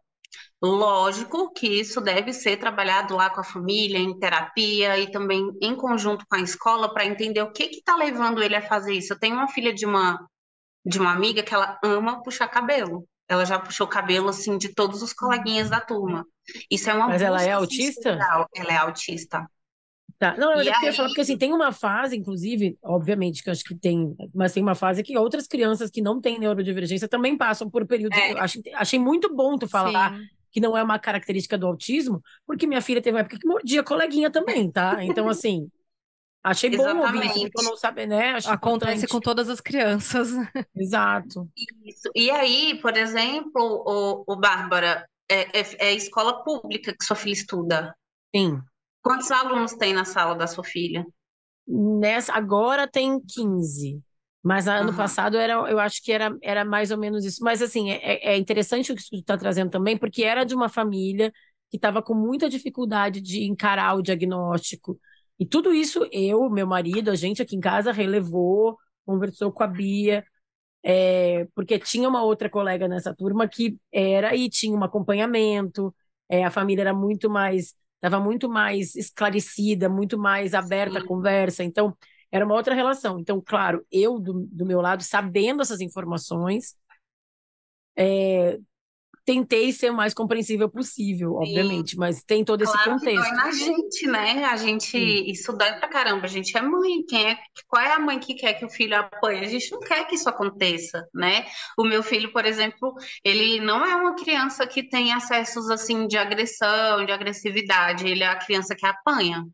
Lógico 0.62 1.54
que 1.54 1.68
isso 1.68 2.02
deve 2.02 2.34
ser 2.34 2.58
trabalhado 2.58 3.16
lá 3.16 3.30
com 3.30 3.40
a 3.40 3.46
família, 3.46 3.98
em 3.98 4.20
terapia 4.20 5.00
e 5.00 5.10
também 5.10 5.52
em 5.62 5.74
conjunto 5.74 6.26
com 6.30 6.36
a 6.36 6.42
escola 6.42 6.94
para 6.94 7.06
entender 7.06 7.42
o 7.42 7.54
que 7.54 7.64
está 7.64 7.96
levando 7.96 8.44
ele 8.44 8.58
a 8.58 8.68
fazer 8.68 8.94
isso. 8.94 9.14
Eu 9.14 9.20
tenho 9.20 9.36
uma 9.36 9.48
filha 9.48 9.74
de 9.74 9.86
uma, 9.86 10.20
de 10.86 11.00
uma 11.00 11.12
amiga 11.12 11.44
que 11.44 11.54
ela 11.54 11.78
ama 11.84 12.22
puxar 12.24 12.48
cabelo. 12.48 13.08
Ela 13.28 13.46
já 13.46 13.58
puxou 13.58 13.88
cabelo 13.88 14.30
assim 14.30 14.58
de 14.58 14.74
todos 14.74 15.02
os 15.02 15.14
coleguinhas 15.14 15.70
da 15.70 15.80
turma. 15.80 16.26
Isso 16.70 16.90
é 16.90 16.94
uma 16.94 17.08
Mas 17.08 17.22
ela 17.22 17.42
é 17.42 17.52
autista? 17.52 18.20
Ela 18.56 18.74
é 18.74 18.78
autista. 18.78 19.48
Tá. 20.22 20.36
Não, 20.38 20.52
eu 20.54 20.72
queria 20.72 20.94
falar, 20.94 21.08
porque 21.08 21.22
assim, 21.22 21.36
tem 21.36 21.52
uma 21.52 21.72
fase, 21.72 22.16
inclusive, 22.16 22.78
obviamente, 22.84 23.42
que 23.42 23.50
eu 23.50 23.52
acho 23.54 23.64
que 23.64 23.74
tem, 23.74 24.16
mas 24.36 24.54
tem 24.54 24.62
uma 24.62 24.76
fase 24.76 25.02
que 25.02 25.18
outras 25.18 25.48
crianças 25.48 25.90
que 25.90 26.00
não 26.00 26.22
têm 26.22 26.38
neurodivergência 26.38 27.08
também 27.08 27.36
passam 27.36 27.68
por 27.68 27.88
períodos. 27.88 28.16
É. 28.16 28.38
Achei, 28.40 28.62
achei 28.76 29.00
muito 29.00 29.34
bom 29.34 29.58
tu 29.58 29.68
falar 29.68 30.14
Sim. 30.14 30.26
que 30.52 30.60
não 30.60 30.78
é 30.78 30.84
uma 30.84 31.00
característica 31.00 31.58
do 31.58 31.66
autismo, 31.66 32.22
porque 32.46 32.68
minha 32.68 32.82
filha 32.82 33.02
teve 33.02 33.16
uma 33.16 33.22
época 33.22 33.40
que 33.40 33.48
mordia 33.48 33.82
coleguinha 33.82 34.30
também, 34.30 34.70
tá? 34.70 35.04
Então, 35.04 35.28
assim, 35.28 35.68
Achei 36.44 36.76
bom 36.76 36.98
ouvir 36.98 37.52
eu 37.56 37.64
não 37.64 37.78
sabia, 37.78 38.08
né? 38.08 38.32
Acho 38.32 38.50
Acontece 38.50 39.06
importante. 39.06 39.12
com 39.12 39.20
todas 39.20 39.48
as 39.48 39.62
crianças. 39.62 40.30
Exato. 40.76 41.48
Isso. 41.86 42.10
E 42.16 42.32
aí, 42.32 42.80
por 42.82 42.98
exemplo, 42.98 43.84
o, 43.86 44.24
o 44.26 44.36
Bárbara, 44.36 45.08
é, 45.30 45.60
é, 45.60 45.90
é 45.90 45.94
escola 45.94 46.44
pública 46.44 46.96
que 46.98 47.06
sua 47.06 47.16
filha 47.16 47.34
estuda. 47.34 47.96
Sim. 48.36 48.60
Quantos 49.04 49.30
alunos 49.30 49.74
tem 49.74 49.94
na 49.94 50.04
sala 50.04 50.36
da 50.36 50.48
sua 50.48 50.64
filha? 50.64 51.06
Nessa, 51.68 52.34
agora 52.34 52.88
tem 52.88 53.20
15. 53.20 54.02
Mas 54.44 54.68
ano 54.68 54.90
uhum. 54.90 54.98
passado 54.98 55.38
era, 55.38 55.54
eu 55.70 55.80
acho 55.80 56.04
que 56.04 56.12
era, 56.12 56.36
era 56.42 56.66
mais 56.66 56.90
ou 56.90 56.98
menos 56.98 57.24
isso. 57.24 57.44
Mas 57.44 57.62
assim, 57.62 57.92
é, 57.92 58.34
é 58.34 58.38
interessante 58.38 58.92
o 58.92 58.96
que 58.96 59.02
você 59.02 59.18
está 59.18 59.38
trazendo 59.38 59.70
também, 59.70 59.96
porque 59.96 60.24
era 60.24 60.44
de 60.44 60.56
uma 60.56 60.70
família 60.70 61.32
que 61.70 61.78
estava 61.78 62.02
com 62.02 62.16
muita 62.16 62.50
dificuldade 62.50 63.22
de 63.22 63.44
encarar 63.44 63.96
o 63.96 64.02
diagnóstico, 64.02 65.00
e 65.42 65.46
tudo 65.48 65.74
isso 65.74 66.08
eu, 66.12 66.48
meu 66.52 66.68
marido, 66.68 67.10
a 67.10 67.16
gente 67.16 67.42
aqui 67.42 67.56
em 67.56 67.60
casa 67.60 67.92
relevou, 67.92 68.78
conversou 69.04 69.52
com 69.52 69.64
a 69.64 69.68
Bia, 69.68 70.24
é, 70.84 71.48
porque 71.56 71.80
tinha 71.80 72.08
uma 72.08 72.24
outra 72.24 72.48
colega 72.48 72.88
nessa 72.88 73.16
turma 73.16 73.48
que 73.48 73.76
era 73.92 74.36
e 74.36 74.48
tinha 74.50 74.78
um 74.78 74.84
acompanhamento, 74.84 75.96
é, 76.30 76.46
a 76.46 76.52
família 76.52 76.84
era 76.84 76.94
muito 76.94 77.28
mais, 77.28 77.74
estava 77.96 78.20
muito 78.20 78.48
mais 78.48 78.96
esclarecida, 78.96 79.90
muito 79.90 80.16
mais 80.16 80.54
aberta 80.54 81.00
Sim. 81.00 81.06
à 81.06 81.08
conversa, 81.08 81.64
então 81.64 81.98
era 82.32 82.46
uma 82.46 82.54
outra 82.54 82.76
relação. 82.76 83.20
Então, 83.20 83.42
claro, 83.44 83.84
eu 83.92 84.20
do, 84.20 84.48
do 84.52 84.64
meu 84.64 84.80
lado, 84.80 85.02
sabendo 85.04 85.64
essas 85.64 85.82
informações, 85.82 86.76
é, 87.96 88.60
tentei 89.26 89.72
ser 89.72 89.92
o 89.92 89.96
mais 89.96 90.14
compreensível 90.14 90.70
possível, 90.70 91.32
Sim. 91.32 91.38
obviamente, 91.38 91.98
mas 91.98 92.24
tem 92.24 92.44
todo 92.44 92.64
claro 92.64 92.80
esse 92.80 92.90
contexto. 92.90 93.24
Que 93.24 93.30
dói 93.30 93.38
na 93.38 93.52
gente, 93.52 94.08
né? 94.08 94.46
A 94.46 94.58
gente, 94.58 94.92
Sim. 94.92 95.24
isso 95.28 95.54
dói 95.54 95.74
pra 95.74 95.88
caramba. 95.88 96.26
A 96.26 96.30
gente 96.30 96.58
é 96.58 96.62
mãe, 96.62 97.04
quem 97.08 97.32
é, 97.32 97.38
qual 97.68 97.84
é 97.84 97.94
a 97.94 98.00
mãe 98.00 98.20
que 98.20 98.34
quer 98.34 98.54
que 98.54 98.66
o 98.66 98.70
filho 98.70 98.98
apanhe? 98.98 99.46
A 99.46 99.50
gente 99.50 99.72
não 99.72 99.80
quer 99.80 100.06
que 100.06 100.16
isso 100.16 100.28
aconteça, 100.28 101.08
né? 101.14 101.46
O 101.78 101.84
meu 101.84 102.02
filho, 102.02 102.32
por 102.32 102.46
exemplo, 102.46 102.94
ele 103.24 103.60
não 103.60 103.86
é 103.86 103.96
uma 103.96 104.16
criança 104.16 104.66
que 104.66 104.84
tem 104.84 105.14
acessos 105.14 105.70
assim 105.70 106.08
de 106.08 106.18
agressão, 106.18 107.06
de 107.06 107.12
agressividade, 107.12 108.08
ele 108.08 108.24
é 108.24 108.28
a 108.28 108.36
criança 108.36 108.76
que 108.76 108.86
apanha. 108.86 109.46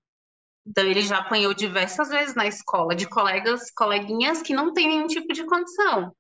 Então 0.66 0.84
ele 0.84 1.02
já 1.02 1.20
apanhou 1.20 1.54
diversas 1.54 2.10
vezes 2.10 2.36
na 2.36 2.46
escola 2.46 2.94
de 2.94 3.08
colegas, 3.08 3.72
coleguinhas 3.72 4.42
que 4.42 4.54
não 4.54 4.74
têm 4.74 4.90
nenhum 4.90 5.08
tipo 5.08 5.32
de 5.34 5.46
condição. 5.46 6.12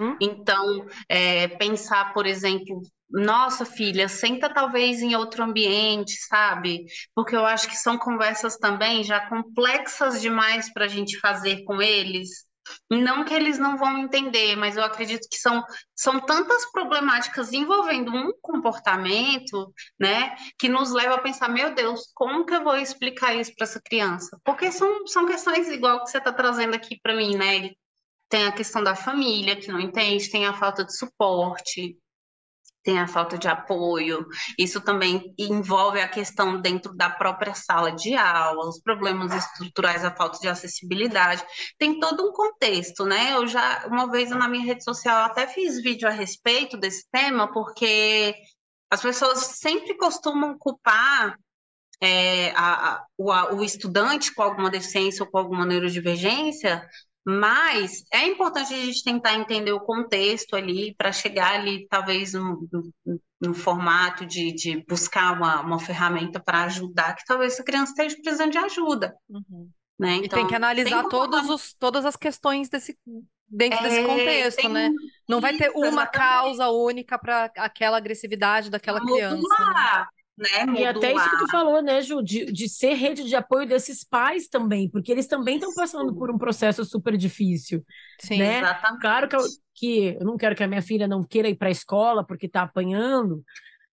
Hum? 0.00 0.16
Então, 0.20 0.86
é, 1.08 1.48
pensar, 1.48 2.12
por 2.12 2.26
exemplo, 2.26 2.82
nossa 3.10 3.64
filha, 3.64 4.08
senta 4.08 4.52
talvez 4.52 5.00
em 5.00 5.14
outro 5.16 5.42
ambiente, 5.44 6.12
sabe? 6.28 6.84
Porque 7.14 7.36
eu 7.36 7.46
acho 7.46 7.68
que 7.68 7.76
são 7.76 7.98
conversas 7.98 8.56
também 8.56 9.04
já 9.04 9.20
complexas 9.28 10.20
demais 10.20 10.72
para 10.72 10.84
a 10.86 10.88
gente 10.88 11.18
fazer 11.20 11.64
com 11.64 11.80
eles. 11.80 12.46
Não 12.90 13.24
que 13.24 13.32
eles 13.32 13.58
não 13.58 13.76
vão 13.76 13.96
entender, 13.98 14.56
mas 14.56 14.76
eu 14.76 14.82
acredito 14.82 15.28
que 15.30 15.38
são, 15.38 15.62
são 15.94 16.18
tantas 16.20 16.68
problemáticas 16.72 17.52
envolvendo 17.52 18.10
um 18.12 18.32
comportamento, 18.42 19.72
né, 19.98 20.34
que 20.58 20.68
nos 20.68 20.90
leva 20.92 21.14
a 21.14 21.20
pensar, 21.20 21.48
meu 21.48 21.74
Deus, 21.74 22.10
como 22.12 22.44
que 22.44 22.54
eu 22.54 22.64
vou 22.64 22.76
explicar 22.76 23.34
isso 23.36 23.54
para 23.54 23.64
essa 23.64 23.80
criança? 23.80 24.36
Porque 24.44 24.72
são, 24.72 25.06
são 25.06 25.26
questões 25.26 25.68
igual 25.68 26.02
que 26.02 26.10
você 26.10 26.18
está 26.18 26.32
trazendo 26.32 26.74
aqui 26.74 26.98
para 27.00 27.14
mim, 27.14 27.36
né? 27.36 27.70
Tem 28.28 28.46
a 28.46 28.52
questão 28.52 28.82
da 28.82 28.94
família 28.96 29.56
que 29.56 29.68
não 29.68 29.80
entende, 29.80 30.30
tem 30.30 30.46
a 30.46 30.52
falta 30.52 30.84
de 30.84 30.96
suporte, 30.96 31.96
tem 32.86 33.00
a 33.00 33.08
falta 33.08 33.36
de 33.36 33.48
apoio. 33.48 34.24
Isso 34.56 34.80
também 34.80 35.34
envolve 35.36 36.00
a 36.00 36.08
questão 36.08 36.60
dentro 36.60 36.94
da 36.94 37.10
própria 37.10 37.52
sala 37.52 37.90
de 37.90 38.14
aula, 38.14 38.68
os 38.68 38.80
problemas 38.80 39.34
estruturais, 39.34 40.04
a 40.04 40.14
falta 40.14 40.38
de 40.38 40.48
acessibilidade. 40.48 41.44
Tem 41.76 41.98
todo 41.98 42.28
um 42.28 42.32
contexto, 42.32 43.04
né? 43.04 43.34
Eu 43.34 43.46
já, 43.48 43.84
uma 43.88 44.08
vez 44.08 44.30
na 44.30 44.48
minha 44.48 44.64
rede 44.64 44.84
social, 44.84 45.24
até 45.24 45.48
fiz 45.48 45.82
vídeo 45.82 46.06
a 46.06 46.12
respeito 46.12 46.76
desse 46.76 47.04
tema, 47.10 47.52
porque 47.52 48.36
as 48.88 49.02
pessoas 49.02 49.38
sempre 49.40 49.96
costumam 49.96 50.56
culpar 50.56 51.36
é, 52.00 52.50
a, 52.52 52.94
a, 52.94 53.06
o, 53.18 53.32
a, 53.32 53.52
o 53.54 53.64
estudante 53.64 54.32
com 54.32 54.42
alguma 54.42 54.70
deficiência 54.70 55.24
ou 55.24 55.30
com 55.30 55.38
alguma 55.38 55.66
neurodivergência 55.66 56.86
mas 57.26 58.04
é 58.12 58.24
importante 58.28 58.72
a 58.72 58.76
gente 58.76 59.02
tentar 59.02 59.34
entender 59.34 59.72
o 59.72 59.80
contexto 59.80 60.54
ali 60.54 60.94
para 60.94 61.10
chegar 61.10 61.54
ali, 61.54 61.84
talvez, 61.88 62.34
no, 62.34 62.68
no, 62.72 63.20
no 63.40 63.52
formato 63.52 64.24
de, 64.24 64.52
de 64.52 64.84
buscar 64.88 65.32
uma, 65.32 65.60
uma 65.60 65.80
ferramenta 65.80 66.38
para 66.38 66.62
ajudar, 66.64 67.16
que 67.16 67.24
talvez 67.24 67.54
essa 67.54 67.64
criança 67.64 67.90
esteja 67.90 68.16
precisando 68.22 68.52
de 68.52 68.58
ajuda. 68.58 69.16
Uhum. 69.28 69.68
Né? 69.98 70.16
Então, 70.16 70.24
e 70.24 70.28
tem 70.28 70.46
que 70.46 70.54
então, 70.54 70.56
analisar 70.56 71.00
tem 71.00 71.08
todos 71.08 71.50
os, 71.50 71.74
todas 71.74 72.06
as 72.06 72.14
questões 72.14 72.68
desse, 72.68 72.96
dentro 73.48 73.80
é, 73.80 73.82
desse 73.82 74.04
contexto, 74.04 74.60
tem... 74.62 74.70
né? 74.70 74.90
Não 75.28 75.40
vai 75.40 75.56
ter 75.56 75.70
uma 75.70 75.88
exatamente. 75.88 76.12
causa 76.12 76.68
única 76.68 77.18
para 77.18 77.50
aquela 77.56 77.96
agressividade 77.96 78.70
daquela 78.70 79.00
criança. 79.00 79.42
Né? 79.42 80.06
Né, 80.36 80.80
e 80.80 80.84
até 80.84 81.14
isso 81.14 81.30
que 81.30 81.38
tu 81.38 81.50
falou, 81.50 81.80
né, 81.80 82.02
Ju, 82.02 82.22
de, 82.22 82.44
de 82.52 82.68
ser 82.68 82.92
rede 82.92 83.24
de 83.24 83.34
apoio 83.34 83.66
desses 83.66 84.04
pais 84.04 84.48
também, 84.48 84.88
porque 84.90 85.10
eles 85.10 85.26
também 85.26 85.56
estão 85.56 85.72
passando 85.74 86.14
por 86.14 86.30
um 86.30 86.36
processo 86.36 86.84
super 86.84 87.16
difícil. 87.16 87.82
Sim, 88.20 88.38
né? 88.38 88.58
exatamente. 88.58 89.00
Claro 89.00 89.28
que 89.28 89.36
eu, 89.36 89.40
que 89.74 90.16
eu 90.20 90.26
não 90.26 90.36
quero 90.36 90.54
que 90.54 90.62
a 90.62 90.68
minha 90.68 90.82
filha 90.82 91.08
não 91.08 91.24
queira 91.24 91.48
ir 91.48 91.54
para 91.54 91.68
a 91.68 91.70
escola 91.70 92.22
porque 92.22 92.44
está 92.44 92.62
apanhando, 92.62 93.42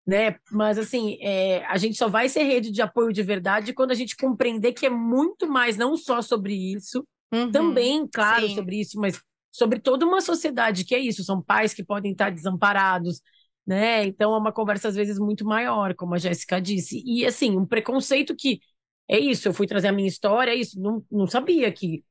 né? 0.06 0.36
Mas 0.52 0.78
assim, 0.78 1.16
é, 1.22 1.64
a 1.64 1.78
gente 1.78 1.96
só 1.96 2.08
vai 2.08 2.28
ser 2.28 2.42
rede 2.42 2.70
de 2.70 2.82
apoio 2.82 3.10
de 3.10 3.22
verdade 3.22 3.72
quando 3.72 3.92
a 3.92 3.94
gente 3.94 4.14
compreender 4.14 4.72
que 4.74 4.84
é 4.84 4.90
muito 4.90 5.48
mais, 5.48 5.78
não 5.78 5.96
só 5.96 6.20
sobre 6.20 6.52
isso, 6.52 7.06
uhum, 7.32 7.50
também, 7.50 8.06
claro, 8.06 8.46
sim. 8.46 8.54
sobre 8.54 8.80
isso, 8.80 9.00
mas 9.00 9.18
sobre 9.50 9.78
toda 9.78 10.04
uma 10.04 10.20
sociedade 10.20 10.84
que 10.84 10.94
é 10.94 10.98
isso. 10.98 11.24
São 11.24 11.40
pais 11.40 11.72
que 11.72 11.82
podem 11.82 12.12
estar 12.12 12.30
desamparados, 12.30 13.22
né? 13.66 14.04
Então 14.06 14.34
é 14.34 14.38
uma 14.38 14.52
conversa 14.52 14.88
às 14.88 14.94
vezes 14.96 15.18
muito 15.18 15.44
maior, 15.44 15.94
como 15.94 16.14
a 16.14 16.18
Jéssica 16.18 16.60
disse. 16.60 17.02
E 17.06 17.24
assim, 17.26 17.56
um 17.56 17.66
preconceito 17.66 18.34
que 18.36 18.60
é 19.08 19.18
isso, 19.18 19.48
eu 19.48 19.54
fui 19.54 19.66
trazer 19.66 19.88
a 19.88 19.92
minha 19.92 20.08
história, 20.08 20.50
é 20.52 20.54
isso, 20.54 20.80
não, 20.80 21.04
não 21.10 21.26
sabia 21.26 21.70
que 21.70 22.02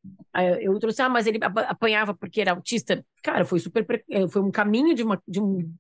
eu 0.62 0.78
trouxe, 0.80 1.02
ah, 1.02 1.10
mas 1.10 1.26
ele 1.26 1.40
apanhava 1.42 2.14
porque 2.14 2.42
era 2.42 2.52
autista. 2.52 3.04
Cara, 3.24 3.46
foi 3.46 3.60
super, 3.60 4.04
é, 4.10 4.28
foi 4.28 4.42
um 4.42 4.52
caminho 4.52 4.94
de 4.94 5.04
uma, 5.04 5.22
de, 5.28 5.40
um, 5.42 5.74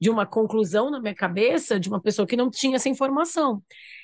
de 0.00 0.10
uma 0.10 0.26
conclusão 0.26 0.90
na 0.90 1.00
minha 1.00 1.14
cabeça 1.14 1.78
de 1.78 1.88
uma 1.88 2.00
pessoa 2.00 2.26
que 2.26 2.36
não 2.36 2.50
tinha 2.50 2.76
essa 2.76 2.88
informação. 2.88 3.62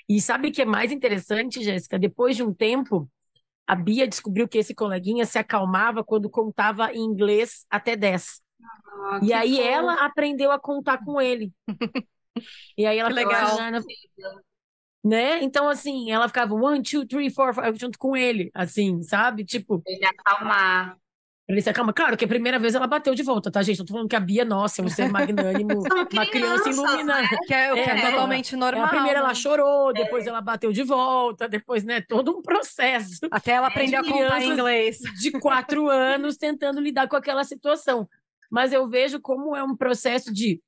E 0.09 0.21
sabe 0.21 0.49
o 0.49 0.53
que 0.53 0.63
é 0.63 0.65
mais 0.65 0.93
interessante, 0.93 1.63
Jéssica? 1.63 1.99
Depois 1.99 2.37
de 2.37 2.43
um 2.43 2.53
tempo, 2.53 3.11
A 3.67 3.77
Bia 3.77 4.09
descobriu 4.09 4.49
que 4.49 4.59
esse 4.59 4.75
coleguinha 4.75 5.27
se 5.27 5.39
acalmava 5.39 6.05
quando 6.05 6.31
contava 6.31 6.93
em 6.93 7.01
inglês 7.05 7.67
até 7.71 7.97
10. 7.97 8.43
Ah, 8.87 9.21
e 9.23 9.33
aí 9.33 9.61
ela 9.61 9.95
aprendeu 10.05 10.51
a 10.51 10.59
contar 10.59 11.05
com 11.05 11.21
ele. 11.21 11.53
e 12.77 12.87
aí 12.87 12.99
ela 12.99 13.09
que 13.09 13.15
legal. 13.15 13.57
né? 15.05 15.43
Então, 15.43 15.69
assim, 15.69 16.11
ela 16.11 16.29
ficava 16.29 16.55
one, 16.55 16.83
two, 16.83 17.07
three, 17.07 17.31
four, 17.31 17.55
five, 17.55 17.79
junto 17.79 17.99
com 17.99 18.17
ele, 18.17 18.51
assim, 18.55 19.03
sabe? 19.03 19.45
Tipo. 19.45 19.83
Ele 19.87 20.05
acalmar. 20.05 20.99
Ele 21.49 21.63
se 21.63 21.71
acalma. 21.71 21.93
Claro 21.93 22.17
que 22.17 22.25
a 22.25 22.29
primeira 22.29 22.59
vez 22.59 22.75
ela 22.75 22.89
bateu 22.89 23.15
de 23.15 23.23
volta, 23.23 23.53
tá, 23.53 23.63
gente? 23.63 23.79
Eu 23.79 23.87
tô 23.87 23.93
falando 23.93 24.09
que 24.09 24.17
a 24.17 24.21
Bia, 24.21 24.45
nossa, 24.45 24.83
é 24.83 24.85
um 24.85 24.89
ser 24.89 25.09
magnânimo, 25.09 25.79
uma 26.13 26.27
criança 26.27 26.69
iluminada. 26.69 27.23
Né? 27.23 27.39
Que 27.47 27.55
é, 27.55 27.73
que 27.73 27.91
é, 27.91 27.99
é 27.99 28.11
totalmente 28.11 28.57
normal. 28.57 28.85
É, 28.85 28.87
a 28.87 28.91
primeira 28.91 29.21
ela 29.21 29.29
né? 29.29 29.35
chorou, 29.35 29.93
depois 29.93 30.27
é. 30.27 30.31
ela 30.31 30.41
bateu 30.41 30.73
de 30.73 30.83
volta, 30.83 31.49
depois, 31.49 31.85
né, 31.85 32.01
todo 32.01 32.37
um 32.37 32.43
processo. 32.43 33.29
Até 33.31 33.53
ela 33.53 33.69
aprender 33.69 33.95
a 33.95 34.03
contar 34.03 34.43
em 34.43 34.51
inglês. 34.51 34.99
De 35.21 35.31
quatro 35.31 35.89
anos 35.89 36.37
tentando 36.37 36.81
lidar 36.81 37.07
com 37.07 37.15
aquela 37.15 37.45
situação. 37.45 38.09
Mas 38.51 38.73
eu 38.73 38.89
vejo 38.89 39.21
como 39.21 39.57
é 39.57 39.63
um 39.63 39.77
processo 39.77 40.33
de. 40.33 40.63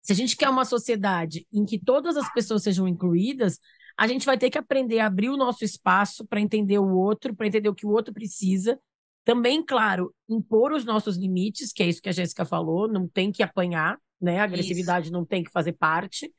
Se 0.00 0.12
a 0.12 0.16
gente 0.16 0.36
quer 0.36 0.48
uma 0.48 0.64
sociedade 0.64 1.46
em 1.52 1.64
que 1.64 1.78
todas 1.78 2.16
as 2.16 2.32
pessoas 2.32 2.62
sejam 2.62 2.88
incluídas, 2.88 3.60
a 3.96 4.06
gente 4.08 4.26
vai 4.26 4.36
ter 4.36 4.50
que 4.50 4.58
aprender 4.58 4.98
a 4.98 5.06
abrir 5.06 5.28
o 5.28 5.36
nosso 5.36 5.64
espaço 5.64 6.26
para 6.26 6.40
entender 6.40 6.78
o 6.78 6.96
outro, 6.96 7.36
para 7.36 7.46
entender 7.46 7.68
o 7.68 7.74
que 7.74 7.86
o 7.86 7.90
outro 7.90 8.12
precisa 8.12 8.80
também, 9.24 9.64
claro, 9.64 10.14
impor 10.28 10.72
os 10.72 10.84
nossos 10.84 11.16
limites, 11.16 11.72
que 11.72 11.82
é 11.82 11.88
isso 11.88 12.02
que 12.02 12.08
a 12.08 12.12
Jéssica 12.12 12.44
falou, 12.44 12.88
não 12.88 13.06
tem 13.06 13.30
que 13.30 13.42
apanhar, 13.42 13.98
né? 14.20 14.40
A 14.40 14.44
agressividade 14.44 15.06
isso. 15.06 15.12
não 15.12 15.24
tem 15.24 15.44
que 15.44 15.50
fazer 15.50 15.72
parte. 15.72 16.32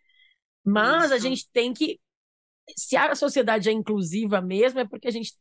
Mas 0.66 1.06
isso. 1.06 1.14
a 1.14 1.18
gente 1.18 1.50
tem 1.52 1.74
que. 1.74 2.00
Se 2.78 2.96
a 2.96 3.14
sociedade 3.16 3.70
é 3.70 3.72
inclusiva 3.72 4.42
mesmo, 4.42 4.80
é 4.80 4.86
porque 4.86 5.08
a 5.08 5.12
gente 5.12 5.34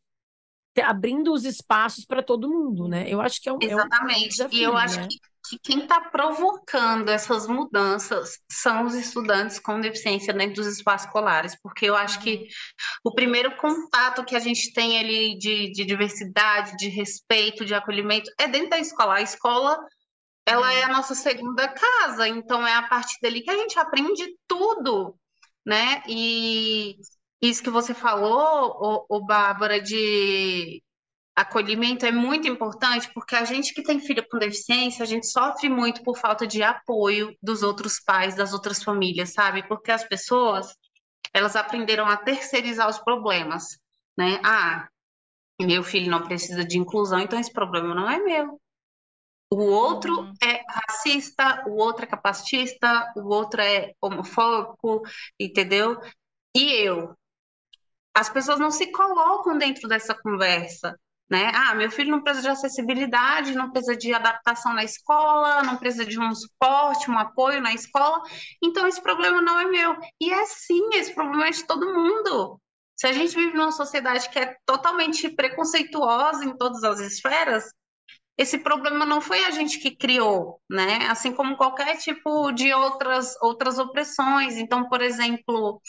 abrindo 0.81 1.33
os 1.33 1.45
espaços 1.45 2.05
para 2.05 2.23
todo 2.23 2.49
mundo, 2.49 2.89
né? 2.89 3.05
Eu 3.09 3.21
acho 3.21 3.41
que 3.41 3.49
é 3.49 3.53
um. 3.53 3.59
Exatamente. 3.61 4.23
É 4.23 4.25
um 4.25 4.29
desafio, 4.29 4.59
e 4.59 4.63
eu 4.63 4.77
acho 4.77 5.01
né? 5.01 5.09
que 5.09 5.19
que 5.49 5.59
quem 5.59 5.81
está 5.81 6.01
provocando 6.01 7.09
essas 7.09 7.47
mudanças 7.47 8.39
são 8.51 8.85
os 8.85 8.95
estudantes 8.95 9.59
com 9.59 9.81
deficiência 9.81 10.33
dentro 10.33 10.57
dos 10.63 10.67
espaços 10.67 11.07
escolares, 11.07 11.57
porque 11.61 11.87
eu 11.87 11.97
acho 11.97 12.21
que 12.21 12.47
o 13.05 13.13
primeiro 13.13 13.57
contato 13.57 14.25
que 14.25 14.37
a 14.37 14.39
gente 14.39 14.73
tem 14.73 14.99
ali 14.99 15.37
de, 15.39 15.73
de 15.73 15.85
diversidade, 15.85 16.77
de 16.77 16.89
respeito, 16.89 17.65
de 17.65 17.75
acolhimento, 17.75 18.31
é 18.39 18.47
dentro 18.47 18.71
da 18.71 18.79
escola. 18.79 19.15
A 19.15 19.23
escola 19.23 19.79
ela 20.47 20.73
é 20.73 20.85
a 20.85 20.89
nossa 20.89 21.15
segunda 21.15 21.69
casa, 21.69 22.29
então 22.29 22.67
é 22.67 22.75
a 22.75 22.83
partir 22.89 23.17
dali 23.21 23.43
que 23.43 23.51
a 23.51 23.57
gente 23.57 23.79
aprende 23.79 24.25
tudo, 24.47 25.17
né? 25.67 26.03
E 26.09 26.97
isso 27.43 27.63
que 27.63 27.71
você 27.71 27.93
falou, 27.93 29.07
o, 29.11 29.17
o 29.17 29.27
Bárbara, 29.27 29.81
de 29.81 30.81
acolhimento 31.35 32.07
é 32.07 32.13
muito 32.13 32.47
importante 32.47 33.11
porque 33.13 33.35
a 33.35 33.45
gente 33.45 33.73
que 33.75 33.83
tem 33.83 33.99
filho 33.99 34.25
com 34.29 34.39
deficiência, 34.39 35.03
a 35.03 35.07
gente 35.07 35.27
sofre 35.27 35.69
muito 35.69 36.03
por 36.03 36.17
falta 36.17 36.47
de 36.47 36.63
apoio 36.63 37.37
dos 37.43 37.63
outros 37.63 37.99
pais, 37.99 38.37
das 38.37 38.53
outras 38.53 38.83
famílias, 38.83 39.33
sabe? 39.33 39.67
Porque 39.67 39.91
as 39.91 40.05
pessoas, 40.05 40.75
elas 41.35 41.57
aprenderam 41.57 42.07
a 42.07 42.17
terceirizar 42.17 42.89
os 42.89 42.99
problemas, 42.99 43.79
né? 44.17 44.41
Ah, 44.45 44.89
meu 45.61 45.83
filho 45.83 46.11
não 46.11 46.23
precisa 46.23 46.65
de 46.65 46.79
inclusão, 46.79 47.21
então 47.21 47.41
esse 47.41 47.53
problema 47.53 47.95
não 47.95 48.09
é 48.09 48.19
meu. 48.19 48.61
O 49.51 49.63
outro 49.65 50.21
uhum. 50.21 50.35
é 50.43 50.63
racista, 50.69 51.65
o 51.67 51.77
outro 51.77 52.05
é 52.05 52.09
capacitista, 52.09 53.13
o 53.17 53.29
outro 53.29 53.61
é 53.61 53.93
homofóbico, 54.01 55.03
entendeu? 55.39 56.01
E 56.55 56.73
eu? 56.73 57.15
As 58.15 58.29
pessoas 58.29 58.59
não 58.59 58.71
se 58.71 58.91
colocam 58.93 59.57
dentro 59.57 59.89
dessa 59.89 60.15
conversa. 60.15 60.99
Né? 61.31 61.51
Ah, 61.55 61.75
meu 61.75 61.91
filho 61.91 62.11
não 62.11 62.23
precisa 62.23 62.43
de 62.43 62.53
acessibilidade, 62.53 63.55
não 63.55 63.71
precisa 63.71 63.97
de 63.97 64.13
adaptação 64.13 64.75
na 64.75 64.85
escola, 64.85 65.63
não 65.63 65.79
precisa 65.79 66.05
de 66.05 66.21
um 66.21 66.35
suporte, 66.35 67.11
um 67.11 67.19
apoio 67.19 67.59
na 67.63 67.73
escola, 67.73 68.21
então 68.63 68.87
esse 68.87 69.03
problema 69.03 69.41
não 69.41 69.59
é 69.59 69.65
meu. 69.65 69.97
E 70.21 70.31
é 70.31 70.45
sim, 70.45 70.91
esse 70.93 71.15
problema 71.15 71.47
é 71.47 71.51
de 71.51 71.65
todo 71.67 71.95
mundo. 71.95 72.61
Se 72.95 73.07
a 73.07 73.13
gente 73.13 73.35
vive 73.35 73.57
numa 73.57 73.73
sociedade 73.73 74.29
que 74.29 74.39
é 74.39 74.55
totalmente 74.67 75.31
preconceituosa 75.31 76.45
em 76.45 76.55
todas 76.55 76.85
as 76.85 77.01
esferas, 77.01 77.65
esse 78.37 78.59
problema 78.59 79.05
não 79.05 79.21
foi 79.21 79.45
a 79.45 79.51
gente 79.51 79.79
que 79.79 79.97
criou, 79.97 80.61
né? 80.69 81.07
Assim 81.11 81.33
como 81.33 81.57
qualquer 81.57 81.97
tipo 81.99 82.53
de 82.53 82.73
outras 82.73 83.35
outras 83.43 83.79
opressões. 83.79 84.57
Então, 84.57 84.89
por 84.89 85.01
exemplo, 85.03 85.81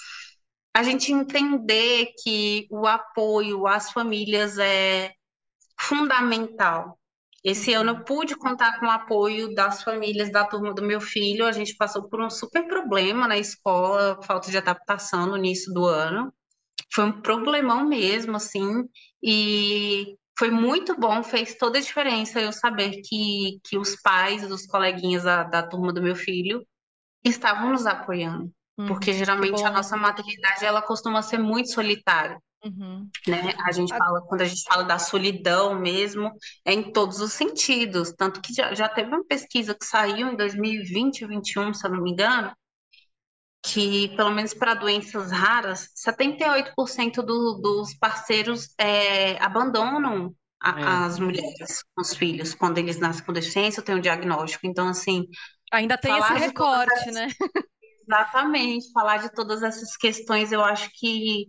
a 0.73 0.81
gente 0.83 1.11
entender 1.11 2.07
que 2.23 2.67
o 2.71 2.87
apoio 2.87 3.67
às 3.67 3.91
famílias 3.91 4.57
é 4.57 5.13
fundamental. 5.79 6.99
Esse 7.43 7.73
ano 7.73 7.91
eu 7.91 8.03
pude 8.03 8.35
contar 8.35 8.79
com 8.79 8.85
o 8.87 8.89
apoio 8.89 9.53
das 9.53 9.83
famílias 9.83 10.31
da 10.31 10.45
turma 10.45 10.73
do 10.73 10.81
meu 10.81 11.01
filho. 11.01 11.45
A 11.45 11.51
gente 11.51 11.75
passou 11.75 12.09
por 12.09 12.21
um 12.21 12.29
super 12.29 12.67
problema 12.67 13.27
na 13.27 13.37
escola, 13.37 14.19
falta 14.23 14.49
de 14.49 14.57
adaptação 14.57 15.27
no 15.27 15.37
início 15.37 15.73
do 15.73 15.85
ano. 15.85 16.33
Foi 16.93 17.05
um 17.05 17.21
problemão 17.21 17.85
mesmo, 17.85 18.37
assim, 18.37 18.83
e 19.21 20.15
foi 20.37 20.49
muito 20.51 20.97
bom, 20.97 21.21
fez 21.23 21.55
toda 21.55 21.77
a 21.77 21.81
diferença 21.81 22.39
eu 22.41 22.51
saber 22.53 23.01
que, 23.03 23.59
que 23.63 23.77
os 23.77 23.95
pais, 24.01 24.49
os 24.49 24.65
coleguinhas 24.65 25.23
da, 25.23 25.43
da 25.43 25.67
turma 25.67 25.91
do 25.91 26.01
meu 26.01 26.15
filho 26.15 26.65
estavam 27.23 27.71
nos 27.71 27.85
apoiando. 27.85 28.51
Porque 28.75 29.13
geralmente 29.13 29.63
a 29.63 29.69
nossa 29.69 29.95
maternidade 29.95 30.65
ela 30.65 30.81
costuma 30.81 31.21
ser 31.21 31.37
muito 31.37 31.71
solitária. 31.71 32.39
Uhum. 32.65 33.09
Né? 33.27 33.53
A 33.65 33.71
gente 33.73 33.95
fala, 33.95 34.21
quando 34.21 34.41
a 34.41 34.45
gente 34.45 34.63
fala 34.63 34.83
da 34.83 34.97
solidão 34.97 35.77
mesmo, 35.77 36.31
é 36.65 36.73
em 36.73 36.91
todos 36.91 37.19
os 37.19 37.33
sentidos. 37.33 38.13
Tanto 38.13 38.41
que 38.41 38.53
já, 38.53 38.73
já 38.73 38.87
teve 38.87 39.09
uma 39.09 39.25
pesquisa 39.25 39.75
que 39.75 39.85
saiu 39.85 40.29
em 40.29 40.35
2020 40.35 41.13
2021, 41.27 41.73
se 41.73 41.85
eu 41.85 41.91
não 41.91 42.01
me 42.01 42.11
engano, 42.11 42.51
que, 43.65 44.09
pelo 44.15 44.31
menos 44.31 44.53
para 44.53 44.73
doenças 44.73 45.31
raras, 45.31 45.89
78% 45.95 47.15
do, 47.21 47.59
dos 47.61 47.93
parceiros 47.95 48.73
é, 48.77 49.41
abandonam 49.43 50.33
a, 50.61 50.79
é. 50.79 50.83
as 51.05 51.19
mulheres, 51.19 51.83
os 51.97 52.13
filhos, 52.13 52.53
quando 52.53 52.77
eles 52.77 52.99
nascem 52.99 53.25
com 53.25 53.33
deficiência 53.33 53.81
ou 53.81 53.85
têm 53.85 53.95
um 53.95 54.01
diagnóstico. 54.01 54.67
Então, 54.67 54.87
assim. 54.87 55.25
Ainda 55.71 55.97
tem 55.97 56.17
esse 56.17 56.33
recorte, 56.33 57.11
né? 57.11 57.27
Exatamente. 58.07 58.91
Falar 58.91 59.17
de 59.17 59.29
todas 59.33 59.63
essas 59.63 59.95
questões, 59.97 60.51
eu 60.51 60.63
acho 60.63 60.89
que 60.93 61.47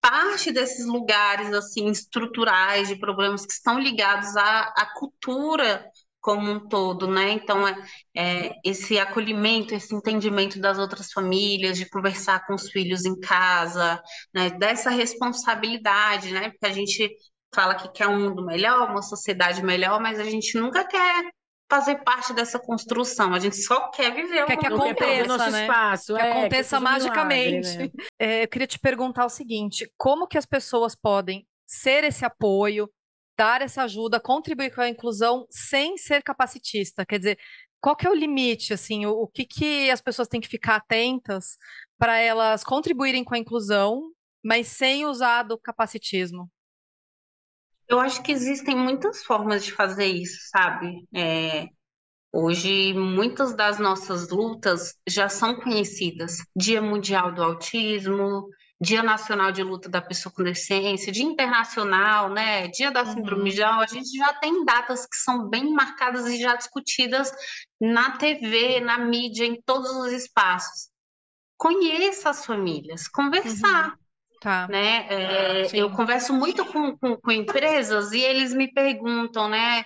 parte 0.00 0.52
desses 0.52 0.86
lugares 0.86 1.52
assim 1.52 1.88
estruturais 1.90 2.88
de 2.88 2.96
problemas 2.96 3.44
que 3.44 3.52
estão 3.52 3.78
ligados 3.78 4.36
à, 4.36 4.62
à 4.76 4.86
cultura 4.94 5.84
como 6.20 6.50
um 6.50 6.68
todo, 6.68 7.06
né? 7.06 7.30
Então, 7.32 7.66
é, 7.68 7.76
é, 8.16 8.52
esse 8.64 8.98
acolhimento, 8.98 9.74
esse 9.74 9.94
entendimento 9.94 10.60
das 10.60 10.76
outras 10.78 11.12
famílias, 11.12 11.78
de 11.78 11.88
conversar 11.88 12.44
com 12.46 12.54
os 12.54 12.68
filhos 12.70 13.04
em 13.04 13.18
casa, 13.20 14.02
né? 14.34 14.50
Dessa 14.50 14.90
responsabilidade, 14.90 16.32
né? 16.32 16.50
Porque 16.50 16.66
a 16.66 16.72
gente 16.72 17.08
fala 17.54 17.76
que 17.76 17.88
quer 17.92 18.08
um 18.08 18.20
mundo 18.20 18.44
melhor, 18.44 18.90
uma 18.90 19.02
sociedade 19.02 19.62
melhor, 19.62 20.00
mas 20.00 20.18
a 20.18 20.24
gente 20.24 20.58
nunca 20.58 20.84
quer 20.86 21.30
fazer 21.68 21.96
parte 22.04 22.32
dessa 22.32 22.58
construção. 22.58 23.34
A 23.34 23.38
gente 23.38 23.56
só 23.56 23.90
quer 23.90 24.14
viver 24.14 24.46
quer 24.46 24.56
que 24.56 24.66
aconteça, 24.66 25.26
nosso 25.26 25.50
né? 25.50 25.62
espaço, 25.62 26.14
que 26.14 26.22
é, 26.22 26.30
aconteça 26.32 26.78
que 26.78 26.82
magicamente. 26.82 27.68
Milagre, 27.68 27.92
né? 27.96 28.04
é, 28.18 28.44
eu 28.44 28.48
queria 28.48 28.66
te 28.66 28.78
perguntar 28.78 29.24
o 29.26 29.30
seguinte: 29.30 29.90
como 29.96 30.26
que 30.26 30.38
as 30.38 30.46
pessoas 30.46 30.94
podem 30.94 31.46
ser 31.66 32.04
esse 32.04 32.24
apoio, 32.24 32.88
dar 33.36 33.62
essa 33.62 33.82
ajuda, 33.82 34.20
contribuir 34.20 34.74
com 34.74 34.80
a 34.80 34.88
inclusão 34.88 35.46
sem 35.50 35.96
ser 35.96 36.22
capacitista? 36.22 37.04
Quer 37.04 37.18
dizer, 37.18 37.38
qual 37.80 37.96
que 37.96 38.06
é 38.06 38.10
o 38.10 38.14
limite, 38.14 38.72
assim, 38.72 39.06
o, 39.06 39.10
o 39.12 39.28
que, 39.28 39.44
que 39.44 39.90
as 39.90 40.00
pessoas 40.00 40.28
têm 40.28 40.40
que 40.40 40.48
ficar 40.48 40.76
atentas 40.76 41.56
para 41.98 42.18
elas 42.18 42.62
contribuírem 42.62 43.24
com 43.24 43.34
a 43.34 43.38
inclusão, 43.38 44.10
mas 44.44 44.68
sem 44.68 45.04
usar 45.04 45.42
do 45.42 45.58
capacitismo? 45.58 46.50
Eu 47.88 48.00
acho 48.00 48.22
que 48.22 48.32
existem 48.32 48.76
muitas 48.76 49.22
formas 49.24 49.64
de 49.64 49.72
fazer 49.72 50.06
isso, 50.06 50.38
sabe? 50.50 51.06
É, 51.14 51.68
hoje, 52.32 52.92
muitas 52.94 53.54
das 53.54 53.78
nossas 53.78 54.28
lutas 54.28 54.94
já 55.08 55.28
são 55.28 55.54
conhecidas. 55.60 56.38
Dia 56.56 56.82
Mundial 56.82 57.32
do 57.32 57.42
Autismo, 57.42 58.48
Dia 58.80 59.02
Nacional 59.02 59.52
de 59.52 59.62
Luta 59.62 59.88
da 59.88 60.02
Pessoa 60.02 60.32
com 60.34 60.42
Deficiência, 60.42 61.12
Dia 61.12 61.24
Internacional, 61.24 62.28
né? 62.28 62.68
Dia 62.68 62.90
da 62.90 63.06
Síndrome 63.06 63.50
de 63.50 63.56
Down. 63.56 63.80
A 63.80 63.86
gente 63.86 64.10
já 64.16 64.34
tem 64.34 64.64
datas 64.64 65.06
que 65.06 65.16
são 65.16 65.48
bem 65.48 65.72
marcadas 65.72 66.26
e 66.26 66.38
já 66.38 66.56
discutidas 66.56 67.32
na 67.80 68.18
TV, 68.18 68.80
na 68.80 68.98
mídia, 68.98 69.46
em 69.46 69.60
todos 69.62 69.90
os 69.92 70.12
espaços. 70.12 70.90
Conheça 71.56 72.30
as 72.30 72.44
famílias, 72.44 73.08
conversar. 73.08 73.90
Uhum. 73.90 74.05
Tá. 74.40 74.68
Né? 74.68 75.06
É, 75.08 75.66
eu 75.72 75.90
converso 75.90 76.32
muito 76.32 76.64
com, 76.66 76.96
com, 76.98 77.16
com, 77.16 77.32
empresas 77.32 78.12
e 78.12 78.20
eles 78.20 78.52
me 78.52 78.70
perguntam, 78.72 79.48
né? 79.48 79.84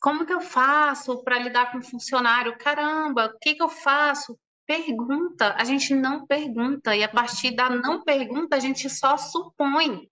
Como 0.00 0.26
que 0.26 0.32
eu 0.32 0.40
faço 0.40 1.22
para 1.22 1.38
lidar 1.38 1.72
com 1.72 1.82
funcionário? 1.82 2.56
Caramba, 2.58 3.26
o 3.26 3.38
que, 3.38 3.54
que 3.54 3.62
eu 3.62 3.68
faço? 3.68 4.38
Pergunta. 4.66 5.54
A 5.58 5.64
gente 5.64 5.94
não 5.94 6.26
pergunta. 6.26 6.96
E 6.96 7.02
a 7.02 7.08
partir 7.08 7.50
da 7.52 7.68
não 7.70 8.02
pergunta, 8.02 8.56
a 8.56 8.60
gente 8.60 8.88
só 8.88 9.16
supõe. 9.16 10.08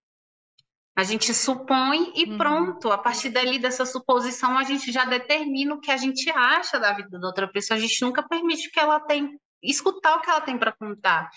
A 0.95 1.05
gente 1.05 1.33
supõe 1.33 2.13
e 2.15 2.25
uhum. 2.25 2.39
pronto. 2.39 2.93
A 2.93 2.99
partir 2.99 3.31
dali, 3.31 3.59
dessa 3.59 3.87
suposição, 3.87 4.59
a 4.59 4.63
gente 4.63 4.93
já 4.93 5.05
determina 5.07 5.75
o 5.75 5.81
que 5.81 5.91
a 5.91 5.97
gente 5.97 6.31
acha 6.31 6.79
da 6.79 6.93
vida 6.93 7.19
da 7.19 7.27
outra 7.27 7.49
pessoa. 7.51 7.79
A 7.79 7.81
gente 7.81 8.03
nunca 8.03 8.23
permite 8.23 8.71
que 8.71 8.79
ela 8.79 9.01
tenha, 9.01 9.31
escutar 9.63 10.17
o 10.17 10.21
que 10.21 10.29
ela 10.29 10.43
tem 10.43 10.59
para 10.59 10.73
contar. 10.73 11.31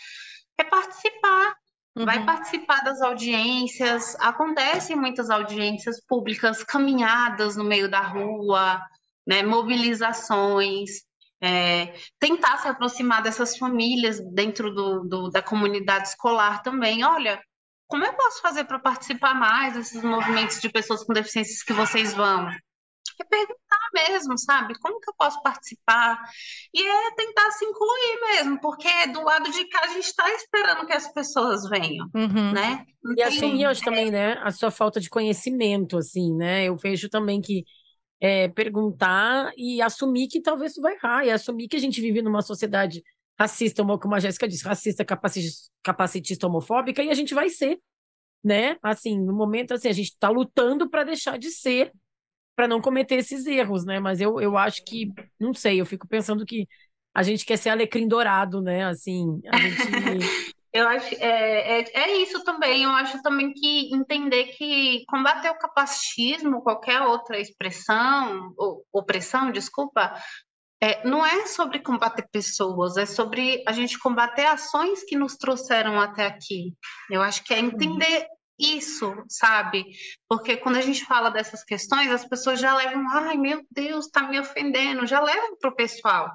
É 0.58 0.64
participar. 0.64 1.56
Uhum. 1.96 2.06
Vai 2.06 2.26
participar 2.26 2.82
das 2.82 3.02
audiências. 3.02 4.16
Acontecem 4.20 4.96
muitas 4.96 5.30
audiências 5.30 6.04
públicas, 6.06 6.64
caminhadas 6.64 7.56
no 7.56 7.64
meio 7.64 7.90
da 7.90 8.02
rua, 8.02 8.82
né, 9.26 9.44
mobilizações. 9.44 11.04
É, 11.42 11.94
tentar 12.20 12.58
se 12.58 12.68
aproximar 12.68 13.22
dessas 13.22 13.58
famílias 13.58 14.20
dentro 14.34 14.74
do, 14.74 15.04
do, 15.04 15.30
da 15.30 15.42
comunidade 15.42 16.10
escolar 16.10 16.62
também. 16.64 17.04
Olha, 17.04 17.40
como 17.88 18.04
eu 18.04 18.14
posso 18.14 18.42
fazer 18.42 18.64
para 18.66 18.80
participar 18.80 19.36
mais 19.36 19.76
desses 19.76 20.04
movimentos 20.04 20.60
de 20.60 20.70
pessoas 20.70 21.04
com 21.04 21.14
deficiências 21.14 21.62
que 21.62 21.74
vocês 21.74 22.14
vão? 22.14 22.50
É 23.20 23.24
perguntar 23.24 23.90
mesmo, 23.94 24.38
sabe? 24.38 24.78
Como 24.80 25.00
que 25.00 25.10
eu 25.10 25.14
posso 25.18 25.42
participar? 25.42 26.20
E 26.74 26.82
é 26.82 27.12
tentar 27.16 27.52
se 27.52 27.66
incluir 27.66 28.20
mesmo, 28.22 28.60
porque 28.60 29.08
do 29.08 29.24
lado 29.24 29.50
de 29.52 29.66
cá 29.70 29.82
a 29.84 29.88
gente 29.88 30.06
está 30.06 30.30
esperando 30.34 30.86
que 30.86 30.94
as 30.94 31.12
pessoas 31.14 31.68
venham, 31.70 32.08
uhum. 32.14 32.52
né? 32.52 32.86
e 33.16 33.22
assumir, 33.22 33.66
acho 33.66 33.84
também, 33.84 34.10
né, 34.10 34.34
a 34.42 34.52
sua 34.52 34.72
falta 34.72 35.00
de 35.00 35.10
conhecimento, 35.10 35.98
assim, 35.98 36.34
né? 36.36 36.66
Eu 36.66 36.76
vejo 36.76 37.08
também 37.08 37.40
que 37.40 37.64
é, 38.20 38.48
perguntar 38.48 39.52
e 39.56 39.82
assumir 39.82 40.28
que 40.28 40.42
talvez 40.42 40.74
tu 40.74 40.82
vai 40.82 40.96
errar, 40.96 41.26
e 41.26 41.30
assumir 41.30 41.68
que 41.68 41.76
a 41.76 41.80
gente 41.80 42.02
vive 42.02 42.22
numa 42.22 42.42
sociedade 42.42 43.04
racista, 43.40 43.84
como 44.02 44.16
a 44.16 44.20
Jéssica 44.20 44.48
disse, 44.48 44.66
racista, 44.66 45.06
capacitista, 45.84 46.48
homofóbica, 46.48 47.04
e 47.04 47.10
a 47.10 47.14
gente 47.14 47.34
vai 47.34 47.50
ser, 47.50 47.80
né? 48.44 48.78
Assim, 48.82 49.20
no 49.20 49.34
momento, 49.34 49.74
assim, 49.74 49.90
a 49.90 49.94
gente 49.94 50.12
está 50.12 50.30
lutando 50.30 50.90
para 50.90 51.04
deixar 51.04 51.38
de 51.38 51.52
ser, 51.52 51.92
para 52.56 52.68
não 52.68 52.82
cometer 52.82 53.16
esses 53.16 53.46
erros, 53.46 53.86
né? 53.86 54.00
Mas 54.00 54.22
eu, 54.22 54.40
eu 54.40 54.58
acho 54.58 54.84
que, 54.86 55.12
não 55.40 55.54
sei, 55.54 55.82
eu 55.82 55.86
fico 55.86 56.08
pensando 56.08 56.46
que 56.46 56.68
a 57.14 57.24
gente 57.24 57.46
quer 57.46 57.58
ser 57.58 57.70
alecrim 57.70 58.08
dourado, 58.08 58.62
né? 58.62 58.86
Assim, 58.86 59.42
a 59.48 59.58
gente... 59.58 59.76
Eu 60.76 60.90
acho 60.90 61.16
é, 61.24 61.80
é, 61.80 61.86
é, 61.94 62.18
isso 62.18 62.44
também. 62.44 62.84
Eu 62.84 62.90
acho 62.90 63.22
também 63.22 63.54
que 63.54 63.96
entender 63.96 64.48
que 64.58 65.06
combater 65.08 65.50
o 65.50 65.58
capacitismo, 65.58 66.62
qualquer 66.62 67.02
outra 67.04 67.40
expressão, 67.40 68.54
ou, 68.58 68.86
opressão, 68.92 69.54
desculpa, 69.54 70.14
é, 70.82 71.08
não 71.08 71.26
é 71.26 71.48
sobre 71.48 71.80
combater 71.80 72.28
pessoas, 72.30 72.98
é 72.98 73.06
sobre 73.06 73.64
a 73.66 73.72
gente 73.72 73.98
combater 73.98 74.46
ações 74.48 75.02
que 75.04 75.16
nos 75.16 75.38
trouxeram 75.38 75.98
até 75.98 76.26
aqui. 76.26 76.74
Eu 77.10 77.22
acho 77.22 77.42
que 77.46 77.54
é 77.54 77.60
entender 77.60 78.28
isso, 78.60 79.14
sabe? 79.28 79.86
Porque 80.30 80.58
quando 80.58 80.78
a 80.78 80.82
gente 80.82 81.06
fala 81.06 81.30
dessas 81.30 81.64
questões, 81.64 82.12
as 82.12 82.26
pessoas 82.26 82.60
já 82.60 82.76
levam, 82.76 83.06
ai 83.12 83.38
meu 83.38 83.66
Deus, 83.72 84.06
está 84.06 84.24
me 84.24 84.40
ofendendo, 84.40 85.06
já 85.06 85.22
levam 85.22 85.58
para 85.58 85.70
o 85.70 85.76
pessoal. 85.76 86.34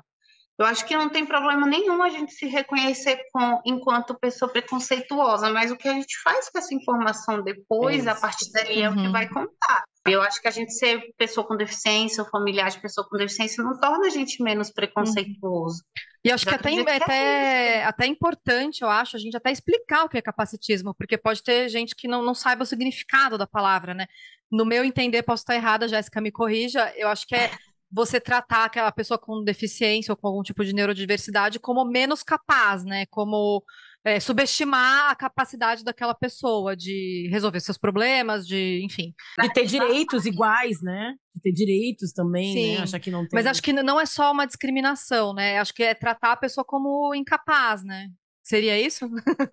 Eu 0.58 0.66
acho 0.66 0.84
que 0.84 0.94
não 0.94 1.08
tem 1.08 1.24
problema 1.24 1.66
nenhum 1.66 2.02
a 2.02 2.10
gente 2.10 2.32
se 2.32 2.46
reconhecer 2.46 3.18
com, 3.32 3.62
enquanto 3.64 4.18
pessoa 4.18 4.50
preconceituosa, 4.50 5.48
mas 5.50 5.70
o 5.70 5.76
que 5.76 5.88
a 5.88 5.94
gente 5.94 6.20
faz 6.22 6.50
com 6.50 6.58
essa 6.58 6.74
informação 6.74 7.42
depois, 7.42 8.06
a 8.06 8.14
partir 8.14 8.52
dali, 8.52 8.82
é 8.82 8.90
o 8.90 8.94
que 8.94 9.08
vai 9.08 9.26
uhum. 9.26 9.32
contar. 9.32 9.84
Eu 10.06 10.22
acho 10.22 10.40
que 10.40 10.48
a 10.48 10.50
gente 10.50 10.72
ser 10.72 11.12
pessoa 11.18 11.46
com 11.46 11.56
deficiência 11.56 12.22
ou 12.22 12.30
familiar 12.30 12.70
de 12.70 12.80
pessoa 12.80 13.06
com 13.06 13.18
deficiência 13.18 13.62
não 13.62 13.78
torna 13.78 14.06
a 14.06 14.10
gente 14.10 14.42
menos 14.42 14.70
preconceituoso. 14.70 15.84
E 16.24 16.30
acho 16.30 16.46
que 16.46 16.54
até, 16.54 16.70
que 16.70 16.90
até, 16.90 17.78
é 17.78 17.84
até 17.84 18.06
importante, 18.06 18.82
eu 18.82 18.88
acho, 18.88 19.16
a 19.16 19.18
gente 19.18 19.36
até 19.36 19.50
explicar 19.50 20.04
o 20.04 20.08
que 20.08 20.18
é 20.18 20.22
capacitismo, 20.22 20.94
porque 20.94 21.18
pode 21.18 21.42
ter 21.42 21.68
gente 21.68 21.94
que 21.94 22.08
não, 22.08 22.22
não 22.22 22.34
saiba 22.34 22.62
o 22.62 22.66
significado 22.66 23.36
da 23.36 23.46
palavra, 23.46 23.94
né? 23.94 24.06
No 24.50 24.64
meu 24.64 24.84
entender, 24.84 25.22
posso 25.22 25.42
estar 25.42 25.54
errada, 25.54 25.88
Jéssica 25.88 26.20
me 26.20 26.32
corrija, 26.32 26.92
eu 26.96 27.08
acho 27.08 27.26
que 27.26 27.34
é 27.34 27.50
você 27.92 28.20
tratar 28.20 28.64
aquela 28.64 28.92
pessoa 28.92 29.18
com 29.18 29.42
deficiência 29.42 30.12
ou 30.12 30.16
com 30.16 30.28
algum 30.28 30.42
tipo 30.42 30.64
de 30.64 30.72
neurodiversidade 30.72 31.58
como 31.58 31.84
menos 31.84 32.22
capaz, 32.22 32.84
né? 32.84 33.06
Como 33.06 33.64
é, 34.04 34.18
subestimar 34.18 35.10
a 35.10 35.14
capacidade 35.14 35.84
daquela 35.84 36.14
pessoa 36.14 36.76
de 36.76 37.28
resolver 37.30 37.60
seus 37.60 37.76
problemas, 37.76 38.46
de, 38.46 38.82
enfim. 38.84 39.14
De 39.38 39.52
ter 39.52 39.66
direitos 39.66 40.24
iguais, 40.24 40.80
né? 40.82 41.14
De 41.34 41.42
ter 41.42 41.52
direitos 41.52 42.12
também, 42.12 42.54
né? 42.54 42.60
Sim. 42.60 42.76
né? 42.76 42.82
Achar 42.82 43.00
que 43.00 43.10
não 43.10 43.20
tem. 43.20 43.30
Mas 43.32 43.46
acho 43.46 43.62
que 43.62 43.72
não 43.72 44.00
é 44.00 44.06
só 44.06 44.32
uma 44.32 44.46
discriminação, 44.46 45.34
né? 45.34 45.58
Acho 45.58 45.74
que 45.74 45.82
é 45.82 45.94
tratar 45.94 46.32
a 46.32 46.36
pessoa 46.36 46.64
como 46.64 47.14
incapaz, 47.14 47.84
né? 47.84 48.08
Seria 48.42 48.80
isso? 48.80 49.08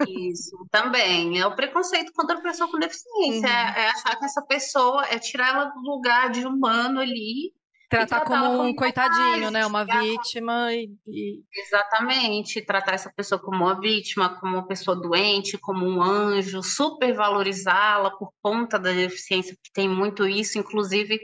Isso, 0.07 0.67
também. 0.71 1.37
É 1.37 1.45
o 1.45 1.55
preconceito 1.55 2.11
contra 2.13 2.37
a 2.37 2.41
pessoa 2.41 2.71
com 2.71 2.79
deficiência. 2.79 3.47
Uhum. 3.47 3.55
É, 3.55 3.81
é 3.81 3.89
achar 3.89 4.15
que 4.15 4.25
essa 4.25 4.41
pessoa 4.41 5.05
é 5.05 5.19
tirar 5.19 5.49
ela 5.49 5.65
do 5.65 5.81
lugar 5.81 6.31
de 6.31 6.45
humano 6.45 6.99
ali 6.99 7.53
tratar 7.89 8.21
como 8.21 8.63
um 8.63 8.75
coitadinho, 8.75 9.49
né? 9.49 9.65
Uma 9.65 9.83
vítima 9.83 10.73
e, 10.73 10.89
e, 11.07 11.41
Exatamente, 11.53 12.65
tratar 12.65 12.93
essa 12.93 13.11
pessoa 13.15 13.39
como 13.39 13.63
uma 13.65 13.79
vítima, 13.79 14.37
como 14.39 14.55
uma 14.55 14.67
pessoa 14.67 14.99
doente, 14.99 15.57
como 15.57 15.85
um 15.85 16.01
anjo, 16.01 16.61
supervalorizá-la 16.61 18.11
por 18.11 18.31
conta 18.41 18.77
da 18.77 18.91
deficiência, 18.91 19.55
que 19.63 19.71
tem 19.71 19.87
muito 19.87 20.27
isso, 20.27 20.57
inclusive 20.57 21.19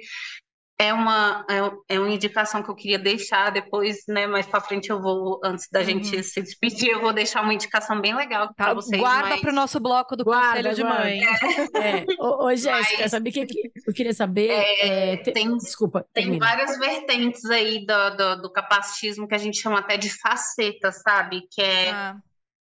é 0.78 0.94
uma, 0.94 1.46
é, 1.50 1.96
é, 1.96 2.00
uma 2.00 2.10
indicação 2.10 2.64
que 2.64 2.70
eu 2.70 2.76
queria 2.76 2.98
deixar 2.98 3.52
depois, 3.52 4.04
né? 4.08 4.26
Mais 4.28 4.46
para 4.46 4.60
frente 4.60 4.90
eu 4.90 5.02
vou, 5.02 5.40
antes 5.44 5.70
da 5.70 5.80
uhum. 5.80 5.86
gente 5.86 6.24
se 6.24 6.42
despedir, 6.42 6.90
eu 6.90 7.00
vou 7.00 7.14
deixar 7.14 7.42
uma 7.42 7.54
indicação 7.54 8.02
bem 8.02 8.16
legal 8.16 8.48
tá, 8.48 8.54
para 8.56 8.74
vocês. 8.74 9.00
Guarda 9.00 9.30
mas... 9.30 9.42
para 9.42 9.52
o 9.52 9.56
nosso 9.56 9.80
bloco 9.80 10.16
do 10.16 10.24
guarda, 10.24 10.70
Conselho 10.70 10.76
de 10.76 10.84
Mãe. 10.84 11.22
É. 11.24 12.00
é. 12.00 12.06
Ô, 12.20 12.46
ô 12.46 12.56
Jéssica, 12.56 13.04
mas... 13.04 13.12
sabe 13.12 13.30
o 13.30 13.34
que 13.34 13.48
eu 13.88 13.94
queria 13.94 14.14
saber? 14.14 14.50
É, 14.50 15.14
é, 15.14 15.18
tem, 15.18 15.56
Desculpa. 15.58 16.06
Tem 16.14 16.26
termina. 16.26 16.46
várias 16.46 16.78
vertentes 16.78 17.46
aí 17.46 17.86
do, 17.86 18.10
do, 18.18 18.42
do, 18.44 18.52
capacitismo 18.52 19.28
que 19.28 19.36
a 19.36 19.40
gente 19.40 19.62
chama 19.62 19.80
até 19.80 19.96
de 19.96 20.10
faceta, 20.10 20.92
sabe? 20.92 21.48
Que 21.52 21.62
é. 21.62 21.92
Ah 21.92 22.16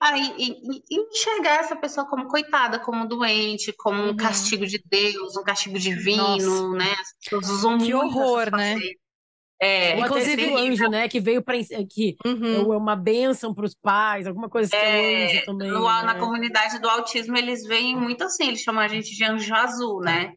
Aí, 0.01 0.35
e, 0.37 0.83
e 0.91 1.11
enxergar 1.11 1.61
essa 1.61 1.75
pessoa 1.75 2.07
como 2.07 2.29
coitada, 2.29 2.79
como 2.79 3.09
doente, 3.09 3.73
como 3.79 4.03
um 4.03 4.09
uhum. 4.09 4.17
castigo 4.17 4.67
de 4.67 4.83
Deus, 4.85 5.37
um 5.37 5.43
castigo 5.43 5.79
divino, 5.79 6.23
Nossa. 6.23 6.69
né? 6.77 6.93
As 6.93 7.13
pessoas 7.23 7.51
usam 7.51 7.79
que 7.79 7.95
horror, 7.95 8.51
né? 8.55 8.77
É, 9.59 9.99
inclusive 9.99 10.49
o 10.49 10.59
anjo, 10.59 10.87
né, 10.87 11.09
que 11.09 11.19
veio 11.19 11.43
para 11.43 11.57
que 11.89 12.15
uhum. 12.27 12.75
é 12.75 12.77
uma 12.77 12.95
bênção 12.95 13.55
para 13.55 13.65
os 13.65 13.75
pais, 13.75 14.27
alguma 14.27 14.51
coisa 14.51 14.69
assim, 14.77 14.87
é, 14.87 15.37
é 15.37 15.45
também. 15.47 15.71
No, 15.71 15.83
né? 15.83 16.03
Na 16.03 16.15
comunidade 16.17 16.79
do 16.79 16.91
autismo 16.91 17.39
eles 17.39 17.65
veem 17.65 17.97
muito 17.97 18.23
assim, 18.23 18.49
eles 18.49 18.61
chamam 18.61 18.83
a 18.83 18.89
gente 18.89 19.17
de 19.17 19.25
anjo 19.25 19.55
azul, 19.55 20.01
né? 20.01 20.35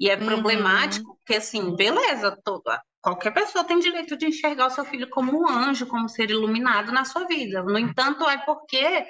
E 0.00 0.08
é 0.08 0.16
uhum. 0.16 0.24
problemático, 0.24 1.18
porque 1.18 1.34
assim, 1.34 1.76
beleza, 1.76 2.34
toda 2.42 2.80
Qualquer 3.02 3.32
pessoa 3.32 3.64
tem 3.64 3.80
direito 3.80 4.16
de 4.16 4.26
enxergar 4.26 4.68
o 4.68 4.70
seu 4.70 4.84
filho 4.84 5.10
como 5.10 5.36
um 5.36 5.48
anjo, 5.48 5.86
como 5.86 6.08
ser 6.08 6.30
iluminado 6.30 6.92
na 6.92 7.04
sua 7.04 7.26
vida. 7.26 7.62
No 7.62 7.76
entanto, 7.76 8.28
é 8.28 8.38
porque, 8.38 9.04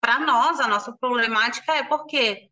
para 0.00 0.18
nós, 0.20 0.60
a 0.60 0.66
nossa 0.66 0.96
problemática 0.98 1.74
é 1.74 1.82
porque 1.82 2.48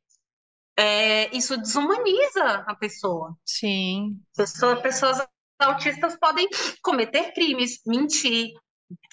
é, 0.79 1.35
isso 1.35 1.57
desumaniza 1.57 2.65
a 2.67 2.75
pessoa. 2.75 3.35
Sim. 3.45 4.21
Pessoa, 4.37 4.77
pessoas 4.77 5.27
autistas 5.59 6.19
podem 6.19 6.47
cometer 6.83 7.33
crimes, 7.33 7.81
mentir, 7.87 8.53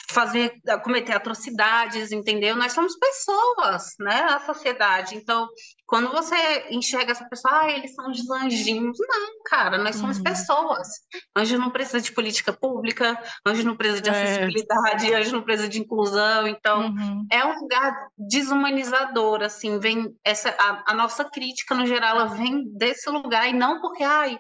fazer, 0.10 0.54
cometer 0.84 1.14
atrocidades, 1.14 2.12
entendeu? 2.12 2.58
Nós 2.58 2.74
somos 2.74 2.98
pessoas, 2.98 3.94
né? 4.00 4.22
A 4.24 4.40
sociedade. 4.42 5.16
Então, 5.16 5.48
quando 5.90 6.12
você 6.12 6.36
enxerga 6.70 7.12
essa 7.12 7.28
pessoa, 7.28 7.62
ah, 7.62 7.72
eles 7.72 7.96
são 7.96 8.12
os 8.12 8.30
anjinhos. 8.30 8.96
Não, 9.00 9.44
cara, 9.44 9.80
nós 9.80 9.96
somos 9.96 10.18
uhum. 10.18 10.24
pessoas. 10.24 10.88
Anjo 11.36 11.58
não 11.58 11.72
precisa 11.72 12.00
de 12.00 12.12
política 12.12 12.54
pública, 12.54 13.20
anjo 13.46 13.64
não 13.64 13.76
precisa 13.76 14.00
de 14.00 14.10
é. 14.10 14.12
acessibilidade, 14.12 15.14
anjo 15.16 15.32
não 15.32 15.42
precisa 15.42 15.68
de 15.68 15.80
inclusão. 15.80 16.48
Então, 16.48 16.82
uhum. 16.90 17.26
é 17.32 17.44
um 17.44 17.60
lugar 17.60 18.08
desumanizador, 18.16 19.42
assim, 19.42 19.80
vem 19.80 20.16
essa 20.24 20.56
a, 20.60 20.92
a 20.92 20.94
nossa 20.94 21.26
crítica 21.26 21.74
no 21.74 21.88
geral, 21.88 22.18
ela 22.18 22.26
vem 22.26 22.64
desse 22.78 23.10
lugar 23.10 23.50
e 23.50 23.54
não 23.54 23.82
porque, 23.82 24.04
ai, 24.04 24.38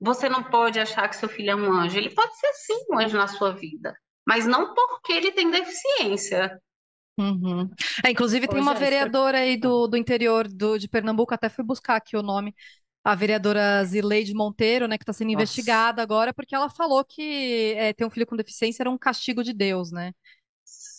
você 0.00 0.28
não 0.28 0.42
pode 0.42 0.80
achar 0.80 1.08
que 1.08 1.14
seu 1.14 1.28
filho 1.28 1.52
é 1.52 1.54
um 1.54 1.72
anjo. 1.72 1.96
Ele 1.96 2.10
pode 2.10 2.36
ser 2.36 2.52
sim 2.54 2.86
um 2.90 2.98
anjo 2.98 3.16
na 3.16 3.28
sua 3.28 3.52
vida 3.52 3.94
mas 4.26 4.46
não 4.46 4.74
porque 4.74 5.12
ele 5.12 5.32
tem 5.32 5.50
deficiência. 5.50 6.60
Uhum. 7.18 7.68
É, 8.04 8.10
inclusive, 8.10 8.48
tem 8.48 8.60
uma 8.60 8.74
vereadora 8.74 9.38
aí 9.38 9.56
do, 9.56 9.86
do 9.86 9.96
interior 9.96 10.48
do, 10.48 10.78
de 10.78 10.88
Pernambuco, 10.88 11.34
até 11.34 11.48
fui 11.48 11.64
buscar 11.64 11.96
aqui 11.96 12.16
o 12.16 12.22
nome, 12.22 12.54
a 13.04 13.14
vereadora 13.14 13.84
Zileide 13.84 14.32
Monteiro, 14.34 14.86
né, 14.86 14.96
que 14.96 15.02
está 15.02 15.12
sendo 15.12 15.28
Nossa. 15.28 15.42
investigada 15.42 16.02
agora, 16.02 16.32
porque 16.32 16.54
ela 16.54 16.70
falou 16.70 17.04
que 17.04 17.74
é, 17.76 17.92
ter 17.92 18.04
um 18.04 18.10
filho 18.10 18.26
com 18.26 18.36
deficiência 18.36 18.82
era 18.82 18.90
um 18.90 18.98
castigo 18.98 19.42
de 19.42 19.52
Deus, 19.52 19.90
né? 19.92 20.12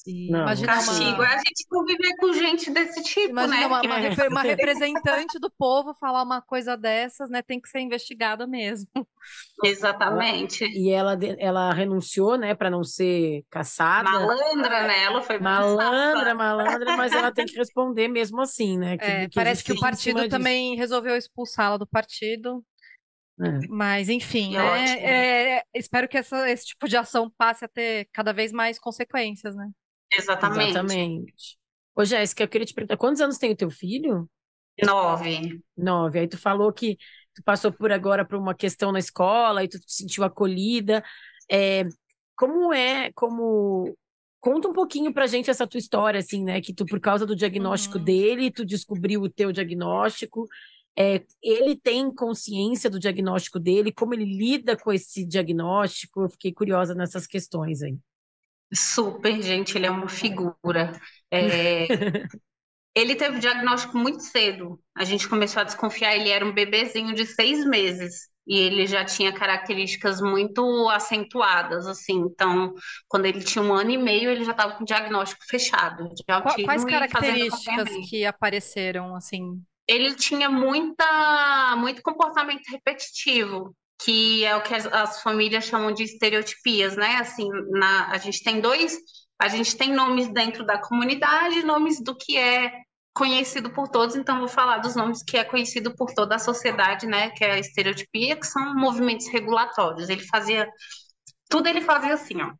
Não, 0.05 0.41
Imagina 0.41 0.67
castigo 0.67 1.21
uma... 1.21 1.25
é 1.25 1.33
a 1.33 1.37
gente 1.37 1.65
conviver 1.69 2.15
com 2.17 2.33
gente 2.33 2.69
desse 2.71 3.01
tipo, 3.03 3.29
Imagina 3.29 3.57
né? 3.57 3.67
Uma, 3.67 3.81
uma, 3.81 3.99
é. 3.99 4.27
uma, 4.27 4.41
representante 4.41 5.39
do 5.39 5.49
povo 5.49 5.93
falar 5.93 6.23
uma 6.23 6.41
coisa 6.41 6.75
dessas, 6.75 7.29
né? 7.29 7.41
Tem 7.41 7.59
que 7.61 7.69
ser 7.69 7.79
investigada 7.79 8.45
mesmo. 8.45 8.87
Exatamente. 9.63 10.65
E 10.65 10.89
ela, 10.89 11.17
ela 11.39 11.73
renunciou, 11.73 12.37
né, 12.37 12.53
para 12.53 12.69
não 12.69 12.83
ser 12.83 13.45
caçada. 13.49 14.11
Malandra, 14.11 14.87
né? 14.87 15.03
Ela 15.05 15.21
foi 15.21 15.39
malandra, 15.39 16.35
malandra, 16.35 16.97
mas 16.97 17.13
ela 17.13 17.31
tem 17.31 17.45
que 17.45 17.55
responder 17.57 18.09
mesmo 18.09 18.41
assim, 18.41 18.77
né? 18.77 18.97
Que, 18.97 19.05
é, 19.05 19.29
que 19.29 19.35
parece 19.35 19.63
que 19.63 19.71
o 19.71 19.79
partido 19.79 20.27
também 20.27 20.71
disso. 20.71 20.81
resolveu 20.81 21.15
expulsá-la 21.15 21.77
do 21.77 21.87
partido. 21.87 22.61
É. 23.39 23.67
Mas, 23.69 24.09
enfim, 24.09 24.57
né? 24.57 24.99
É, 24.99 25.63
espero 25.73 26.09
que 26.09 26.17
essa, 26.17 26.49
esse 26.49 26.67
tipo 26.67 26.89
de 26.89 26.97
ação 26.97 27.31
passe 27.37 27.63
a 27.63 27.69
ter 27.69 28.09
cada 28.11 28.33
vez 28.33 28.51
mais 28.51 28.77
consequências, 28.77 29.55
né? 29.55 29.69
Exatamente. 30.17 30.69
Exatamente. 30.71 31.57
Ô, 31.95 32.03
Jéssica, 32.03 32.43
eu 32.43 32.47
queria 32.47 32.65
te 32.65 32.73
perguntar, 32.73 32.97
quantos 32.97 33.21
anos 33.21 33.37
tem 33.37 33.51
o 33.51 33.55
teu 33.55 33.69
filho? 33.69 34.29
Nove. 34.83 35.61
Nove. 35.77 36.19
Aí 36.19 36.27
tu 36.27 36.37
falou 36.37 36.71
que 36.73 36.97
tu 37.35 37.43
passou 37.43 37.71
por 37.71 37.91
agora 37.91 38.25
por 38.25 38.37
uma 38.37 38.55
questão 38.55 38.91
na 38.91 38.99
escola 38.99 39.63
e 39.63 39.67
tu 39.67 39.79
te 39.79 39.93
sentiu 39.93 40.23
acolhida. 40.23 41.03
É, 41.49 41.83
como 42.35 42.73
é, 42.73 43.11
como... 43.13 43.95
Conta 44.39 44.67
um 44.67 44.73
pouquinho 44.73 45.13
pra 45.13 45.25
gente 45.25 45.49
essa 45.49 45.65
tua 45.65 45.77
história, 45.77 46.19
assim, 46.19 46.43
né? 46.43 46.59
Que 46.59 46.73
tu, 46.73 46.85
por 46.85 46.99
causa 46.99 47.25
do 47.25 47.35
diagnóstico 47.35 47.97
uhum. 47.97 48.03
dele, 48.03 48.51
tu 48.51 48.65
descobriu 48.65 49.21
o 49.21 49.29
teu 49.29 49.53
diagnóstico. 49.53 50.45
É, 50.97 51.23
ele 51.41 51.77
tem 51.77 52.13
consciência 52.13 52.89
do 52.89 52.99
diagnóstico 52.99 53.57
dele, 53.57 53.91
como 53.91 54.13
ele 54.13 54.25
lida 54.25 54.75
com 54.75 54.91
esse 54.91 55.25
diagnóstico. 55.25 56.23
Eu 56.23 56.29
fiquei 56.29 56.51
curiosa 56.51 56.93
nessas 56.93 57.25
questões 57.25 57.81
aí. 57.81 57.97
Super, 58.73 59.41
gente, 59.41 59.77
ele 59.77 59.85
é 59.85 59.91
uma 59.91 60.09
figura. 60.09 60.99
É... 61.31 61.87
ele 62.95 63.15
teve 63.15 63.37
o 63.37 63.39
diagnóstico 63.39 63.97
muito 63.97 64.21
cedo. 64.21 64.79
A 64.95 65.03
gente 65.03 65.27
começou 65.27 65.61
a 65.61 65.65
desconfiar, 65.65 66.15
ele 66.15 66.29
era 66.29 66.45
um 66.45 66.53
bebezinho 66.53 67.13
de 67.13 67.25
seis 67.25 67.65
meses. 67.65 68.31
E 68.45 68.57
ele 68.57 68.85
já 68.85 69.05
tinha 69.05 69.31
características 69.31 70.19
muito 70.19 70.89
acentuadas, 70.89 71.87
assim. 71.87 72.19
Então, 72.19 72.73
quando 73.07 73.25
ele 73.25 73.41
tinha 73.41 73.63
um 73.63 73.73
ano 73.73 73.91
e 73.91 73.97
meio, 73.97 74.29
ele 74.29 74.43
já 74.43 74.51
estava 74.51 74.73
com 74.75 74.83
o 74.83 74.85
diagnóstico 74.85 75.45
fechado 75.47 76.09
de 76.13 76.23
autismo. 76.27 76.65
Quais 76.65 76.83
características 76.83 77.89
que 78.09 78.25
apareceram, 78.25 79.15
assim? 79.15 79.63
Ele 79.87 80.13
tinha 80.15 80.49
muita, 80.49 81.75
muito 81.77 82.01
comportamento 82.01 82.63
repetitivo 82.69 83.73
que 84.03 84.43
é 84.43 84.55
o 84.55 84.61
que 84.61 84.73
as, 84.73 84.85
as, 84.87 85.21
famílias 85.21 85.65
chamam 85.65 85.91
de 85.91 86.03
estereotipias, 86.03 86.95
né? 86.95 87.15
Assim, 87.15 87.47
na, 87.69 88.11
a 88.11 88.17
gente 88.17 88.43
tem 88.43 88.59
dois, 88.59 88.97
a 89.39 89.47
gente 89.47 89.77
tem 89.77 89.93
nomes 89.93 90.27
dentro 90.27 90.65
da 90.65 90.77
comunidade, 90.77 91.63
nomes 91.63 92.01
do 92.03 92.15
que 92.15 92.37
é 92.37 92.71
conhecido 93.13 93.69
por 93.71 93.87
todos, 93.87 94.15
então 94.15 94.39
vou 94.39 94.47
falar 94.47 94.79
dos 94.79 94.95
nomes 94.95 95.23
que 95.23 95.37
é 95.37 95.43
conhecido 95.43 95.95
por 95.95 96.13
toda 96.13 96.35
a 96.35 96.39
sociedade, 96.39 97.05
né? 97.05 97.29
Que 97.29 97.45
é 97.45 97.51
a 97.51 97.59
estereotipia, 97.59 98.35
que 98.35 98.47
são 98.47 98.75
movimentos 98.75 99.27
regulatórios. 99.27 100.09
Ele 100.09 100.25
fazia 100.25 100.67
tudo, 101.49 101.67
ele 101.67 101.81
fazia 101.81 102.13
assim, 102.13 102.41
ó. 102.41 102.51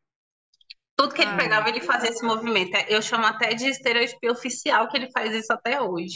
Tudo 0.96 1.16
que 1.16 1.22
ele 1.24 1.32
ah. 1.32 1.38
pegava, 1.38 1.70
ele 1.70 1.82
fazia 1.82 2.10
esse 2.10 2.24
movimento. 2.24 2.78
Eu 2.88 3.02
chamo 3.02 3.26
até 3.26 3.54
de 3.56 3.68
estereotipia 3.68 4.32
oficial, 4.32 4.88
que 4.88 4.96
ele 4.96 5.12
faz 5.12 5.34
isso 5.34 5.52
até 5.52 5.82
hoje. 5.82 6.16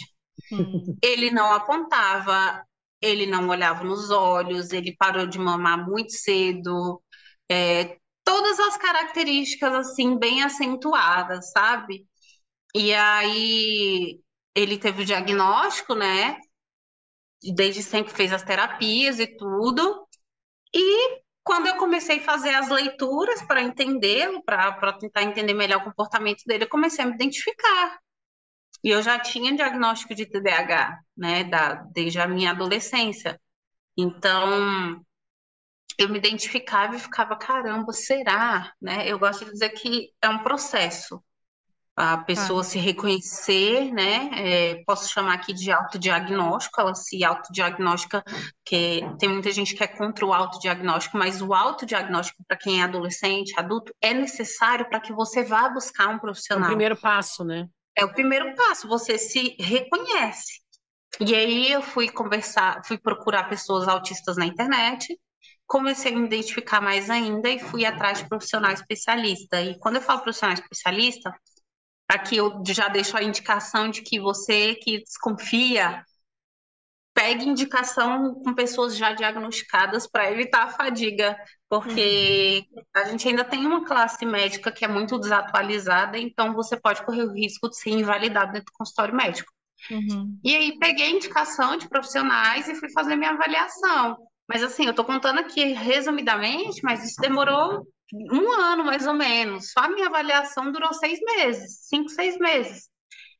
Hum. 0.52 0.96
Ele 1.02 1.32
não 1.32 1.52
apontava, 1.52 2.64
ele 3.02 3.26
não 3.26 3.48
olhava 3.50 3.84
nos 3.84 4.10
olhos, 4.12 4.72
ele 4.72 4.96
parou 4.98 5.28
de 5.28 5.40
mamar 5.40 5.88
muito 5.88 6.12
cedo, 6.14 7.02
é, 7.50 7.98
todas 8.24 8.60
as 8.60 8.78
características 8.78 9.74
assim 9.74 10.18
bem 10.18 10.44
acentuadas, 10.44 11.52
sabe? 11.52 12.08
E 12.76 12.94
aí 12.94 14.20
ele 14.56 14.78
teve 14.78 15.04
o 15.04 15.06
diagnóstico, 15.06 15.96
né? 15.96 16.38
Desde 17.56 17.84
sempre 17.84 18.14
fez 18.14 18.34
as 18.34 18.44
terapias 18.44 19.20
e 19.20 19.28
tudo. 19.28 20.08
E 20.76 21.22
quando 21.44 21.68
eu 21.68 21.78
comecei 21.78 22.20
a 22.20 22.24
fazer 22.24 22.56
as 22.56 22.70
leituras 22.70 23.42
para 23.44 23.62
entendê-lo, 23.62 24.44
para 24.44 24.94
tentar 24.94 25.24
entender 25.24 25.54
melhor 25.54 25.82
o 25.82 25.86
comportamento 25.86 26.44
dele, 26.46 26.66
eu 26.66 26.70
comecei 26.70 27.04
a 27.06 27.08
me 27.08 27.16
identificar. 27.16 28.00
E 28.84 28.90
eu 28.90 29.02
já 29.02 29.20
tinha 29.20 29.56
diagnóstico 29.56 30.16
de 30.16 30.26
TDAH, 30.26 31.00
né, 31.16 31.44
da, 31.44 31.74
desde 31.94 32.20
a 32.20 32.28
minha 32.28 32.52
adolescência. 32.52 33.40
Então, 33.98 35.02
eu 35.98 36.08
me 36.10 36.18
identificava 36.20 36.96
e 36.96 37.00
ficava, 37.00 37.36
caramba, 37.36 37.92
será? 37.92 38.72
Né? 38.82 39.08
Eu 39.08 39.18
gosto 39.18 39.46
de 39.46 39.52
dizer 39.52 39.70
que 39.70 40.12
é 40.22 40.30
um 40.30 40.40
processo. 40.40 41.22
A 41.96 42.20
pessoa 42.20 42.62
ah. 42.62 42.64
se 42.64 42.78
reconhecer, 42.78 43.92
né? 43.92 44.30
É, 44.34 44.84
posso 44.86 45.12
chamar 45.12 45.34
aqui 45.34 45.52
de 45.52 45.72
autodiagnóstico, 45.72 46.80
ela 46.80 46.94
se 46.94 47.24
autodiagnostica, 47.24 48.24
que 48.64 49.02
tem 49.18 49.28
muita 49.28 49.52
gente 49.52 49.74
que 49.74 49.84
é 49.84 49.88
contra 49.88 50.24
o 50.24 50.32
autodiagnóstico, 50.32 51.18
mas 51.18 51.42
o 51.42 51.56
autodiagnóstico 51.56 52.44
para 52.48 52.56
quem 52.56 52.82
é 52.82 52.84
adolescente, 52.84 53.60
adulto, 53.60 53.92
é 54.00 54.14
necessário 54.14 54.88
para 54.88 55.00
que 55.00 55.12
você 55.12 55.44
vá 55.44 55.68
buscar 55.70 56.10
um 56.10 56.20
profissional. 56.20 56.66
É 56.66 56.68
o 56.68 56.70
primeiro 56.76 56.96
passo, 56.96 57.44
né? 57.44 57.68
É 57.98 58.06
o 58.06 58.14
primeiro 58.14 58.54
passo, 58.56 58.88
você 58.88 59.18
se 59.18 59.56
reconhece. 59.60 60.62
E 61.20 61.34
aí 61.34 61.72
eu 61.72 61.82
fui 61.82 62.08
conversar, 62.08 62.82
fui 62.86 62.98
procurar 62.98 63.50
pessoas 63.50 63.88
autistas 63.88 64.38
na 64.38 64.46
internet, 64.46 65.20
comecei 65.66 66.14
a 66.14 66.16
me 66.16 66.28
identificar 66.28 66.80
mais 66.80 67.10
ainda 67.10 67.50
e 67.50 67.58
fui 67.58 67.86
atrás 67.86 68.20
de 68.20 68.30
profissional 68.30 68.72
especialista. 68.72 69.60
E 69.62 69.80
quando 69.80 69.96
eu 69.96 70.02
falo 70.04 70.22
profissional 70.22 70.54
especialista, 70.54 71.34
aqui 72.08 72.38
eu 72.38 72.62
já 72.68 72.88
deixo 72.88 73.18
a 73.18 73.24
indicação 73.24 73.90
de 73.90 74.04
que 74.04 74.20
você 74.20 74.76
que 74.76 75.00
desconfia, 75.00 76.06
pegue 77.18 77.50
indicação 77.50 78.36
com 78.36 78.54
pessoas 78.54 78.96
já 78.96 79.12
diagnosticadas 79.12 80.06
para 80.06 80.32
evitar 80.32 80.66
a 80.66 80.70
fadiga, 80.70 81.36
porque 81.68 82.64
uhum. 82.72 82.84
a 82.94 83.06
gente 83.06 83.28
ainda 83.28 83.44
tem 83.44 83.66
uma 83.66 83.84
classe 83.84 84.24
médica 84.24 84.72
que 84.72 84.86
é 84.86 84.88
muito 84.88 85.18
desatualizada, 85.18 86.20
então 86.20 86.54
você 86.54 86.80
pode 86.80 87.04
correr 87.04 87.24
o 87.24 87.34
risco 87.34 87.70
de 87.70 87.76
ser 87.76 87.90
invalidado 87.90 88.52
dentro 88.52 88.68
do 88.68 88.78
consultório 88.78 89.16
médico. 89.16 89.52
Uhum. 89.90 90.40
E 90.44 90.56
aí 90.56 90.78
peguei 90.78 91.10
indicação 91.10 91.76
de 91.76 91.90
profissionais 91.90 92.68
e 92.68 92.76
fui 92.76 92.92
fazer 92.92 93.16
minha 93.16 93.32
avaliação. 93.32 94.16
Mas 94.48 94.62
assim, 94.62 94.86
eu 94.86 94.92
estou 94.92 95.04
contando 95.04 95.40
aqui 95.40 95.74
resumidamente, 95.74 96.82
mas 96.84 97.04
isso 97.04 97.20
demorou 97.20 97.84
um 98.14 98.52
ano 98.52 98.84
mais 98.84 99.08
ou 99.08 99.16
menos. 99.16 99.72
Só 99.72 99.86
a 99.86 99.90
minha 99.90 100.06
avaliação 100.06 100.72
durou 100.72 100.94
seis 100.94 101.20
meses, 101.20 101.80
cinco, 101.88 102.10
seis 102.10 102.38
meses. 102.38 102.90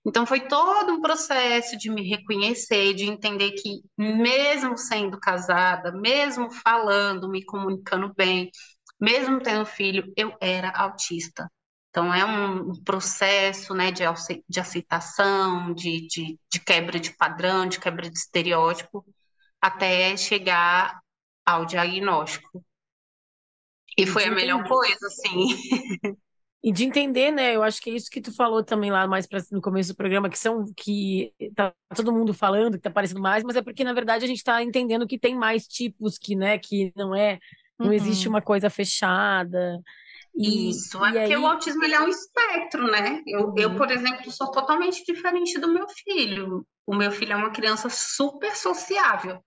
Então 0.08 0.26
foi 0.26 0.48
todo 0.48 0.94
um 0.94 1.02
processo 1.02 1.78
de 1.78 1.92
me 1.92 2.02
reconhecer, 2.08 2.94
de 2.94 3.04
entender 3.04 3.52
que 3.52 3.82
mesmo 3.98 4.78
sendo 4.78 5.20
casada, 5.20 5.92
mesmo 5.92 6.50
falando, 6.50 7.30
me 7.30 7.44
comunicando 7.44 8.14
bem, 8.16 8.50
mesmo 8.98 9.42
tendo 9.42 9.66
filho, 9.66 10.10
eu 10.16 10.34
era 10.40 10.72
autista. 10.72 11.52
Então 11.90 12.14
é 12.14 12.24
um 12.24 12.72
processo 12.86 13.74
né, 13.74 13.92
de, 13.92 14.04
de 14.48 14.60
aceitação, 14.62 15.74
de, 15.74 16.08
de, 16.08 16.40
de 16.50 16.60
quebra 16.62 16.98
de 16.98 17.12
padrão, 17.12 17.68
de 17.68 17.78
quebra 17.78 18.10
de 18.10 18.18
estereótipo, 18.18 19.06
até 19.62 20.16
chegar 20.16 21.02
ao 21.46 21.66
diagnóstico. 21.66 22.64
E 23.98 24.08
foi 24.08 24.24
a 24.24 24.32
melhor 24.32 24.66
coisa, 24.70 25.06
assim. 25.08 26.18
E 26.64 26.72
de 26.72 26.84
entender, 26.84 27.32
né? 27.32 27.56
Eu 27.56 27.64
acho 27.64 27.82
que 27.82 27.90
é 27.90 27.94
isso 27.94 28.10
que 28.10 28.20
tu 28.20 28.36
falou 28.36 28.64
também 28.64 28.92
lá 28.92 29.08
mais 29.08 29.28
pra, 29.28 29.40
no 29.52 29.62
começo 29.62 29.94
do 29.94 29.96
programa, 29.96 30.30
que 30.30 30.40
são 30.40 30.66
que 30.76 31.32
tá 31.56 31.74
todo 31.96 32.12
mundo 32.12 32.34
falando, 32.34 32.74
que 32.74 32.84
tá 32.84 32.90
parecendo 32.90 33.22
mais, 33.22 33.44
mas 33.44 33.56
é 33.56 33.62
porque, 33.62 33.84
na 33.84 33.94
verdade, 33.94 34.26
a 34.26 34.28
gente 34.28 34.44
tá 34.44 34.62
entendendo 34.62 35.08
que 35.08 35.20
tem 35.20 35.36
mais 35.36 35.68
tipos 35.68 36.18
que, 36.18 36.36
né, 36.36 36.58
que 36.58 36.92
não 36.96 37.16
é, 37.16 37.40
não 37.80 37.88
uhum. 37.88 37.94
existe 37.94 38.28
uma 38.28 38.42
coisa 38.42 38.70
fechada. 38.70 39.80
E, 40.36 40.70
Isso, 40.70 41.04
é 41.04 41.10
e 41.10 41.14
porque 41.14 41.34
aí... 41.34 41.38
o 41.38 41.48
autismo 41.48 41.84
ele 41.84 41.96
é 41.96 42.02
um 42.02 42.08
espectro, 42.08 42.84
né? 42.92 43.24
Eu, 43.26 43.48
uhum. 43.48 43.56
eu, 43.58 43.76
por 43.76 43.90
exemplo, 43.92 44.32
sou 44.32 44.52
totalmente 44.52 45.04
diferente 45.06 45.60
do 45.60 45.72
meu 45.72 45.88
filho. 45.90 46.66
O 46.86 46.96
meu 46.96 47.12
filho 47.12 47.34
é 47.34 47.36
uma 47.36 47.52
criança 47.52 47.90
super 47.90 48.56
sociável. 48.56 49.44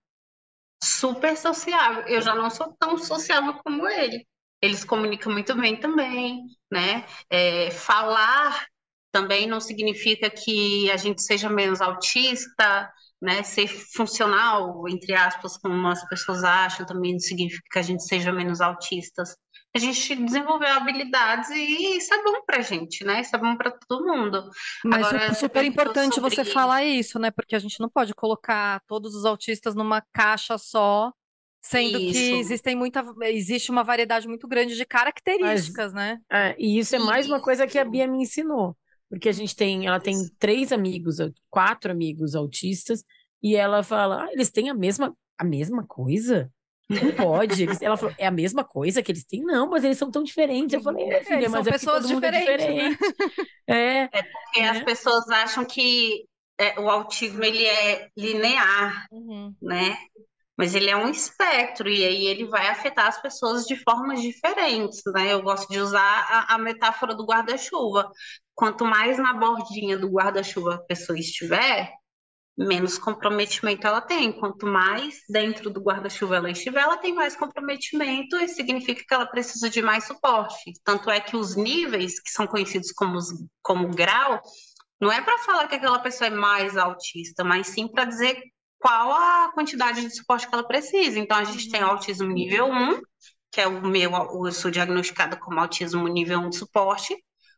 Super 0.83 1.37
sociável. 1.37 2.03
Eu 2.07 2.21
já 2.21 2.35
não 2.35 2.49
sou 2.49 2.75
tão 2.79 2.97
sociável 2.97 3.53
como 3.63 3.87
ele 3.87 4.25
eles 4.61 4.83
comunicam 4.83 5.31
muito 5.31 5.55
bem 5.55 5.75
também, 5.75 6.43
né? 6.71 7.05
É, 7.29 7.71
falar 7.71 8.67
também 9.11 9.47
não 9.47 9.59
significa 9.59 10.29
que 10.29 10.89
a 10.89 10.97
gente 10.97 11.21
seja 11.21 11.49
menos 11.49 11.81
autista, 11.81 12.89
né? 13.21 13.43
Ser 13.43 13.67
funcional, 13.67 14.87
entre 14.87 15.13
aspas, 15.13 15.57
como 15.57 15.87
as 15.87 16.07
pessoas 16.07 16.43
acham, 16.43 16.85
também 16.85 17.13
não 17.13 17.19
significa 17.19 17.63
que 17.71 17.79
a 17.79 17.83
gente 17.83 18.03
seja 18.03 18.31
menos 18.31 18.61
autistas. 18.61 19.35
A 19.75 19.79
gente 19.79 20.15
desenvolveu 20.15 20.67
habilidades 20.67 21.49
e 21.49 21.97
isso 21.97 22.13
é 22.13 22.23
bom 22.23 22.41
pra 22.45 22.61
gente, 22.61 23.03
né? 23.05 23.21
Isso 23.21 23.35
é 23.35 23.39
bom 23.39 23.55
para 23.55 23.71
todo 23.71 24.05
mundo. 24.05 24.49
Mas 24.83 25.07
Agora, 25.07 25.25
é 25.25 25.33
super 25.33 25.63
importante 25.63 26.15
sobre... 26.15 26.29
você 26.29 26.43
falar 26.43 26.83
isso, 26.83 27.17
né? 27.19 27.31
Porque 27.31 27.55
a 27.55 27.59
gente 27.59 27.79
não 27.79 27.89
pode 27.89 28.13
colocar 28.13 28.81
todos 28.87 29.15
os 29.15 29.23
autistas 29.25 29.73
numa 29.73 30.01
caixa 30.13 30.57
só 30.57 31.11
Sendo 31.61 31.99
isso. 31.99 32.13
que 32.13 32.31
existem 32.39 32.75
muita, 32.75 33.05
existe 33.23 33.69
uma 33.69 33.83
variedade 33.83 34.27
muito 34.27 34.47
grande 34.47 34.75
de 34.75 34.85
características, 34.85 35.93
Mas, 35.93 36.17
né? 36.17 36.19
É, 36.31 36.55
e 36.57 36.79
isso 36.79 36.95
é 36.95 36.99
mais 36.99 37.27
uma 37.27 37.39
coisa 37.39 37.67
que 37.67 37.77
a 37.77 37.85
Bia 37.85 38.07
me 38.07 38.23
ensinou. 38.23 38.75
Porque 39.07 39.29
a 39.29 39.33
gente 39.33 39.55
tem, 39.55 39.85
ela 39.85 39.99
tem 39.99 40.15
três 40.39 40.71
amigos, 40.71 41.17
quatro 41.49 41.91
amigos 41.91 42.33
autistas, 42.33 43.03
e 43.43 43.55
ela 43.55 43.83
fala, 43.83 44.23
ah, 44.23 44.29
eles 44.31 44.49
têm 44.49 44.69
a 44.69 44.73
mesma, 44.73 45.15
a 45.37 45.43
mesma 45.43 45.85
coisa? 45.85 46.51
Não 46.89 47.11
pode. 47.11 47.63
Eles, 47.63 47.81
ela 47.81 47.95
falou, 47.95 48.13
é 48.17 48.25
a 48.25 48.31
mesma 48.31 48.63
coisa 48.63 49.01
que 49.01 49.11
eles 49.11 49.23
têm? 49.23 49.41
Não, 49.41 49.69
mas 49.69 49.83
eles 49.83 49.97
são 49.97 50.11
tão 50.11 50.23
diferentes. 50.23 50.73
Eu 50.73 50.81
falei, 50.81 51.05
é, 51.09 51.23
filha, 51.23 51.49
mas 51.49 51.51
são 51.51 51.61
é 51.61 51.71
pessoas 51.71 52.05
é 52.05 52.13
diferentes. 52.13 52.47
É, 52.47 52.57
diferente. 52.57 52.99
Né? 53.01 53.07
é, 53.67 54.01
é 54.03 54.23
porque 54.23 54.59
é. 54.59 54.69
as 54.69 54.83
pessoas 54.83 55.29
acham 55.29 55.63
que 55.63 56.25
é, 56.59 56.79
o 56.79 56.89
autismo 56.89 57.43
ele 57.43 57.65
é 57.65 58.09
linear, 58.17 59.07
uhum. 59.11 59.53
né? 59.61 59.97
Mas 60.61 60.75
ele 60.75 60.91
é 60.91 60.95
um 60.95 61.09
espectro 61.09 61.89
e 61.89 62.05
aí 62.05 62.27
ele 62.27 62.45
vai 62.45 62.67
afetar 62.67 63.07
as 63.07 63.19
pessoas 63.19 63.65
de 63.65 63.75
formas 63.75 64.21
diferentes, 64.21 65.01
né? 65.11 65.33
Eu 65.33 65.41
gosto 65.41 65.67
de 65.67 65.79
usar 65.79 65.99
a, 65.99 66.53
a 66.53 66.57
metáfora 66.59 67.15
do 67.15 67.25
guarda-chuva. 67.25 68.11
Quanto 68.53 68.85
mais 68.85 69.17
na 69.17 69.33
bordinha 69.33 69.97
do 69.97 70.07
guarda-chuva 70.07 70.75
a 70.75 70.77
pessoa 70.77 71.17
estiver, 71.17 71.91
menos 72.55 72.99
comprometimento 72.99 73.87
ela 73.87 74.01
tem. 74.01 74.31
Quanto 74.31 74.67
mais 74.67 75.21
dentro 75.27 75.71
do 75.71 75.81
guarda-chuva 75.81 76.35
ela 76.35 76.51
estiver, 76.51 76.81
ela 76.81 76.97
tem 76.97 77.15
mais 77.15 77.35
comprometimento 77.35 78.35
e 78.35 78.47
significa 78.47 79.03
que 79.03 79.13
ela 79.15 79.25
precisa 79.25 79.67
de 79.67 79.81
mais 79.81 80.03
suporte. 80.03 80.73
Tanto 80.83 81.09
é 81.09 81.19
que 81.19 81.35
os 81.35 81.55
níveis, 81.55 82.21
que 82.21 82.29
são 82.29 82.45
conhecidos 82.45 82.91
como, 82.91 83.17
como 83.63 83.89
grau, 83.89 84.39
não 85.01 85.11
é 85.11 85.23
para 85.23 85.39
falar 85.39 85.67
que 85.67 85.73
aquela 85.73 85.97
pessoa 85.97 86.27
é 86.27 86.29
mais 86.29 86.77
autista, 86.77 87.43
mas 87.43 87.65
sim 87.65 87.87
para 87.87 88.05
dizer 88.05 88.39
qual 88.81 89.11
a 89.13 89.51
quantidade 89.53 90.01
de 90.01 90.15
suporte 90.15 90.47
que 90.47 90.53
ela 90.53 90.67
precisa. 90.67 91.19
Então, 91.19 91.37
a 91.37 91.43
gente 91.43 91.69
tem 91.69 91.83
o 91.83 91.87
autismo 91.87 92.27
nível 92.27 92.65
1, 92.65 93.01
que 93.51 93.61
é 93.61 93.67
o 93.67 93.85
meu, 93.85 94.11
eu 94.11 94.51
sou 94.51 94.71
diagnosticada 94.71 95.37
como 95.37 95.59
autismo 95.59 96.07
nível 96.07 96.39
1 96.39 96.49
de 96.49 96.57
suporte, 96.57 97.15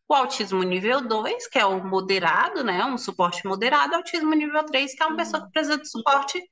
o 0.08 0.14
autismo 0.14 0.62
nível 0.64 1.00
2, 1.02 1.48
que 1.48 1.58
é 1.58 1.66
o 1.66 1.82
moderado, 1.82 2.62
né, 2.62 2.84
um 2.84 2.98
suporte 2.98 3.46
moderado, 3.48 3.94
o 3.94 3.96
autismo 3.96 4.34
nível 4.34 4.66
3, 4.66 4.94
que 4.94 5.02
é 5.02 5.06
uma 5.06 5.16
pessoa 5.16 5.46
que 5.46 5.52
precisa 5.52 5.78
de 5.78 5.90
suporte 5.90 6.44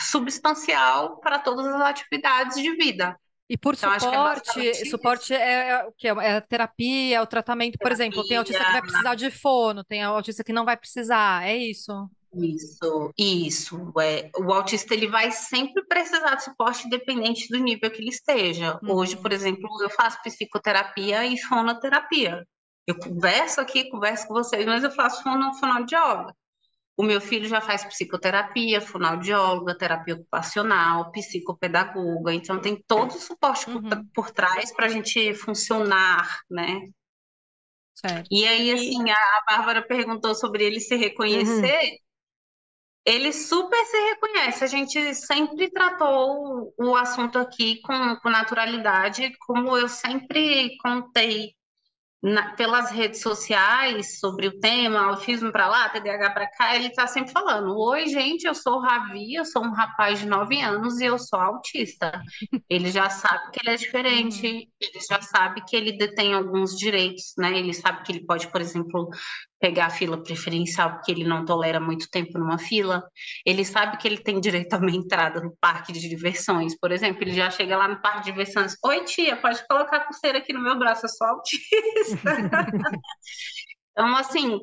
substancial 0.00 1.18
para 1.18 1.40
todas 1.40 1.66
as 1.66 1.80
atividades 1.80 2.62
de 2.62 2.70
vida. 2.76 3.18
E 3.48 3.58
por 3.58 3.74
então, 3.74 3.98
suporte, 3.98 4.68
é 4.68 4.74
suporte 4.86 5.34
é, 5.34 5.68
é, 5.68 5.84
o 5.84 5.92
que? 5.92 6.08
É 6.08 6.36
a 6.36 6.40
terapia, 6.40 7.16
é 7.16 7.20
o 7.20 7.26
tratamento, 7.26 7.72
por 7.72 7.88
terapia, 7.88 8.06
exemplo, 8.06 8.26
tem 8.26 8.36
autista 8.38 8.64
que 8.64 8.72
vai 8.72 8.82
precisar 8.82 9.14
de 9.16 9.30
fono, 9.30 9.84
tem 9.84 10.02
autista 10.02 10.44
que 10.44 10.52
não 10.52 10.64
vai 10.64 10.76
precisar, 10.76 11.46
é 11.46 11.56
isso? 11.56 12.08
Isso, 12.36 13.12
isso. 13.16 13.92
É, 14.00 14.30
o 14.38 14.52
autista 14.52 14.94
ele 14.94 15.08
vai 15.08 15.30
sempre 15.30 15.84
precisar 15.86 16.34
de 16.34 16.44
suporte 16.44 16.86
independente 16.86 17.48
do 17.48 17.58
nível 17.58 17.90
que 17.90 18.00
ele 18.00 18.10
esteja. 18.10 18.78
Uhum. 18.82 18.92
Hoje, 18.92 19.16
por 19.16 19.32
exemplo, 19.32 19.68
eu 19.82 19.90
faço 19.90 20.22
psicoterapia 20.22 21.26
e 21.26 21.38
fonoterapia. 21.38 22.46
Eu 22.86 22.98
converso 22.98 23.60
aqui, 23.60 23.88
converso 23.88 24.26
com 24.26 24.34
vocês, 24.34 24.64
mas 24.66 24.84
eu 24.84 24.90
faço 24.90 25.22
fono, 25.22 25.54
fonoaudióloga. 25.54 26.34
O 26.96 27.02
meu 27.02 27.20
filho 27.20 27.48
já 27.48 27.60
faz 27.60 27.84
psicoterapia, 27.84 28.80
fonoaudióloga, 28.80 29.76
terapia 29.76 30.14
ocupacional, 30.14 31.10
psicopedagoga. 31.10 32.32
Então, 32.32 32.60
tem 32.60 32.80
todo 32.86 33.10
o 33.10 33.18
suporte 33.18 33.68
uhum. 33.68 33.82
por, 33.82 34.04
por 34.14 34.30
trás 34.30 34.72
para 34.72 34.86
a 34.86 34.88
gente 34.88 35.34
funcionar, 35.34 36.40
né? 36.48 36.88
Certo. 37.94 38.28
E 38.30 38.46
aí, 38.46 38.70
assim, 38.70 39.10
a 39.10 39.42
Bárbara 39.48 39.82
perguntou 39.82 40.34
sobre 40.34 40.64
ele 40.64 40.78
se 40.78 40.94
reconhecer. 40.94 41.90
Uhum. 41.90 41.98
Ele 43.04 43.32
super 43.32 43.84
se 43.84 43.96
reconhece. 43.96 44.64
A 44.64 44.66
gente 44.66 45.14
sempre 45.14 45.70
tratou 45.70 46.72
o, 46.78 46.96
assunto 46.96 47.38
aqui 47.38 47.80
com, 47.82 48.16
com 48.16 48.30
naturalidade, 48.30 49.32
como 49.46 49.76
eu 49.76 49.88
sempre 49.88 50.76
contei 50.78 51.54
na, 52.24 52.54
pelas 52.54 52.90
redes 52.90 53.20
sociais 53.20 54.18
sobre 54.18 54.46
o 54.46 54.58
tema, 54.58 54.98
autismo 54.98 55.52
para 55.52 55.68
lá, 55.68 55.90
TDAH 55.90 56.30
para 56.30 56.50
cá, 56.50 56.74
ele 56.74 56.86
está 56.86 57.06
sempre 57.06 57.30
falando: 57.30 57.78
Oi, 57.78 58.06
gente, 58.06 58.46
eu 58.46 58.54
sou 58.54 58.76
o 58.76 58.80
Ravi, 58.80 59.34
eu 59.34 59.44
sou 59.44 59.62
um 59.62 59.74
rapaz 59.74 60.20
de 60.20 60.26
9 60.26 60.58
anos 60.62 60.98
e 61.00 61.04
eu 61.04 61.18
sou 61.18 61.38
autista. 61.38 62.22
Ele 62.70 62.90
já 62.90 63.10
sabe 63.10 63.50
que 63.52 63.60
ele 63.60 63.74
é 63.74 63.76
diferente, 63.76 64.46
uhum. 64.46 64.62
ele 64.80 65.00
já 65.06 65.20
sabe 65.20 65.62
que 65.68 65.76
ele 65.76 65.98
detém 65.98 66.32
alguns 66.32 66.74
direitos, 66.74 67.34
né? 67.36 67.58
Ele 67.58 67.74
sabe 67.74 68.02
que 68.02 68.12
ele 68.12 68.24
pode, 68.24 68.50
por 68.50 68.62
exemplo, 68.62 69.10
pegar 69.64 69.86
a 69.86 69.90
fila 69.90 70.22
preferencial 70.22 70.92
porque 70.92 71.10
ele 71.10 71.24
não 71.24 71.42
tolera 71.42 71.80
muito 71.80 72.10
tempo 72.10 72.38
numa 72.38 72.58
fila. 72.58 73.02
Ele 73.46 73.64
sabe 73.64 73.96
que 73.96 74.06
ele 74.06 74.18
tem 74.18 74.38
direito 74.38 74.74
a 74.74 74.76
uma 74.76 74.90
entrada 74.90 75.40
no 75.40 75.56
parque 75.58 75.90
de 75.90 76.06
diversões, 76.06 76.78
por 76.78 76.92
exemplo. 76.92 77.22
Ele 77.22 77.32
já 77.32 77.48
chega 77.48 77.74
lá 77.74 77.88
no 77.88 78.02
parque 78.02 78.24
de 78.24 78.32
diversões: 78.32 78.76
Oi, 78.84 79.04
tia, 79.04 79.38
pode 79.38 79.66
colocar 79.66 79.96
a 79.96 80.00
pulseira 80.00 80.36
aqui 80.36 80.52
no 80.52 80.62
meu 80.62 80.78
braço, 80.78 81.06
eu 81.06 81.08
sou 81.08 81.26
autista. 81.28 82.30
então, 83.92 84.14
assim, 84.18 84.58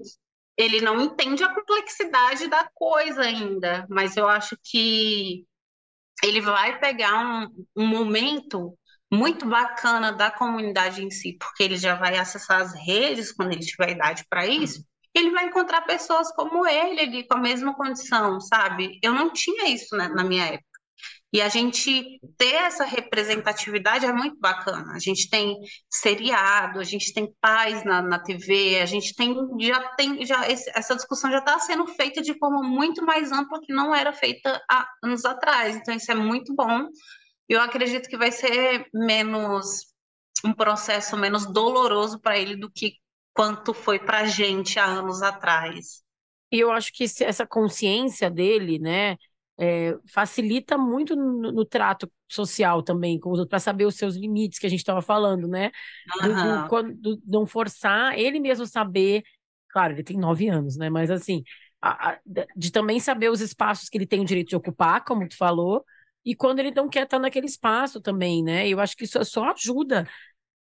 ele 0.56 0.82
não 0.82 1.02
entende 1.02 1.44
a 1.44 1.52
complexidade 1.52 2.48
da 2.48 2.70
coisa 2.72 3.24
ainda, 3.24 3.88
mas 3.90 4.16
eu 4.16 4.28
acho 4.30 4.56
que 4.64 5.48
ele 6.24 6.42
vai 6.42 6.80
pegar 6.80 7.26
um, 7.26 7.66
um 7.76 7.88
momento 7.88 8.78
muito 9.12 9.48
bacana 9.48 10.12
da 10.12 10.30
comunidade 10.30 11.04
em 11.04 11.10
si, 11.10 11.36
porque 11.40 11.64
ele 11.64 11.76
já 11.76 11.96
vai 11.96 12.20
acessar 12.20 12.62
as 12.62 12.74
redes 12.76 13.32
quando 13.32 13.52
ele 13.52 13.66
tiver 13.66 13.90
idade 13.90 14.24
para 14.30 14.46
isso, 14.46 14.86
ele 15.14 15.32
vai 15.32 15.46
encontrar 15.46 15.82
pessoas 15.82 16.32
como 16.34 16.66
ele 16.66 17.02
ali, 17.02 17.28
com 17.28 17.36
a 17.38 17.42
mesma 17.42 17.74
condição, 17.74 18.40
sabe? 18.40 19.00
Eu 19.04 19.14
não 19.14 19.32
tinha 19.32 19.70
isso 19.70 19.96
né, 19.96 20.08
na 20.08 20.24
minha 20.24 20.46
época. 20.46 20.72
E 21.34 21.42
a 21.42 21.48
gente 21.48 22.20
ter 22.38 22.56
essa 22.56 22.84
representatividade 22.84 24.06
é 24.06 24.12
muito 24.12 24.38
bacana. 24.38 24.94
A 24.94 25.00
gente 25.00 25.30
tem 25.30 25.58
seriado, 25.90 26.80
a 26.80 26.84
gente 26.84 27.14
tem 27.14 27.34
pais 27.40 27.86
na, 27.86 28.02
na 28.02 28.20
TV, 28.20 28.82
a 28.82 28.86
gente 28.86 29.16
tem 29.16 29.34
já 29.62 29.82
tem 29.96 30.26
já 30.26 30.50
esse, 30.50 30.70
essa 30.76 30.94
discussão 30.94 31.32
já 31.32 31.40
está 31.40 31.58
sendo 31.60 31.88
feita 31.88 32.22
de 32.22 32.38
forma 32.38 32.62
muito 32.62 33.06
mais 33.06 33.32
ampla 33.32 33.62
que 33.62 33.74
não 33.74 33.96
era 33.96 34.12
feita 34.12 34.62
há 34.70 34.86
anos 35.04 35.24
atrás. 35.24 35.78
Então 35.78 35.96
isso 35.96 36.12
é 36.12 36.16
muito 36.16 36.54
bom. 36.54 36.88
Eu 37.48 37.62
acredito 37.62 38.10
que 38.10 38.18
vai 38.18 38.32
ser 38.32 38.88
menos 38.94 39.92
um 40.44 40.54
processo 40.54 41.16
menos 41.18 41.46
doloroso 41.46 42.20
para 42.20 42.38
ele 42.38 42.56
do 42.56 42.70
que 42.70 42.96
quanto 43.34 43.74
foi 43.74 44.00
para 44.00 44.20
a 44.20 44.26
gente 44.26 44.80
há 44.80 44.86
anos 44.86 45.22
atrás. 45.22 46.04
E 46.52 46.60
eu 46.60 46.72
acho 46.72 46.92
que 46.94 47.04
essa 47.04 47.48
consciência 47.48 48.30
dele, 48.30 48.78
né, 48.78 49.16
é, 49.58 49.96
facilita 50.06 50.78
muito 50.78 51.16
no, 51.16 51.52
no, 51.52 51.66
trato 51.66 52.12
social 52.28 52.82
também 52.82 53.20
com 53.20 53.30
os 53.30 53.40
outros, 53.40 53.50
para 53.50 53.60
saber 53.60 53.86
os 53.86 53.96
seus 53.96 54.16
limites 54.16 54.60
que 54.60 54.66
a 54.66 54.70
gente 54.70 54.80
estava 54.80 55.02
falando, 55.02 55.48
né? 55.48 55.72
Do, 56.22 56.92
do, 56.92 57.16
do, 57.16 57.22
não 57.26 57.46
forçar, 57.46 58.18
ele 58.18 58.40
mesmo 58.40 58.66
saber. 58.66 59.24
Claro, 59.70 59.94
ele 59.94 60.04
tem 60.04 60.18
nove 60.18 60.50
anos, 60.50 60.76
né? 60.78 60.90
Mas 60.90 61.12
assim, 61.12 61.44
a, 61.82 62.12
a, 62.12 62.20
de 62.56 62.72
também 62.72 63.00
saber 63.00 63.30
os 63.30 63.40
espaços 63.40 63.88
que 63.88 63.98
ele 63.98 64.08
tem 64.08 64.22
o 64.22 64.26
direito 64.26 64.50
de 64.50 64.56
ocupar, 64.56 65.04
como 65.06 65.28
tu 65.28 65.38
falou, 65.38 65.86
e 66.26 66.36
quando 66.36 66.60
ele 66.60 66.72
não 66.72 66.90
quer 66.90 67.04
estar 67.04 67.20
naquele 67.20 67.48
espaço 67.48 68.02
também, 68.02 68.44
né? 68.44 68.68
Eu 68.68 68.80
acho 68.80 68.96
que 68.96 69.04
isso 69.06 69.24
só 69.26 69.52
ajuda 69.52 70.08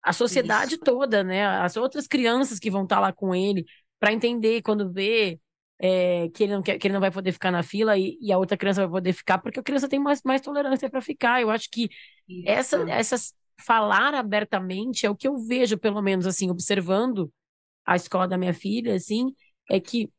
a 0.07 0.13
sociedade 0.13 0.75
Isso. 0.75 0.83
toda, 0.83 1.23
né? 1.23 1.45
As 1.45 1.75
outras 1.75 2.07
crianças 2.07 2.59
que 2.59 2.71
vão 2.71 2.83
estar 2.83 2.99
lá 2.99 3.11
com 3.11 3.35
ele, 3.35 3.65
para 3.99 4.13
entender 4.13 4.61
quando 4.61 4.91
vê 4.91 5.39
é, 5.79 6.29
que, 6.29 6.43
ele 6.43 6.53
não 6.53 6.61
quer, 6.61 6.77
que 6.77 6.87
ele 6.87 6.93
não 6.93 7.01
vai 7.01 7.11
poder 7.11 7.33
ficar 7.33 7.51
na 7.51 7.61
fila 7.61 7.97
e, 7.97 8.17
e, 8.21 8.31
a 8.31 8.37
outra 8.37 8.55
criança 8.55 8.81
vai 8.81 8.89
poder 8.89 9.11
ficar, 9.11 9.37
porque 9.37 9.59
a 9.59 9.63
criança 9.63 9.89
tem 9.89 9.99
mais, 9.99 10.21
mais 10.23 10.41
tolerância 10.41 10.89
para 10.89 11.01
ficar. 11.01 11.41
Eu 11.41 11.49
acho 11.49 11.69
que 11.69 11.89
essa, 12.45 12.89
essas 12.89 13.33
falar 13.59 14.13
abertamente 14.13 15.05
é 15.05 15.09
o 15.09 15.15
que 15.15 15.27
eu 15.27 15.37
vejo, 15.37 15.77
pelo 15.77 16.01
menos 16.01 16.25
assim, 16.25 16.49
observando 16.49 17.29
a 17.85 17.95
escola 17.95 18.27
da 18.27 18.37
minha 18.37 18.53
filha, 18.53 18.95
assim, 18.95 19.33
é 19.69 19.79
que 19.79 20.09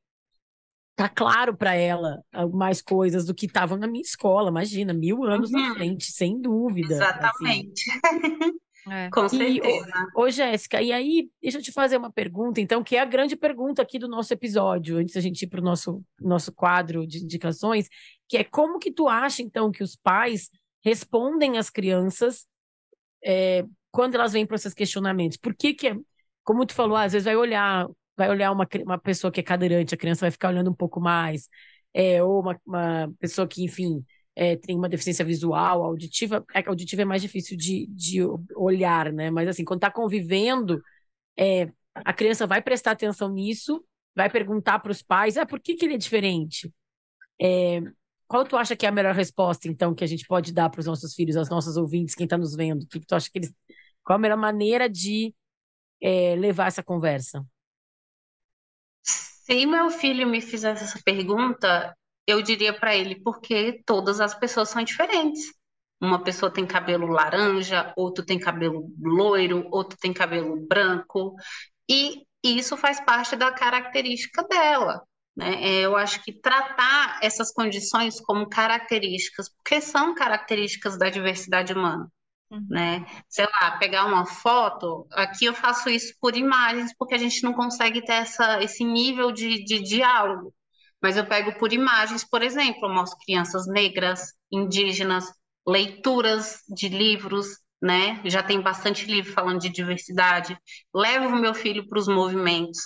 tá 0.95 1.09
claro 1.09 1.57
para 1.57 1.75
ela 1.75 2.23
mais 2.53 2.83
coisas 2.83 3.25
do 3.25 3.35
que 3.35 3.47
estavam 3.47 3.79
na 3.79 3.87
minha 3.87 4.03
escola, 4.03 4.51
imagina, 4.51 4.93
mil 4.93 5.25
anos 5.25 5.51
uhum. 5.51 5.61
na 5.61 5.75
frente, 5.75 6.13
sem 6.13 6.41
dúvida. 6.41 6.95
Assim. 6.95 7.19
Exatamente. 7.19 7.91
Assim. 8.05 8.59
É. 8.91 9.11
Com 9.11 9.29
certeza. 9.29 9.59
E, 9.61 10.21
ô, 10.21 10.31
Jéssica, 10.31 10.83
e 10.83 10.93
aí, 10.93 11.31
deixa 11.41 11.59
eu 11.59 11.63
te 11.63 11.73
fazer 11.73 11.97
uma 11.97 12.11
pergunta, 12.11 12.61
então, 12.61 12.83
que 12.83 12.97
é 12.97 13.01
a 13.01 13.05
grande 13.05 13.37
pergunta 13.37 13.83
aqui 13.83 13.99
do 13.99 14.09
nosso 14.09 14.33
episódio, 14.33 14.97
antes 14.97 15.15
da 15.15 15.21
gente 15.21 15.43
ir 15.43 15.47
para 15.47 15.61
o 15.61 15.65
nosso, 15.65 16.03
nosso 16.21 16.53
quadro 16.53 17.07
de 17.07 17.19
indicações, 17.23 17.89
que 18.29 18.37
é 18.37 18.45
como 18.45 18.79
que 18.79 18.93
tu 18.93 19.09
acha, 19.09 19.43
então, 19.43 19.71
que 19.71 19.83
os 19.83 19.97
pais 19.97 20.51
respondem 20.85 21.59
às 21.59 21.71
crianças 21.71 22.47
é, 23.25 23.65
quando 23.91 24.15
elas 24.15 24.33
vêm 24.33 24.47
para 24.47 24.57
esses 24.57 24.75
questionamentos? 24.75 25.37
Por 25.37 25.55
que 25.55 25.75
que, 25.75 25.89
é, 25.89 25.97
como 26.45 26.67
tu 26.67 26.75
falou, 26.75 26.97
às 26.97 27.13
vezes 27.13 27.25
vai 27.25 27.37
olhar, 27.37 27.89
vai 28.17 28.31
olhar 28.31 28.53
uma, 28.53 28.67
uma 28.85 28.99
pessoa 28.99 29.31
que 29.31 29.41
é 29.41 29.43
cadeirante, 29.43 29.95
a 29.95 29.99
criança 29.99 30.23
vai 30.23 30.31
ficar 30.31 30.49
olhando 30.49 30.71
um 30.71 30.75
pouco 30.75 31.01
mais, 31.01 31.49
é, 31.93 32.23
ou 32.23 32.41
uma, 32.41 32.61
uma 32.67 33.13
pessoa 33.19 33.47
que, 33.47 33.65
enfim, 33.65 34.05
é, 34.39 34.55
tem 34.55 34.77
uma 34.77 34.89
deficiência 34.89 35.25
visual, 35.25 35.83
auditiva, 35.83 36.47
é, 36.55 36.63
auditiva 36.65 37.03
é 37.03 37.05
mais 37.05 37.21
difícil 37.21 37.57
de, 37.57 37.89
de 37.89 38.21
olhar, 38.55 39.13
né? 39.13 39.33
Mas 39.33 39.49
assim, 39.49 39.65
quando 39.65 39.79
está 39.79 39.91
convivendo, 39.91 40.81
é, 41.37 41.69
a 41.93 42.13
criança 42.13 42.47
vai 42.47 42.63
prestar 42.63 42.93
atenção 42.93 43.29
nisso, 43.29 43.85
vai 44.15 44.31
perguntar 44.31 44.79
para 44.79 44.93
os 44.93 45.03
pais, 45.03 45.37
ah, 45.37 45.45
por 45.45 45.59
que, 45.59 45.75
que 45.75 45.85
ele 45.85 45.95
é 45.95 45.99
diferente? 45.99 46.73
É, 47.43 47.81
qual 48.29 48.45
tu 48.45 48.57
acha 48.57 48.77
que 48.77 48.87
é 48.87 48.89
a 48.89 48.93
melhor 48.93 49.13
resposta, 49.13 49.67
então, 49.67 49.93
que 49.93 50.05
a 50.05 50.07
gente 50.07 50.25
pode 50.25 50.53
dar 50.53 50.71
para 50.71 50.79
os 50.79 50.87
nossos 50.87 51.15
filhos, 51.15 51.37
aos 51.37 51.49
nossos 51.49 51.77
ouvintes, 51.77 52.15
quem 52.15 52.23
está 52.25 52.39
nos 52.39 52.55
vendo? 52.55 52.87
Que, 52.87 53.01
que 53.01 53.07
tu 53.07 53.17
acha 53.17 53.29
que 53.29 53.41
eles. 53.41 53.53
Qual 54.05 54.15
a 54.17 54.21
melhor 54.21 54.39
maneira 54.39 54.89
de 54.89 55.35
é, 56.01 56.37
levar 56.37 56.69
essa 56.69 56.83
conversa? 56.83 57.45
Se 59.03 59.67
meu 59.67 59.91
filho 59.91 60.29
me 60.29 60.41
fizesse 60.41 60.85
essa 60.85 61.01
pergunta, 61.05 61.93
eu 62.29 62.43
diria 62.43 62.79
para 62.79 62.95
ele 62.95 63.21
porque 63.23 63.83
todas 63.87 64.21
as 64.21 64.35
pessoas 64.35 64.69
são 64.69 64.85
diferentes. 64.85 65.53
Uma 66.01 66.23
pessoa 66.23 66.53
tem 66.53 66.67
cabelo 66.67 67.07
laranja, 67.09 67.93
outro 67.97 68.25
tem 68.25 68.39
cabelo 68.39 68.93
loiro, 69.01 69.67
outro 69.73 69.99
tem 69.99 70.13
cabelo 70.13 70.57
branco, 70.69 71.35
e 71.91 72.23
isso 72.45 72.77
faz 72.77 73.01
parte 73.01 73.35
da 73.35 73.51
característica 73.51 74.45
dela. 74.45 75.03
Né? 75.35 75.55
É, 75.63 75.81
eu 75.81 75.97
acho 75.97 76.23
que 76.23 76.33
tratar 76.33 77.19
essas 77.23 77.51
condições 77.51 78.21
como 78.21 78.49
características, 78.49 79.49
porque 79.49 79.81
são 79.81 80.15
características 80.15 80.99
da 80.99 81.09
diversidade 81.09 81.73
humana. 81.73 82.09
Uhum. 82.51 82.67
Né? 82.69 83.07
Sei 83.29 83.47
lá, 83.47 83.79
pegar 83.79 84.05
uma 84.05 84.27
foto, 84.27 85.07
aqui 85.13 85.47
eu 85.47 85.55
faço 85.55 85.89
isso 85.89 86.15
por 86.21 86.37
imagens, 86.37 86.95
porque 86.97 87.15
a 87.15 87.19
gente 87.19 87.43
não 87.43 87.55
consegue 87.55 88.05
ter 88.05 88.15
essa, 88.15 88.63
esse 88.63 88.85
nível 88.85 89.33
de, 89.33 89.65
de 89.65 89.81
diálogo. 89.81 90.55
Mas 91.03 91.17
eu 91.17 91.27
pego 91.27 91.57
por 91.59 91.73
imagens, 91.73 92.25
por 92.25 92.43
exemplo, 92.43 92.87
eu 92.87 92.95
mostro 92.95 93.19
crianças 93.25 93.67
negras, 93.67 94.33
indígenas, 94.51 95.33
leituras 95.67 96.61
de 96.69 96.89
livros, 96.89 97.47
né? 97.81 98.21
Já 98.25 98.43
tem 98.43 98.61
bastante 98.61 99.07
livro 99.07 99.33
falando 99.33 99.61
de 99.61 99.69
diversidade. 99.69 100.59
Levo 100.95 101.37
meu 101.37 101.55
filho 101.55 101.87
para 101.87 101.99
os 101.99 102.09
movimentos, 102.09 102.79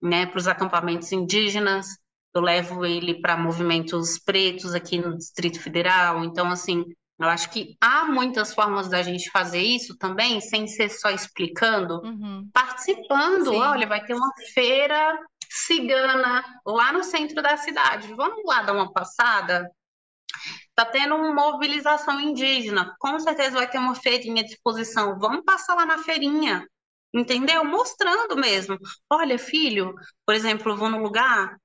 né? 0.00 0.24
Para 0.26 0.38
os 0.38 0.48
acampamentos 0.48 1.12
indígenas. 1.12 1.86
Eu 2.34 2.42
levo 2.42 2.84
ele 2.84 3.20
para 3.20 3.36
movimentos 3.36 4.18
pretos 4.18 4.74
aqui 4.74 4.98
no 4.98 5.16
Distrito 5.16 5.60
Federal. 5.60 6.24
Então, 6.24 6.48
assim, 6.48 6.84
eu 7.18 7.28
acho 7.28 7.50
que 7.50 7.76
há 7.80 8.04
muitas 8.04 8.54
formas 8.54 8.88
da 8.88 9.02
gente 9.02 9.30
fazer 9.30 9.60
isso 9.60 9.96
também, 9.98 10.40
sem 10.40 10.66
ser 10.66 10.88
só 10.88 11.10
explicando, 11.10 12.00
uhum. 12.04 12.48
participando. 12.52 13.50
Sim. 13.50 13.56
Olha, 13.56 13.86
vai 13.86 14.04
ter 14.04 14.14
uma 14.14 14.30
feira 14.54 15.18
cigana 15.48 16.44
lá 16.66 16.92
no 16.92 17.02
centro 17.04 17.42
da 17.42 17.56
cidade. 17.56 18.12
Vamos 18.14 18.42
lá 18.44 18.62
dar 18.62 18.72
uma 18.74 18.92
passada? 18.92 19.68
Tá 20.74 20.84
tendo 20.84 21.14
uma 21.16 21.32
mobilização 21.34 22.20
indígena. 22.20 22.94
Com 22.98 23.18
certeza 23.18 23.56
vai 23.56 23.68
ter 23.68 23.78
uma 23.78 23.94
feirinha 23.94 24.44
de 24.44 24.52
exposição. 24.52 25.18
Vamos 25.18 25.44
passar 25.44 25.74
lá 25.74 25.84
na 25.86 25.98
feirinha. 25.98 26.66
Entendeu? 27.12 27.64
Mostrando 27.64 28.36
mesmo. 28.36 28.78
Olha, 29.10 29.38
filho, 29.38 29.94
por 30.26 30.34
exemplo, 30.34 30.72
eu 30.72 30.76
vou 30.76 30.90
no 30.90 30.98
lugar 31.02 31.56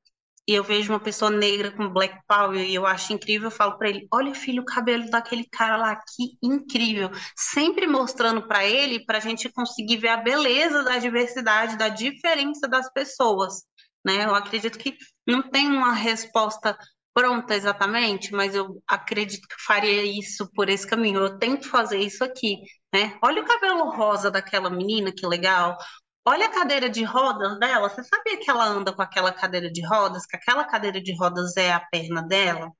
e 0.48 0.54
eu 0.56 0.64
vejo 0.64 0.94
uma 0.94 1.00
pessoa 1.00 1.32
negra 1.32 1.72
com 1.72 1.90
black 1.90 2.20
power 2.28 2.60
e 2.62 2.76
eu 2.76 2.86
acho 2.86 3.14
incrível, 3.14 3.48
eu 3.48 3.52
falo 3.52 3.78
para 3.78 3.90
ele: 3.90 4.08
"Olha, 4.14 4.34
filho, 4.36 4.64
o 4.64 4.66
cabelo 4.66 5.10
daquele 5.10 5.46
cara 5.50 5.78
lá, 5.78 5.96
que 5.98 6.38
incrível". 6.44 7.10
Sempre 7.38 7.88
mostrando 7.88 8.48
para 8.48 8.66
ele 8.66 9.06
para 9.06 9.18
a 9.20 9.22
gente 9.22 9.50
conseguir 9.52 9.98
ver 9.98 10.10
a 10.10 10.18
beleza 10.18 10.84
da 10.84 10.98
diversidade, 11.00 11.78
da 11.78 11.90
diferença 11.90 12.68
das 12.68 12.92
pessoas, 12.94 13.64
né? 14.06 14.26
Eu 14.26 14.36
acredito 14.36 14.78
que 14.78 14.98
não 15.28 15.42
tem 15.42 15.68
uma 15.68 15.94
resposta 15.94 16.78
pronta 17.14 17.56
exatamente, 17.56 18.32
mas 18.34 18.56
eu 18.56 18.82
acredito 18.88 19.48
que 19.48 19.64
faria 19.64 20.04
isso 20.04 20.50
por 20.54 20.68
esse 20.68 20.86
caminho. 20.86 21.20
Eu 21.20 21.38
tento 21.38 21.70
fazer 21.70 22.00
isso 22.00 22.24
aqui, 22.24 22.58
né? 22.94 23.18
Olha 23.24 23.42
o 23.42 23.46
cabelo 23.46 23.92
rosa 23.92 24.32
daquela 24.32 24.70
menina, 24.70 25.12
que 25.12 25.26
legal. 25.26 25.78
Olha 26.26 26.48
a 26.48 26.52
cadeira 26.52 26.90
de 26.90 27.04
rodas 27.04 27.60
dela. 27.60 27.90
Você 27.90 28.04
sabia 28.04 28.38
que 28.38 28.50
ela 28.50 28.66
anda 28.66 28.94
com 28.94 29.02
aquela 29.02 29.32
cadeira 29.32 29.72
de 29.72 29.86
rodas? 29.86 30.26
Que 30.26 30.38
aquela 30.38 30.64
cadeira 30.64 31.02
de 31.02 31.16
rodas 31.16 31.56
é 31.58 31.72
a 31.72 31.80
perna 31.80 32.22
dela? 32.22 32.72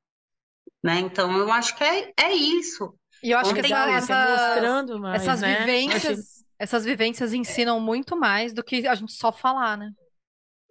Né? 0.84 1.00
Então, 1.00 1.38
eu 1.38 1.52
acho 1.52 1.76
que 1.76 1.84
é, 1.84 2.14
é 2.20 2.34
isso. 2.34 2.94
E 3.22 3.32
eu 3.32 3.38
acho 3.38 3.54
que 3.54 3.60
essa, 3.60 3.90
essa, 3.92 4.30
mostrando 4.30 5.00
mais, 5.00 5.22
essas 5.22 5.42
né? 5.42 5.60
vivências, 5.60 6.44
essas 6.60 6.84
vivências 6.84 7.34
ensinam 7.34 7.80
muito 7.80 8.18
mais 8.18 8.54
do 8.54 8.64
que 8.64 8.88
a 8.88 8.96
gente 8.96 9.14
só 9.14 9.32
falar, 9.32 9.78
né? 9.78 9.92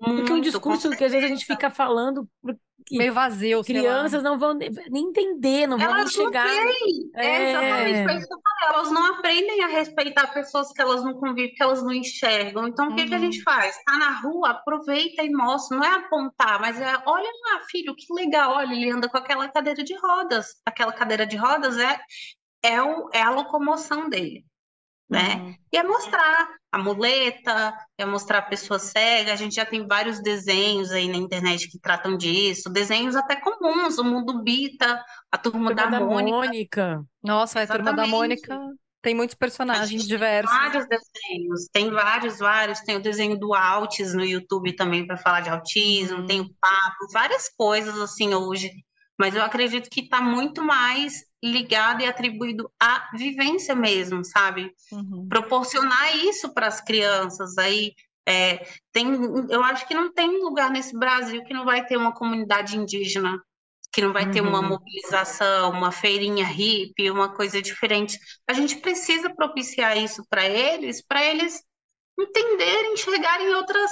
Porque 0.03 0.33
um 0.33 0.41
discurso 0.41 0.91
que 0.91 1.05
às 1.05 1.13
vezes 1.13 1.25
a 1.25 1.29
gente 1.29 1.47
fica 1.47 1.71
falando 1.71 2.29
meio 2.91 3.15
vazio. 3.15 3.63
Crianças 3.63 4.23
não 4.23 4.37
vão 4.37 4.55
nem 4.55 5.05
entender, 5.05 5.67
não 5.69 5.79
vão 5.79 5.95
nem 5.95 6.07
chegar. 6.09 6.47
Não 6.47 7.21
é... 7.23 7.51
exatamente, 7.51 8.05
foi 8.05 8.17
isso 8.17 8.29
que 8.29 8.35
eu 8.35 8.41
falei. 8.43 8.75
Elas 8.75 8.91
não 8.91 9.15
aprendem 9.15 9.63
a 9.63 9.69
respeitar 9.69 10.27
pessoas 10.35 10.73
que 10.73 10.83
elas 10.83 11.05
não 11.05 11.15
convivem, 11.15 11.55
que 11.55 11.63
elas 11.63 11.83
não 11.83 11.93
enxergam. 11.93 12.67
Então, 12.67 12.89
o 12.89 12.97
que, 12.97 13.07
que 13.07 13.15
a 13.15 13.19
gente 13.19 13.39
uhum. 13.39 13.45
faz? 13.45 13.77
Tá 13.85 13.97
na 13.97 14.21
rua, 14.21 14.51
aproveita 14.51 15.23
e 15.23 15.31
mostra. 15.31 15.77
Não 15.77 15.85
é 15.85 15.95
apontar, 15.95 16.61
mas 16.61 16.81
é 16.81 17.03
olha 17.07 17.31
lá, 17.45 17.61
filho, 17.71 17.95
que 17.95 18.13
legal. 18.13 18.57
Olha, 18.57 18.75
ele 18.75 18.91
anda 18.91 19.09
com 19.09 19.17
aquela 19.17 19.49
cadeira 19.49 19.85
de 19.85 19.95
rodas. 19.97 20.57
Aquela 20.67 20.93
cadeira 20.93 21.25
de 21.25 21.37
rodas 21.37 21.79
é, 21.79 22.01
é, 22.65 22.83
o, 22.83 23.09
é 23.13 23.23
a 23.23 23.31
locomoção 23.31 24.09
dele 24.09 24.45
né? 25.13 25.35
Uhum. 25.35 25.55
E 25.71 25.77
é 25.77 25.83
mostrar 25.83 26.49
a 26.73 26.79
muleta, 26.79 27.77
é 27.99 28.07
mostrar 28.07 28.39
a 28.39 28.43
pessoa 28.43 28.79
cega. 28.79 29.33
A 29.33 29.37
gente 29.37 29.57
já 29.57 29.67
tem 29.67 29.87
vários 29.87 30.23
desenhos 30.23 30.91
aí 30.91 31.07
na 31.07 31.19
internet 31.19 31.69
que 31.69 31.79
tratam 31.79 32.17
disso, 32.17 32.71
desenhos 32.71 33.15
até 33.15 33.37
comuns, 33.37 33.99
o 33.99 34.05
Mundo 34.05 34.43
Bita, 34.43 35.05
a 35.31 35.37
Turma, 35.37 35.75
da, 35.75 35.87
da, 35.87 36.01
Mônica. 36.01 36.37
Mônica. 36.37 37.05
Nossa, 37.23 37.61
a 37.61 37.67
Turma 37.67 37.93
da 37.93 38.07
Mônica 38.07 38.59
tem 39.03 39.17
muitos 39.17 39.35
personagens 39.35 40.07
diversos. 40.07 40.51
Tem 40.51 40.61
vários 40.61 40.87
desenhos, 40.89 41.69
tem 41.73 41.91
vários, 41.91 42.39
vários. 42.39 42.81
Tem 42.81 42.97
o 42.97 43.03
desenho 43.03 43.39
do 43.39 43.53
Altis 43.53 44.15
no 44.15 44.25
YouTube 44.25 44.75
também 44.75 45.05
para 45.07 45.17
falar 45.17 45.41
de 45.41 45.51
autismo, 45.51 46.21
uhum. 46.21 46.27
tem 46.27 46.41
o 46.41 46.49
papo, 46.61 47.13
várias 47.13 47.49
coisas 47.49 47.99
assim 47.99 48.33
hoje. 48.33 48.71
Mas 49.23 49.37
eu 49.37 49.43
acredito 49.45 49.89
que 49.89 50.01
está 50.01 50.21
muito 50.21 50.65
mais 50.65 51.25
ligado 51.41 52.03
e 52.03 52.07
atribuído 52.07 52.69
à 52.83 53.09
vivência 53.15 53.73
mesmo, 53.73 54.25
sabe? 54.25 54.75
Uhum. 54.91 55.29
Proporcionar 55.29 56.17
isso 56.27 56.53
para 56.53 56.67
as 56.67 56.81
crianças 56.81 57.57
aí. 57.57 57.93
É, 58.29 58.67
tem, 58.91 59.07
eu 59.49 59.63
acho 59.63 59.87
que 59.87 59.95
não 59.95 60.13
tem 60.13 60.43
lugar 60.43 60.73
nesse 60.73 60.99
Brasil 60.99 61.45
que 61.45 61.55
não 61.55 61.65
vai 61.65 61.87
ter 61.87 61.97
uma 61.97 62.13
comunidade 62.13 62.77
indígena, 62.77 63.41
que 63.93 64.03
não 64.03 64.13
vai 64.13 64.25
uhum. 64.25 64.31
ter 64.33 64.41
uma 64.41 64.59
uhum. 64.59 64.71
mobilização, 64.71 65.71
uma 65.71 65.93
feirinha 65.93 66.45
hippie, 66.45 67.09
uma 67.09 67.33
coisa 67.33 67.63
diferente. 67.63 68.19
A 68.49 68.53
gente 68.53 68.79
precisa 68.79 69.33
propiciar 69.33 69.97
isso 69.97 70.27
para 70.29 70.49
eles, 70.49 71.01
para 71.01 71.25
eles 71.25 71.63
entenderem, 72.19 72.95
enxergarem 72.95 73.55
outras 73.55 73.89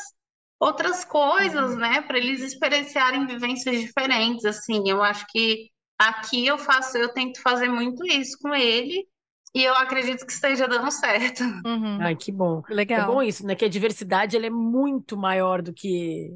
outras 0.61 1.05
coisas, 1.05 1.73
uhum. 1.73 1.79
né, 1.79 2.03
para 2.03 2.19
eles 2.19 2.43
experienciarem 2.43 3.27
vivências 3.27 3.81
diferentes, 3.81 4.45
assim. 4.45 4.89
Eu 4.89 5.03
acho 5.03 5.27
que 5.29 5.71
Aqui 6.01 6.47
eu 6.47 6.57
faço, 6.57 6.97
eu 6.97 7.13
tento 7.13 7.43
fazer 7.43 7.69
muito 7.69 8.07
isso 8.07 8.39
com 8.41 8.55
ele 8.55 9.07
e 9.55 9.63
eu 9.63 9.75
acredito 9.75 10.25
que 10.25 10.33
esteja 10.33 10.67
dando 10.67 10.91
certo. 10.91 11.43
Uhum. 11.43 11.99
Ai, 12.01 12.17
que 12.17 12.33
bom. 12.33 12.63
Legal. 12.71 13.03
É 13.03 13.07
bom 13.07 13.23
isso, 13.23 13.47
né? 13.47 13.55
Que 13.55 13.67
a 13.67 13.69
diversidade 13.69 14.35
ela 14.35 14.47
é 14.47 14.51
muito 14.51 15.15
maior 15.15 15.61
do 15.61 15.75
que 15.75 16.35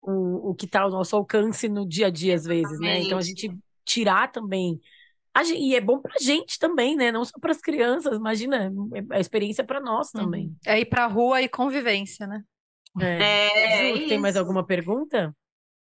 o, 0.00 0.50
o 0.50 0.54
que 0.54 0.66
está 0.66 0.82
ao 0.82 0.90
nosso 0.90 1.16
alcance 1.16 1.68
no 1.68 1.84
dia 1.84 2.06
a 2.06 2.10
dia, 2.10 2.36
às 2.36 2.44
vezes, 2.44 2.78
né? 2.78 3.00
Então 3.00 3.18
a 3.18 3.22
gente 3.22 3.52
tirar 3.84 4.30
também. 4.30 4.80
A 5.34 5.42
gente, 5.42 5.60
e 5.60 5.74
é 5.74 5.80
bom 5.80 5.98
pra 5.98 6.14
gente 6.20 6.56
também, 6.56 6.94
né? 6.94 7.10
Não 7.10 7.24
só 7.24 7.36
para 7.40 7.50
as 7.50 7.60
crianças, 7.60 8.16
imagina, 8.16 8.72
é 8.94 9.16
a 9.16 9.18
experiência 9.18 9.64
para 9.64 9.80
nós 9.80 10.14
uhum. 10.14 10.20
também. 10.20 10.46
Uhum. 10.46 10.56
É 10.64 10.78
ir 10.78 10.84
pra 10.84 11.08
rua 11.08 11.42
e 11.42 11.48
convivência, 11.48 12.28
né? 12.28 12.44
É. 13.00 13.92
é 13.92 13.96
Ju, 13.96 14.08
tem 14.08 14.18
mais 14.18 14.36
alguma 14.36 14.64
pergunta? 14.64 15.34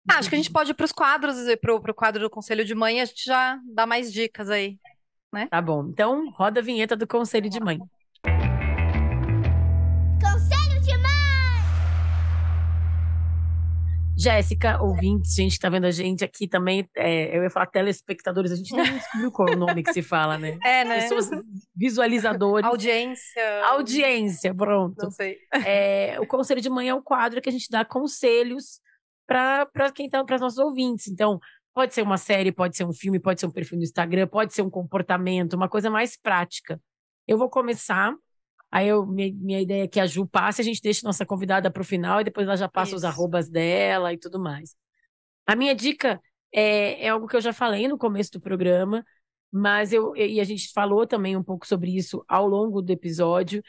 Ah, 0.08 0.18
acho 0.18 0.28
que 0.28 0.36
a 0.36 0.38
gente 0.38 0.52
pode 0.52 0.70
ir 0.70 0.74
para 0.74 0.84
os 0.84 0.92
quadros, 0.92 1.36
para 1.60 1.74
o 1.74 1.94
quadro 1.94 2.22
do 2.22 2.30
Conselho 2.30 2.64
de 2.64 2.74
Mãe, 2.74 3.00
a 3.00 3.04
gente 3.04 3.24
já 3.24 3.58
dá 3.74 3.86
mais 3.86 4.12
dicas 4.12 4.48
aí, 4.48 4.78
né? 5.32 5.48
Tá 5.48 5.60
bom. 5.60 5.88
Então, 5.88 6.30
roda 6.30 6.60
a 6.60 6.62
vinheta 6.62 6.96
do 6.96 7.06
Conselho 7.06 7.50
de 7.50 7.60
Mãe. 7.60 7.78
Jéssica, 14.16 14.82
ouvintes, 14.82 15.34
gente 15.34 15.58
tá 15.58 15.68
vendo 15.68 15.84
a 15.84 15.90
gente 15.90 16.24
aqui 16.24 16.48
também, 16.48 16.88
é, 16.96 17.36
eu 17.36 17.42
ia 17.42 17.50
falar 17.50 17.66
telespectadores, 17.66 18.50
a 18.50 18.56
gente 18.56 18.74
não 18.74 18.82
descobriu 18.82 19.30
qual 19.30 19.48
é 19.48 19.52
o 19.52 19.58
nome 19.58 19.82
que 19.82 19.92
se 19.92 20.02
fala, 20.02 20.38
né? 20.38 20.58
É, 20.64 20.84
né? 20.84 21.02
Pessoas 21.02 21.30
visualizadores. 21.74 22.66
Audiência. 22.66 23.64
Audiência, 23.66 24.54
pronto. 24.54 25.02
Não 25.02 25.10
sei. 25.10 25.36
É, 25.64 26.18
o 26.18 26.26
Conselho 26.26 26.60
de 26.60 26.70
Mãe 26.70 26.88
é 26.88 26.94
um 26.94 27.02
quadro 27.02 27.42
que 27.42 27.48
a 27.48 27.52
gente 27.52 27.68
dá 27.70 27.84
conselhos 27.84 28.80
para 29.26 29.92
quem 29.94 30.08
tá, 30.08 30.24
para 30.24 30.36
os 30.36 30.40
nossos 30.40 30.58
ouvintes. 30.58 31.08
Então, 31.08 31.38
pode 31.74 31.92
ser 31.92 32.00
uma 32.00 32.16
série, 32.16 32.50
pode 32.50 32.74
ser 32.74 32.84
um 32.84 32.92
filme, 32.92 33.20
pode 33.20 33.38
ser 33.38 33.46
um 33.46 33.50
perfil 33.50 33.76
no 33.76 33.84
Instagram, 33.84 34.26
pode 34.26 34.54
ser 34.54 34.62
um 34.62 34.70
comportamento, 34.70 35.52
uma 35.52 35.68
coisa 35.68 35.90
mais 35.90 36.16
prática. 36.16 36.80
Eu 37.28 37.36
vou 37.36 37.50
começar. 37.50 38.14
Aí 38.70 38.88
eu, 38.88 39.06
minha, 39.06 39.32
minha 39.34 39.60
ideia 39.60 39.84
é 39.84 39.88
que 39.88 40.00
a 40.00 40.06
Ju 40.06 40.26
passe, 40.26 40.60
a 40.60 40.64
gente 40.64 40.82
deixa 40.82 41.06
nossa 41.06 41.24
convidada 41.24 41.70
para 41.70 41.80
o 41.80 41.84
final 41.84 42.20
e 42.20 42.24
depois 42.24 42.46
ela 42.46 42.56
já 42.56 42.68
passa 42.68 42.90
Isso. 42.90 42.96
os 42.96 43.04
arrobas 43.04 43.48
dela 43.48 44.12
e 44.12 44.18
tudo 44.18 44.38
mais. 44.40 44.74
A 45.46 45.54
minha 45.54 45.74
dica 45.74 46.20
é, 46.52 47.06
é 47.06 47.08
algo 47.08 47.26
que 47.26 47.36
eu 47.36 47.40
já 47.40 47.52
falei 47.52 47.88
no 47.88 47.96
começo 47.96 48.32
do 48.32 48.40
programa, 48.40 49.04
mas 49.50 49.92
eu 49.92 50.16
e 50.16 50.40
a 50.40 50.44
gente 50.44 50.72
falou 50.72 51.06
também 51.06 51.36
um 51.36 51.42
pouco 51.42 51.66
sobre 51.66 51.96
isso 51.96 52.24
ao 52.28 52.46
longo 52.46 52.82
do 52.82 52.90
episódio, 52.92 53.62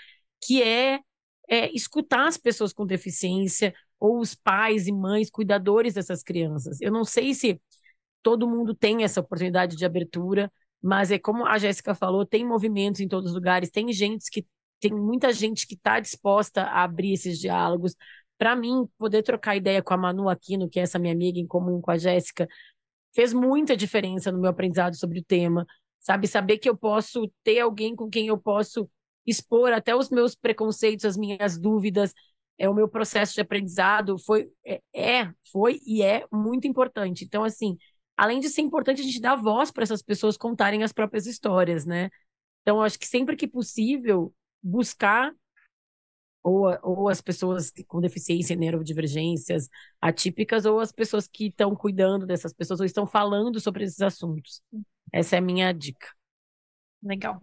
que 0.43 0.61
é, 0.61 0.99
é 1.47 1.71
escutar 1.73 2.27
as 2.27 2.37
pessoas 2.37 2.73
com 2.73 2.85
deficiência, 2.85 3.73
ou 3.99 4.19
os 4.19 4.35
pais 4.35 4.87
e 4.87 4.91
mães 4.91 5.29
cuidadores 5.29 5.93
dessas 5.93 6.23
crianças. 6.23 6.79
Eu 6.81 6.91
não 6.91 7.03
sei 7.03 7.33
se 7.33 7.61
todo 8.21 8.47
mundo 8.47 8.75
tem 8.75 9.03
essa 9.03 9.21
oportunidade 9.21 9.75
de 9.75 9.85
abertura, 9.85 10.51
mas 10.81 11.11
é 11.11 11.17
como 11.17 11.45
a 11.45 11.57
Jéssica 11.57 11.95
falou, 11.95 12.25
tem 12.25 12.45
movimentos 12.45 13.01
em 13.01 13.07
todos 13.07 13.31
os 13.31 13.35
lugares, 13.35 13.71
tem 13.71 13.91
gente 13.91 14.29
que 14.29 14.45
tem 14.79 14.91
muita 14.93 15.31
gente 15.33 15.67
que 15.67 15.75
está 15.75 15.99
disposta 15.99 16.63
a 16.63 16.83
abrir 16.83 17.13
esses 17.13 17.39
diálogos. 17.39 17.95
Para 18.37 18.55
mim, 18.55 18.87
poder 18.97 19.23
trocar 19.23 19.55
ideia 19.55 19.81
com 19.81 19.93
a 19.93 19.97
Manu 19.97 20.29
Aquino, 20.29 20.69
que 20.69 20.79
é 20.79 20.83
essa 20.83 20.99
minha 20.99 21.13
amiga 21.13 21.39
em 21.39 21.47
comum 21.47 21.81
com 21.81 21.91
a 21.91 21.97
Jéssica, 21.97 22.47
fez 23.13 23.33
muita 23.33 23.75
diferença 23.75 24.31
no 24.31 24.39
meu 24.39 24.49
aprendizado 24.49 24.95
sobre 24.95 25.19
o 25.19 25.23
tema. 25.23 25.65
Sabe, 25.99 26.27
saber 26.27 26.57
que 26.59 26.69
eu 26.69 26.77
posso 26.77 27.31
ter 27.43 27.59
alguém 27.59 27.95
com 27.95 28.09
quem 28.09 28.27
eu 28.27 28.37
posso 28.37 28.89
expor 29.25 29.73
até 29.73 29.95
os 29.95 30.09
meus 30.09 30.35
preconceitos, 30.35 31.03
as 31.05 31.17
minhas 31.17 31.57
dúvidas, 31.59 32.13
é 32.57 32.69
o 32.69 32.73
meu 32.73 32.87
processo 32.87 33.33
de 33.35 33.41
aprendizado 33.41 34.17
foi 34.17 34.49
é, 34.65 34.81
é 34.93 35.31
foi 35.51 35.79
e 35.85 36.01
é 36.01 36.25
muito 36.31 36.67
importante. 36.67 37.23
Então 37.25 37.43
assim, 37.43 37.77
além 38.15 38.39
de 38.39 38.49
ser 38.49 38.61
importante 38.61 39.01
a 39.01 39.03
gente 39.03 39.21
dar 39.21 39.35
voz 39.35 39.71
para 39.71 39.83
essas 39.83 40.01
pessoas 40.01 40.37
contarem 40.37 40.83
as 40.83 40.91
próprias 40.91 41.27
histórias, 41.27 41.85
né? 41.85 42.09
Então 42.61 42.81
acho 42.81 42.97
que 42.99 43.07
sempre 43.07 43.35
que 43.35 43.47
possível 43.47 44.33
buscar 44.67 45.33
ou, 46.43 46.77
ou 46.81 47.09
as 47.09 47.21
pessoas 47.21 47.71
com 47.87 47.99
deficiência 47.99 48.53
e 48.53 48.57
neurodivergências 48.57 49.69
atípicas, 49.99 50.65
ou 50.65 50.79
as 50.79 50.91
pessoas 50.91 51.27
que 51.27 51.47
estão 51.47 51.75
cuidando 51.75 52.25
dessas 52.25 52.53
pessoas, 52.53 52.79
ou 52.79 52.85
estão 52.85 53.05
falando 53.05 53.59
sobre 53.59 53.83
esses 53.83 54.01
assuntos. 54.01 54.61
Essa 55.11 55.35
é 55.35 55.39
a 55.39 55.41
minha 55.41 55.73
dica. 55.73 56.07
Legal. 57.03 57.41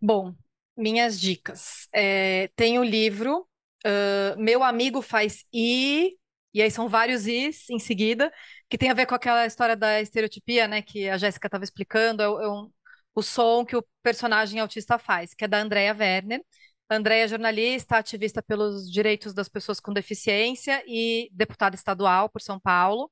Bom, 0.00 0.34
minhas 0.76 1.20
dicas. 1.20 1.88
É, 1.92 2.48
tem 2.56 2.78
o 2.78 2.84
livro 2.84 3.46
uh, 3.84 4.38
Meu 4.38 4.62
Amigo 4.62 5.02
Faz 5.02 5.44
I, 5.52 6.16
e 6.54 6.62
aí 6.62 6.70
são 6.70 6.88
vários 6.88 7.26
Is 7.26 7.68
em 7.68 7.78
seguida, 7.78 8.32
que 8.70 8.78
tem 8.78 8.90
a 8.90 8.94
ver 8.94 9.04
com 9.04 9.14
aquela 9.14 9.44
história 9.46 9.76
da 9.76 10.00
estereotipia, 10.00 10.66
né, 10.66 10.80
que 10.80 11.06
a 11.08 11.18
Jéssica 11.18 11.48
estava 11.48 11.64
explicando, 11.64 12.22
é, 12.22 12.24
é 12.24 12.48
um, 12.48 12.70
o 13.16 13.22
som 13.22 13.64
que 13.64 13.74
o 13.74 13.84
personagem 14.02 14.60
autista 14.60 14.98
faz, 14.98 15.34
que 15.34 15.44
é 15.46 15.48
da 15.48 15.58
Andrea 15.58 15.96
Werner. 15.98 16.42
Andréia 16.88 17.24
é 17.24 17.28
jornalista, 17.28 17.96
ativista 17.96 18.42
pelos 18.42 18.92
direitos 18.92 19.32
das 19.34 19.48
pessoas 19.48 19.80
com 19.80 19.92
deficiência 19.92 20.84
e 20.86 21.28
deputada 21.32 21.74
estadual 21.74 22.28
por 22.28 22.42
São 22.42 22.60
Paulo. 22.60 23.10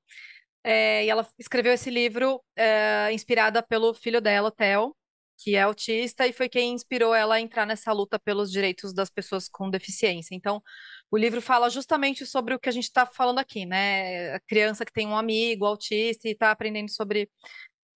É, 0.63 1.05
e 1.07 1.11
ela 1.11 1.27
escreveu 1.39 1.73
esse 1.73 1.91
livro 1.91 2.43
é, 2.55 3.11
inspirada 3.13 3.63
pelo 3.63 3.95
filho 3.95 4.21
dela, 4.21 4.53
Theo, 4.53 4.95
que 5.39 5.57
é 5.57 5.63
autista, 5.63 6.27
e 6.27 6.33
foi 6.33 6.49
quem 6.49 6.75
inspirou 6.75 7.15
ela 7.15 7.37
a 7.37 7.41
entrar 7.41 7.67
nessa 7.67 7.93
luta 7.93 8.19
pelos 8.19 8.51
direitos 8.51 8.95
das 8.95 9.11
pessoas 9.11 9.49
com 9.49 9.71
deficiência. 9.71 10.35
Então, 10.35 10.63
o 11.11 11.17
livro 11.17 11.41
fala 11.43 11.69
justamente 11.71 12.27
sobre 12.27 12.55
o 12.55 12.59
que 12.59 12.69
a 12.69 12.73
gente 12.73 12.85
está 12.85 13.07
falando 13.07 13.39
aqui, 13.39 13.67
né? 13.67 14.35
A 14.35 14.41
criança 14.41 14.85
que 14.85 14.93
tem 14.93 15.07
um 15.07 15.17
amigo 15.17 15.65
autista 15.65 16.29
e 16.29 16.33
está 16.33 16.51
aprendendo 16.51 16.91
sobre 16.91 17.29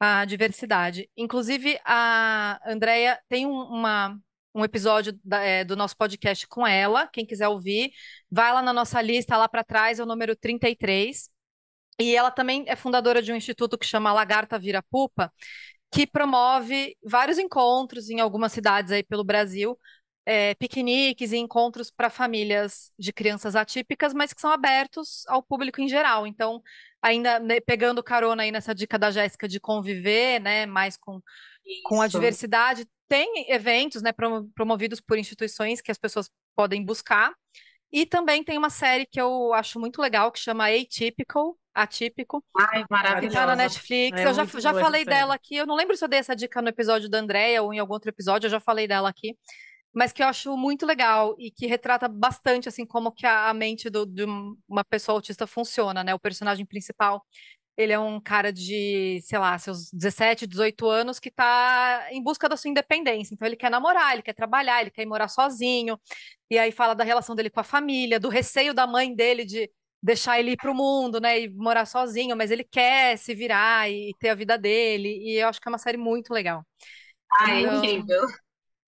a 0.01 0.25
diversidade. 0.25 1.09
Inclusive, 1.17 1.79
a 1.85 2.61
Andrea 2.67 3.19
tem 3.29 3.47
um, 3.47 3.53
uma 3.53 4.19
um 4.55 4.65
episódio 4.65 5.19
da, 5.25 5.41
é, 5.41 5.65
do 5.65 5.77
nosso 5.77 5.97
podcast 5.97 6.47
com 6.49 6.67
ela. 6.67 7.07
Quem 7.09 7.25
quiser 7.25 7.49
ouvir, 7.49 7.93
vai 8.31 8.53
lá 8.53 8.61
na 8.63 8.73
nossa 8.73 9.01
lista, 9.01 9.37
lá 9.37 9.49
para 9.49 9.63
trás, 9.63 9.99
é 9.99 10.03
o 10.03 10.07
número 10.07 10.35
33. 10.35 11.31
E 12.01 12.15
ela 12.17 12.31
também 12.31 12.65
é 12.67 12.77
fundadora 12.77 13.23
de 13.23 13.33
um 13.33 13.37
instituto 13.37 13.79
que 13.79 13.87
chama 13.87 14.13
Lagarta 14.13 14.59
Vira 14.59 14.83
Pupa, 14.83 15.33
que 15.91 16.07
promove 16.07 16.97
vários 17.05 17.39
encontros 17.39 18.11
em 18.11 18.21
algumas 18.21 18.53
cidades 18.53 18.93
aí 18.93 19.03
pelo 19.03 19.25
Brasil, 19.25 19.79
é, 20.31 20.55
piqueniques 20.57 21.33
e 21.33 21.39
encontros 21.39 21.91
para 21.91 22.11
famílias 22.11 22.93
de 22.99 23.15
crianças 23.15 23.57
atípicas, 23.57 24.13
mas 24.13 24.31
que 24.31 24.43
são 24.43 24.51
abertos 24.51 25.25
ao 25.27 25.43
público 25.43 25.81
em 25.81 25.89
geral. 25.89 26.27
Então, 26.27 26.63
ainda 27.01 27.39
né, 27.39 27.61
pegando 27.61 28.03
carona 28.03 28.43
aí 28.43 28.53
nessa 28.53 28.75
dica 28.75 28.99
da 28.99 29.11
Jéssica 29.11 29.49
de 29.49 29.59
conviver, 29.59 30.39
né, 30.39 30.67
mais 30.67 30.99
com, 30.99 31.23
com 31.83 32.03
a 32.03 32.07
diversidade, 32.07 32.87
tem 33.09 33.51
eventos, 33.51 34.03
né, 34.03 34.13
promovidos 34.55 35.01
por 35.01 35.17
instituições 35.17 35.81
que 35.81 35.91
as 35.91 35.97
pessoas 35.97 36.29
podem 36.55 36.85
buscar. 36.85 37.33
E 37.91 38.05
também 38.05 38.45
tem 38.45 38.59
uma 38.59 38.69
série 38.69 39.07
que 39.07 39.19
eu 39.19 39.55
acho 39.55 39.81
muito 39.81 39.99
legal, 40.03 40.31
que 40.31 40.39
chama 40.39 40.67
Atypical, 40.69 41.57
Atípico. 41.73 42.45
Ai, 42.55 42.85
maravilhosa. 42.91 43.29
Que 43.29 43.35
tá 43.35 43.47
na 43.47 43.57
Netflix. 43.57 44.21
É 44.21 44.27
eu 44.27 44.35
já, 44.35 44.45
já 44.45 44.75
falei 44.75 45.07
dela 45.07 45.35
aqui. 45.35 45.57
Eu 45.57 45.67
não 45.67 45.75
lembro 45.75 45.97
se 45.97 46.05
eu 46.05 46.09
dei 46.09 46.19
essa 46.19 46.37
dica 46.37 46.61
no 46.61 46.69
episódio 46.69 47.09
da 47.09 47.19
Andrea 47.19 47.63
ou 47.63 47.73
em 47.73 47.79
algum 47.79 47.95
outro 47.95 48.11
episódio, 48.11 48.45
eu 48.45 48.51
já 48.51 48.61
falei 48.61 48.87
dela 48.87 49.09
aqui. 49.09 49.35
Mas 49.99 50.13
que 50.13 50.23
eu 50.23 50.29
acho 50.29 50.57
muito 50.57 50.87
legal 50.87 51.35
e 51.41 51.51
que 51.51 51.67
retrata 51.67 52.07
bastante, 52.07 52.69
assim, 52.69 52.87
como 52.87 53.11
que 53.11 53.27
a, 53.27 53.49
a 53.49 53.53
mente 53.53 53.91
do, 53.91 54.07
de 54.07 54.25
uma 54.69 54.85
pessoa 54.85 55.19
autista 55.19 55.45
funciona, 55.45 56.05
né? 56.05 56.15
O 56.15 56.21
personagem 56.21 56.65
principal 56.65 57.21
ele 57.77 57.93
é 57.93 57.99
um 57.99 58.21
cara 58.21 58.53
de, 58.53 59.21
sei 59.23 59.39
lá, 59.41 59.59
seus 59.59 59.91
17, 59.93 60.47
18 60.47 60.89
anos 60.89 61.19
que 61.19 61.29
está 61.29 62.07
em 62.13 62.23
busca 62.23 62.49
da 62.49 62.57
sua 62.57 62.71
independência. 62.71 63.35
Então 63.35 63.47
ele 63.47 63.57
quer 63.57 63.73
namorar, 63.73 64.13
ele 64.13 64.23
quer 64.23 64.35
trabalhar, 64.35 64.81
ele 64.81 64.91
quer 64.93 65.03
ir 65.03 65.07
morar 65.07 65.27
sozinho. 65.27 65.99
E 66.49 66.57
aí 66.59 66.71
fala 66.71 66.95
da 66.95 67.03
relação 67.03 67.35
dele 67.35 67.51
com 67.51 67.59
a 67.59 67.65
família, 67.65 68.21
do 68.21 68.29
receio 68.29 68.73
da 68.73 68.87
mãe 68.87 69.13
dele 69.13 69.45
de 69.45 69.69
deixar 70.01 70.39
ele 70.39 70.53
ir 70.53 70.57
para 70.57 70.71
o 70.71 70.75
mundo, 70.77 71.21
né, 71.21 71.41
e 71.41 71.49
morar 71.49 71.87
sozinho, 71.87 72.37
mas 72.37 72.53
ele 72.53 72.63
quer 72.63 73.19
se 73.19 73.35
virar 73.35 73.91
e 73.91 74.13
ter 74.21 74.29
a 74.29 74.35
vida 74.37 74.57
dele. 74.57 75.09
E 75.09 75.41
eu 75.43 75.49
acho 75.49 75.61
que 75.61 75.69
é 75.69 75.73
uma 75.73 75.79
série 75.79 75.99
muito 75.99 76.33
legal. 76.33 76.65
Ah, 77.33 77.51
é 77.51 77.61
então... 77.63 77.79
incrível. 77.79 78.29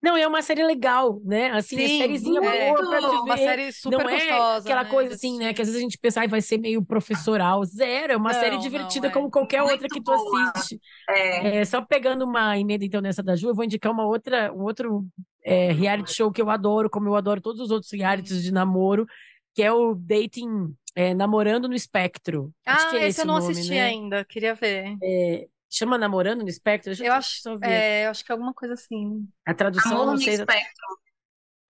Não, 0.03 0.16
é 0.16 0.26
uma 0.26 0.40
série 0.40 0.64
legal, 0.64 1.20
né? 1.24 1.51
Assim, 1.51 1.76
é 1.76 1.86
Sim, 1.86 1.96
é 1.96 1.98
sériezinha 1.98 2.40
é, 2.40 2.68
boa 2.70 2.88
pra 2.88 3.01
ver. 3.01 3.07
Uma 3.07 3.36
série 3.36 3.72
super 3.72 3.98
não 3.98 4.09
é 4.09 4.14
gostosa. 4.14 4.64
aquela 4.64 4.84
né? 4.84 4.90
coisa 4.90 5.14
assim, 5.14 5.38
né? 5.38 5.53
Que 5.53 5.61
às 5.61 5.68
vezes 5.68 5.78
a 5.78 5.82
gente 5.82 5.98
pensa, 5.98 6.22
ah, 6.22 6.26
vai 6.26 6.40
ser 6.40 6.59
meio 6.59 6.82
professoral. 6.82 7.62
Zero, 7.64 8.14
é 8.14 8.16
uma 8.16 8.32
não, 8.32 8.40
série 8.40 8.57
divertida 8.59 9.09
não, 9.09 9.11
é. 9.11 9.12
como 9.12 9.30
qualquer 9.30 9.61
Muito 9.61 9.72
outra 9.72 9.88
que 9.88 10.03
tu 10.03 10.12
boa. 10.12 10.53
assiste. 10.55 10.80
É. 11.09 11.59
é. 11.59 11.64
Só 11.66 11.82
pegando 11.82 12.24
uma 12.24 12.59
emenda, 12.59 12.84
então, 12.84 13.03
nessa 13.03 13.22
da 13.22 13.36
Ju, 13.36 13.48
eu 13.48 13.55
vou 13.55 13.64
indicar 13.64 13.92
uma 13.92 14.07
outra, 14.07 14.51
um 14.55 14.62
outro 14.62 15.05
é, 15.44 15.70
reality 15.72 16.14
show 16.14 16.32
que 16.32 16.40
eu 16.40 16.48
adoro, 16.48 16.88
como 16.88 17.09
eu 17.09 17.14
adoro 17.14 17.42
todos 17.42 17.61
os 17.61 17.70
outros 17.70 17.92
realities 17.92 18.42
de 18.42 18.53
namoro, 18.53 19.07
que 19.55 19.62
é 19.62 19.70
o 19.70 19.94
Dating 19.94 20.74
é, 20.94 21.12
Namorando 21.12 21.68
no 21.68 21.74
Espectro. 21.74 22.51
Ah, 22.66 22.74
esse, 22.74 22.96
esse 22.96 23.20
eu 23.20 23.26
não 23.26 23.38
nome, 23.38 23.53
assisti 23.53 23.74
né? 23.74 23.82
ainda, 23.82 24.24
queria 24.24 24.55
ver. 24.55 24.96
É, 25.03 25.46
Chama 25.71 25.97
Namorando 25.97 26.43
no 26.43 26.49
Espectro? 26.49 26.93
eu 27.03 27.12
acho, 27.12 27.41
é, 27.62 28.07
eu 28.07 28.11
acho 28.11 28.25
que 28.25 28.33
é 28.33 28.35
alguma 28.35 28.53
coisa 28.53 28.75
assim. 28.75 29.29
A 29.47 29.55
tradução 29.55 29.93
Amor 29.93 30.07
não 30.07 30.12
no 30.14 30.21
sei. 30.21 30.35
Espectro. 30.35 30.87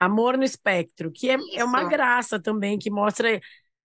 Amor 0.01 0.39
no 0.39 0.45
Espectro, 0.45 1.13
que 1.13 1.31
é, 1.31 1.37
é 1.55 1.65
uma 1.65 1.85
graça 1.85 2.41
também, 2.41 2.79
que 2.79 2.91
mostra 2.91 3.39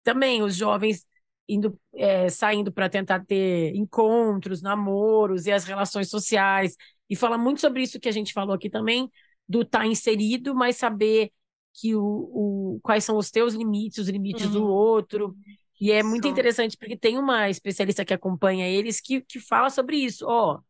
também 0.03 0.43
os 0.43 0.55
jovens 0.55 1.03
indo 1.49 1.77
é, 1.95 2.29
saindo 2.29 2.71
para 2.71 2.87
tentar 2.87 3.25
ter 3.25 3.75
encontros, 3.75 4.61
namoros 4.61 5.47
e 5.47 5.51
as 5.51 5.65
relações 5.65 6.09
sociais. 6.09 6.75
E 7.09 7.15
fala 7.15 7.37
muito 7.37 7.61
sobre 7.61 7.81
isso 7.81 7.99
que 7.99 8.07
a 8.07 8.13
gente 8.13 8.31
falou 8.31 8.53
aqui 8.53 8.69
também, 8.69 9.09
do 9.49 9.61
estar 9.61 9.79
tá 9.79 9.87
inserido, 9.87 10.53
mas 10.53 10.77
saber 10.77 11.31
que 11.73 11.95
o, 11.95 12.03
o, 12.03 12.79
quais 12.83 13.03
são 13.03 13.17
os 13.17 13.31
teus 13.31 13.55
limites, 13.55 13.97
os 13.97 14.09
limites 14.09 14.45
uhum. 14.45 14.51
do 14.51 14.67
outro. 14.67 15.35
E 15.79 15.91
é 15.91 16.01
muito 16.03 16.27
interessante 16.27 16.77
porque 16.77 16.97
tem 16.97 17.17
uma 17.17 17.49
especialista 17.49 18.05
que 18.05 18.13
acompanha 18.13 18.67
eles 18.67 19.01
que, 19.01 19.21
que 19.21 19.39
fala 19.39 19.69
sobre 19.69 19.97
isso. 19.97 20.25
Ó, 20.27 20.55
oh, 20.55 20.63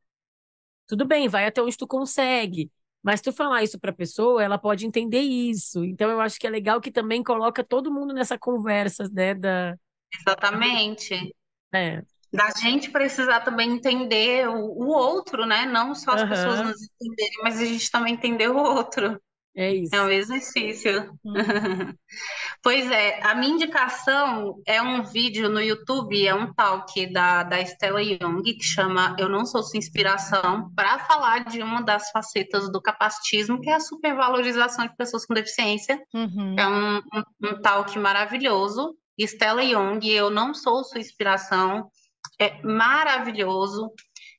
tudo 0.88 1.06
bem, 1.06 1.28
vai 1.28 1.46
até 1.46 1.62
onde 1.62 1.78
tu 1.78 1.88
consegue, 1.88 2.72
mas 3.02 3.22
tu 3.22 3.32
falar 3.32 3.64
isso 3.64 3.80
para 3.80 3.92
a 3.92 3.96
pessoa, 3.96 4.44
ela 4.44 4.58
pode 4.58 4.86
entender 4.86 5.22
isso. 5.22 5.84
Então 5.84 6.10
eu 6.10 6.20
acho 6.20 6.40
que 6.40 6.48
é 6.48 6.50
legal 6.50 6.82
que 6.82 6.92
também 6.92 7.24
coloca 7.24 7.64
todo 7.64 7.94
mundo 7.94 8.14
nessa 8.14 8.38
conversa, 8.38 9.10
né, 9.12 9.34
da 9.34 9.76
Exatamente. 10.20 11.36
É. 11.74 12.02
Da 12.32 12.50
gente 12.52 12.90
precisar 12.90 13.42
também 13.42 13.72
entender 13.74 14.48
o, 14.48 14.56
o 14.56 14.88
outro, 14.88 15.46
né? 15.46 15.66
Não 15.66 15.94
só 15.94 16.12
as 16.12 16.22
uhum. 16.24 16.30
pessoas 16.30 16.62
nos 16.62 16.82
entenderem, 16.82 17.40
mas 17.44 17.60
a 17.60 17.66
gente 17.66 17.92
também 17.92 18.14
entender 18.14 18.50
o 18.50 18.58
outro. 18.58 19.22
É 19.56 19.72
isso. 19.74 19.96
É 19.96 20.02
um 20.02 20.10
exercício. 20.10 21.14
Hum. 21.24 21.34
pois 22.64 22.90
é, 22.90 23.22
a 23.24 23.36
minha 23.36 23.54
indicação 23.54 24.62
é 24.66 24.82
um 24.82 25.04
vídeo 25.04 25.48
no 25.48 25.62
YouTube, 25.62 26.26
é 26.26 26.34
um 26.34 26.52
talk 26.54 27.06
da, 27.14 27.44
da 27.44 27.62
Stella 27.62 28.02
Young, 28.02 28.42
que 28.42 28.64
chama 28.64 29.16
Eu 29.20 29.30
Não 29.30 29.46
Sou 29.46 29.62
Sua 29.62 29.78
Inspiração, 29.78 30.72
para 30.76 31.00
falar 31.00 31.46
de 31.46 31.62
uma 31.62 31.82
das 31.82 32.10
facetas 32.10 32.72
do 32.72 32.82
capacitismo, 32.82 33.62
que 33.62 33.70
é 33.70 33.76
a 33.76 33.80
supervalorização 33.80 34.88
de 34.88 34.96
pessoas 34.96 35.26
com 35.26 35.36
deficiência. 35.36 36.02
Uhum. 36.14 36.56
É 36.58 36.68
um, 36.68 36.98
um, 36.98 37.50
um 37.50 37.62
talk 37.62 37.98
maravilhoso. 38.00 38.96
Stella 39.20 39.64
Young, 39.64 40.00
Eu 40.08 40.32
Não 40.32 40.56
Sou 40.56 40.84
Sua 40.84 41.00
Inspiração, 41.00 41.92
é 42.40 42.60
maravilhoso. 42.64 43.92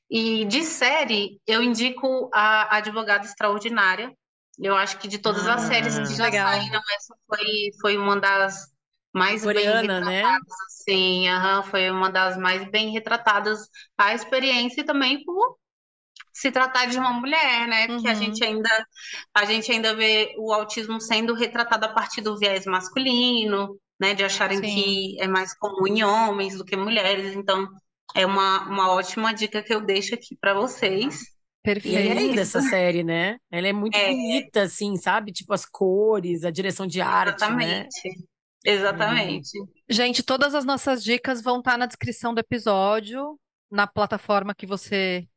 E 0.09 0.45
de 0.45 0.61
série, 0.63 1.39
eu 1.47 1.63
indico 1.63 2.29
a 2.33 2.77
Advogada 2.77 3.25
Extraordinária, 3.25 4.13
eu 4.59 4.75
acho 4.75 4.97
que 4.99 5.07
de 5.07 5.19
todas 5.19 5.47
as 5.47 5.63
séries 5.63 5.99
que 5.99 6.13
ah, 6.13 6.15
já 6.15 6.29
legal. 6.29 6.41
saíram, 6.41 6.81
essa 6.95 7.15
foi, 7.27 7.71
foi 7.81 7.97
uma 7.97 8.19
das 8.19 8.67
mais 9.13 9.45
Coreana, 9.45 9.71
bem 9.71 9.77
né? 10.01 10.23
retratadas, 10.23 10.41
né? 10.45 10.55
assim, 10.67 11.29
uhum, 11.29 11.63
foi 11.63 11.89
uma 11.91 12.09
das 12.11 12.37
mais 12.37 12.69
bem 12.71 12.91
retratadas 12.91 13.69
a 13.97 14.13
experiência 14.13 14.81
e 14.81 14.85
também 14.85 15.23
por 15.23 15.57
se 16.33 16.51
tratar 16.51 16.87
de 16.87 16.97
uma 16.97 17.13
mulher, 17.13 17.67
né? 17.67 17.87
Porque 17.89 18.07
a 18.07 18.13
Uhum. 18.13 18.15
gente 18.15 18.43
ainda 18.43 18.69
a 19.33 19.45
gente 19.45 19.71
ainda 19.71 19.95
vê 19.95 20.35
o 20.37 20.53
autismo 20.53 20.99
sendo 21.01 21.33
retratado 21.33 21.85
a 21.85 21.89
partir 21.93 22.21
do 22.21 22.37
viés 22.37 22.65
masculino, 22.65 23.79
né? 23.99 24.13
De 24.13 24.23
acharem 24.23 24.61
Sim. 24.61 24.65
que 24.65 25.17
é 25.21 25.27
mais 25.27 25.53
comum 25.57 25.87
em 25.87 26.03
homens 26.03 26.57
do 26.57 26.65
que 26.65 26.75
mulheres. 26.75 27.35
Então, 27.35 27.67
é 28.15 28.25
uma, 28.25 28.67
uma 28.67 28.91
ótima 28.91 29.33
dica 29.33 29.63
que 29.63 29.73
eu 29.73 29.81
deixo 29.81 30.15
aqui 30.15 30.35
para 30.37 30.53
vocês. 30.53 31.34
Perfeito. 31.65 31.97
E 31.97 32.07
é 32.07 32.13
linda 32.13 32.41
essa 32.41 32.61
série, 32.61 33.03
né? 33.03 33.39
Ela 33.49 33.67
é 33.67 33.73
muito 33.73 33.97
é... 33.97 34.09
bonita, 34.09 34.61
assim, 34.61 34.95
sabe? 34.97 35.31
Tipo, 35.31 35.51
as 35.51 35.65
cores, 35.65 36.43
a 36.43 36.51
direção 36.51 36.85
de 36.85 37.01
arte, 37.01 37.43
Exatamente. 37.43 38.07
Né? 38.07 38.13
Exatamente. 38.63 39.49
Gente, 39.89 40.21
todas 40.21 40.53
as 40.53 40.63
nossas 40.63 41.03
dicas 41.03 41.41
vão 41.41 41.59
estar 41.59 41.75
na 41.77 41.87
descrição 41.87 42.35
do 42.35 42.39
episódio, 42.39 43.39
na 43.69 43.87
plataforma 43.87 44.53
que 44.53 44.67
você 44.67 45.27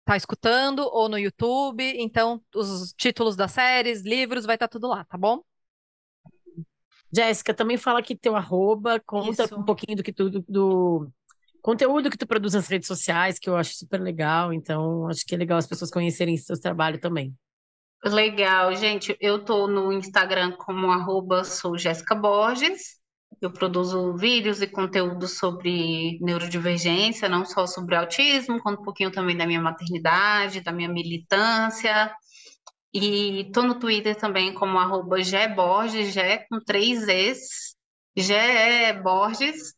está 0.00 0.16
escutando 0.16 0.80
ou 0.80 1.06
no 1.06 1.18
YouTube. 1.18 1.84
Então, 1.98 2.42
os 2.54 2.94
títulos 2.96 3.36
das 3.36 3.52
séries, 3.52 4.00
livros, 4.00 4.46
vai 4.46 4.56
estar 4.56 4.68
tudo 4.68 4.88
lá, 4.88 5.04
tá 5.04 5.18
bom? 5.18 5.42
Jéssica, 7.12 7.52
também 7.52 7.76
fala 7.76 8.00
aqui 8.00 8.16
teu 8.16 8.34
arroba, 8.36 9.00
conta 9.00 9.44
Isso. 9.44 9.56
um 9.58 9.64
pouquinho 9.64 9.96
do 9.96 10.02
que 10.02 10.12
tudo 10.12 10.44
do 10.48 11.10
conteúdo 11.68 12.08
que 12.08 12.16
tu 12.16 12.26
produz 12.26 12.54
nas 12.54 12.66
redes 12.66 12.88
sociais, 12.88 13.38
que 13.38 13.46
eu 13.46 13.54
acho 13.54 13.76
super 13.76 14.00
legal. 14.00 14.54
Então, 14.54 15.06
acho 15.06 15.22
que 15.26 15.34
é 15.34 15.38
legal 15.38 15.58
as 15.58 15.66
pessoas 15.66 15.90
conhecerem 15.90 16.34
seu 16.38 16.58
trabalho 16.58 16.98
também. 16.98 17.34
Legal, 18.02 18.74
gente. 18.74 19.14
Eu 19.20 19.44
tô 19.44 19.66
no 19.66 19.92
Instagram 19.92 20.52
como 20.52 20.90
arroba 20.90 21.44
sou 21.44 21.76
Jéssica 21.76 22.14
Borges. 22.14 22.96
Eu 23.38 23.52
produzo 23.52 24.16
vídeos 24.16 24.62
e 24.62 24.66
conteúdo 24.66 25.28
sobre 25.28 26.18
neurodivergência, 26.22 27.28
não 27.28 27.44
só 27.44 27.66
sobre 27.66 27.96
autismo, 27.96 28.62
conto 28.62 28.80
um 28.80 28.84
pouquinho 28.84 29.10
também 29.10 29.36
da 29.36 29.46
minha 29.46 29.60
maternidade, 29.60 30.62
da 30.62 30.72
minha 30.72 30.88
militância. 30.88 32.10
E 32.94 33.50
tô 33.52 33.62
no 33.62 33.78
Twitter 33.78 34.16
também 34.16 34.54
como 34.54 34.78
arroba 34.78 35.16
Borges, 35.54 36.14
Gé 36.14 36.46
com 36.48 36.60
três 36.60 37.06
Es, 37.06 37.76
Gé 38.16 38.94
Borges. 38.94 39.77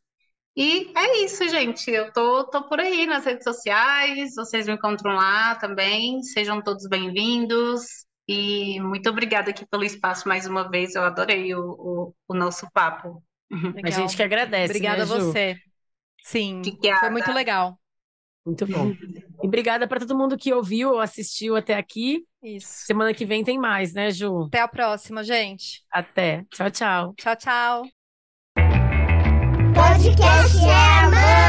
E 0.57 0.92
é 0.96 1.24
isso, 1.24 1.48
gente. 1.48 1.90
Eu 1.90 2.12
tô, 2.12 2.44
tô 2.44 2.68
por 2.68 2.80
aí 2.80 3.07
nas 3.07 3.24
redes 3.24 3.44
sociais, 3.44 4.34
vocês 4.34 4.66
me 4.66 4.74
encontram 4.74 5.14
lá 5.14 5.55
também. 5.55 6.22
Sejam 6.22 6.61
todos 6.62 6.88
bem-vindos. 6.88 7.84
E 8.28 8.78
muito 8.80 9.09
obrigada 9.11 9.51
aqui 9.51 9.66
pelo 9.66 9.84
espaço 9.84 10.28
mais 10.28 10.46
uma 10.46 10.68
vez. 10.68 10.94
Eu 10.94 11.03
adorei 11.03 11.55
o, 11.55 11.62
o, 11.62 12.14
o 12.28 12.34
nosso 12.34 12.70
papo. 12.72 13.22
Legal. 13.51 13.82
A 13.84 13.90
gente 13.90 14.16
que 14.16 14.22
agradece. 14.22 14.72
Obrigada 14.72 14.98
né, 14.98 15.03
a 15.03 15.07
você. 15.07 15.57
Sim, 16.22 16.59
obrigada. 16.59 17.01
foi 17.01 17.11
muito 17.11 17.32
legal. 17.32 17.78
Muito 18.44 18.66
bom. 18.66 18.92
E 19.42 19.46
obrigada 19.46 19.86
para 19.86 20.01
todo 20.01 20.16
mundo 20.16 20.36
que 20.36 20.53
ouviu 20.53 20.92
ou 20.92 21.01
assistiu 21.01 21.57
até 21.57 21.74
aqui. 21.74 22.24
Isso. 22.42 22.86
Semana 22.86 23.12
que 23.12 23.26
vem 23.26 23.44
tem 23.44 23.59
mais, 23.59 23.92
né, 23.92 24.11
Ju? 24.11 24.44
Até 24.44 24.61
a 24.61 24.68
próxima, 24.68 25.22
gente. 25.22 25.82
Até. 25.90 26.44
Tchau, 26.51 26.70
tchau. 26.70 27.14
Tchau, 27.16 27.36
tchau. 27.36 27.99
Podcast 29.74 30.58
é 30.58 30.98
a 31.04 31.10
mãe. 31.10 31.39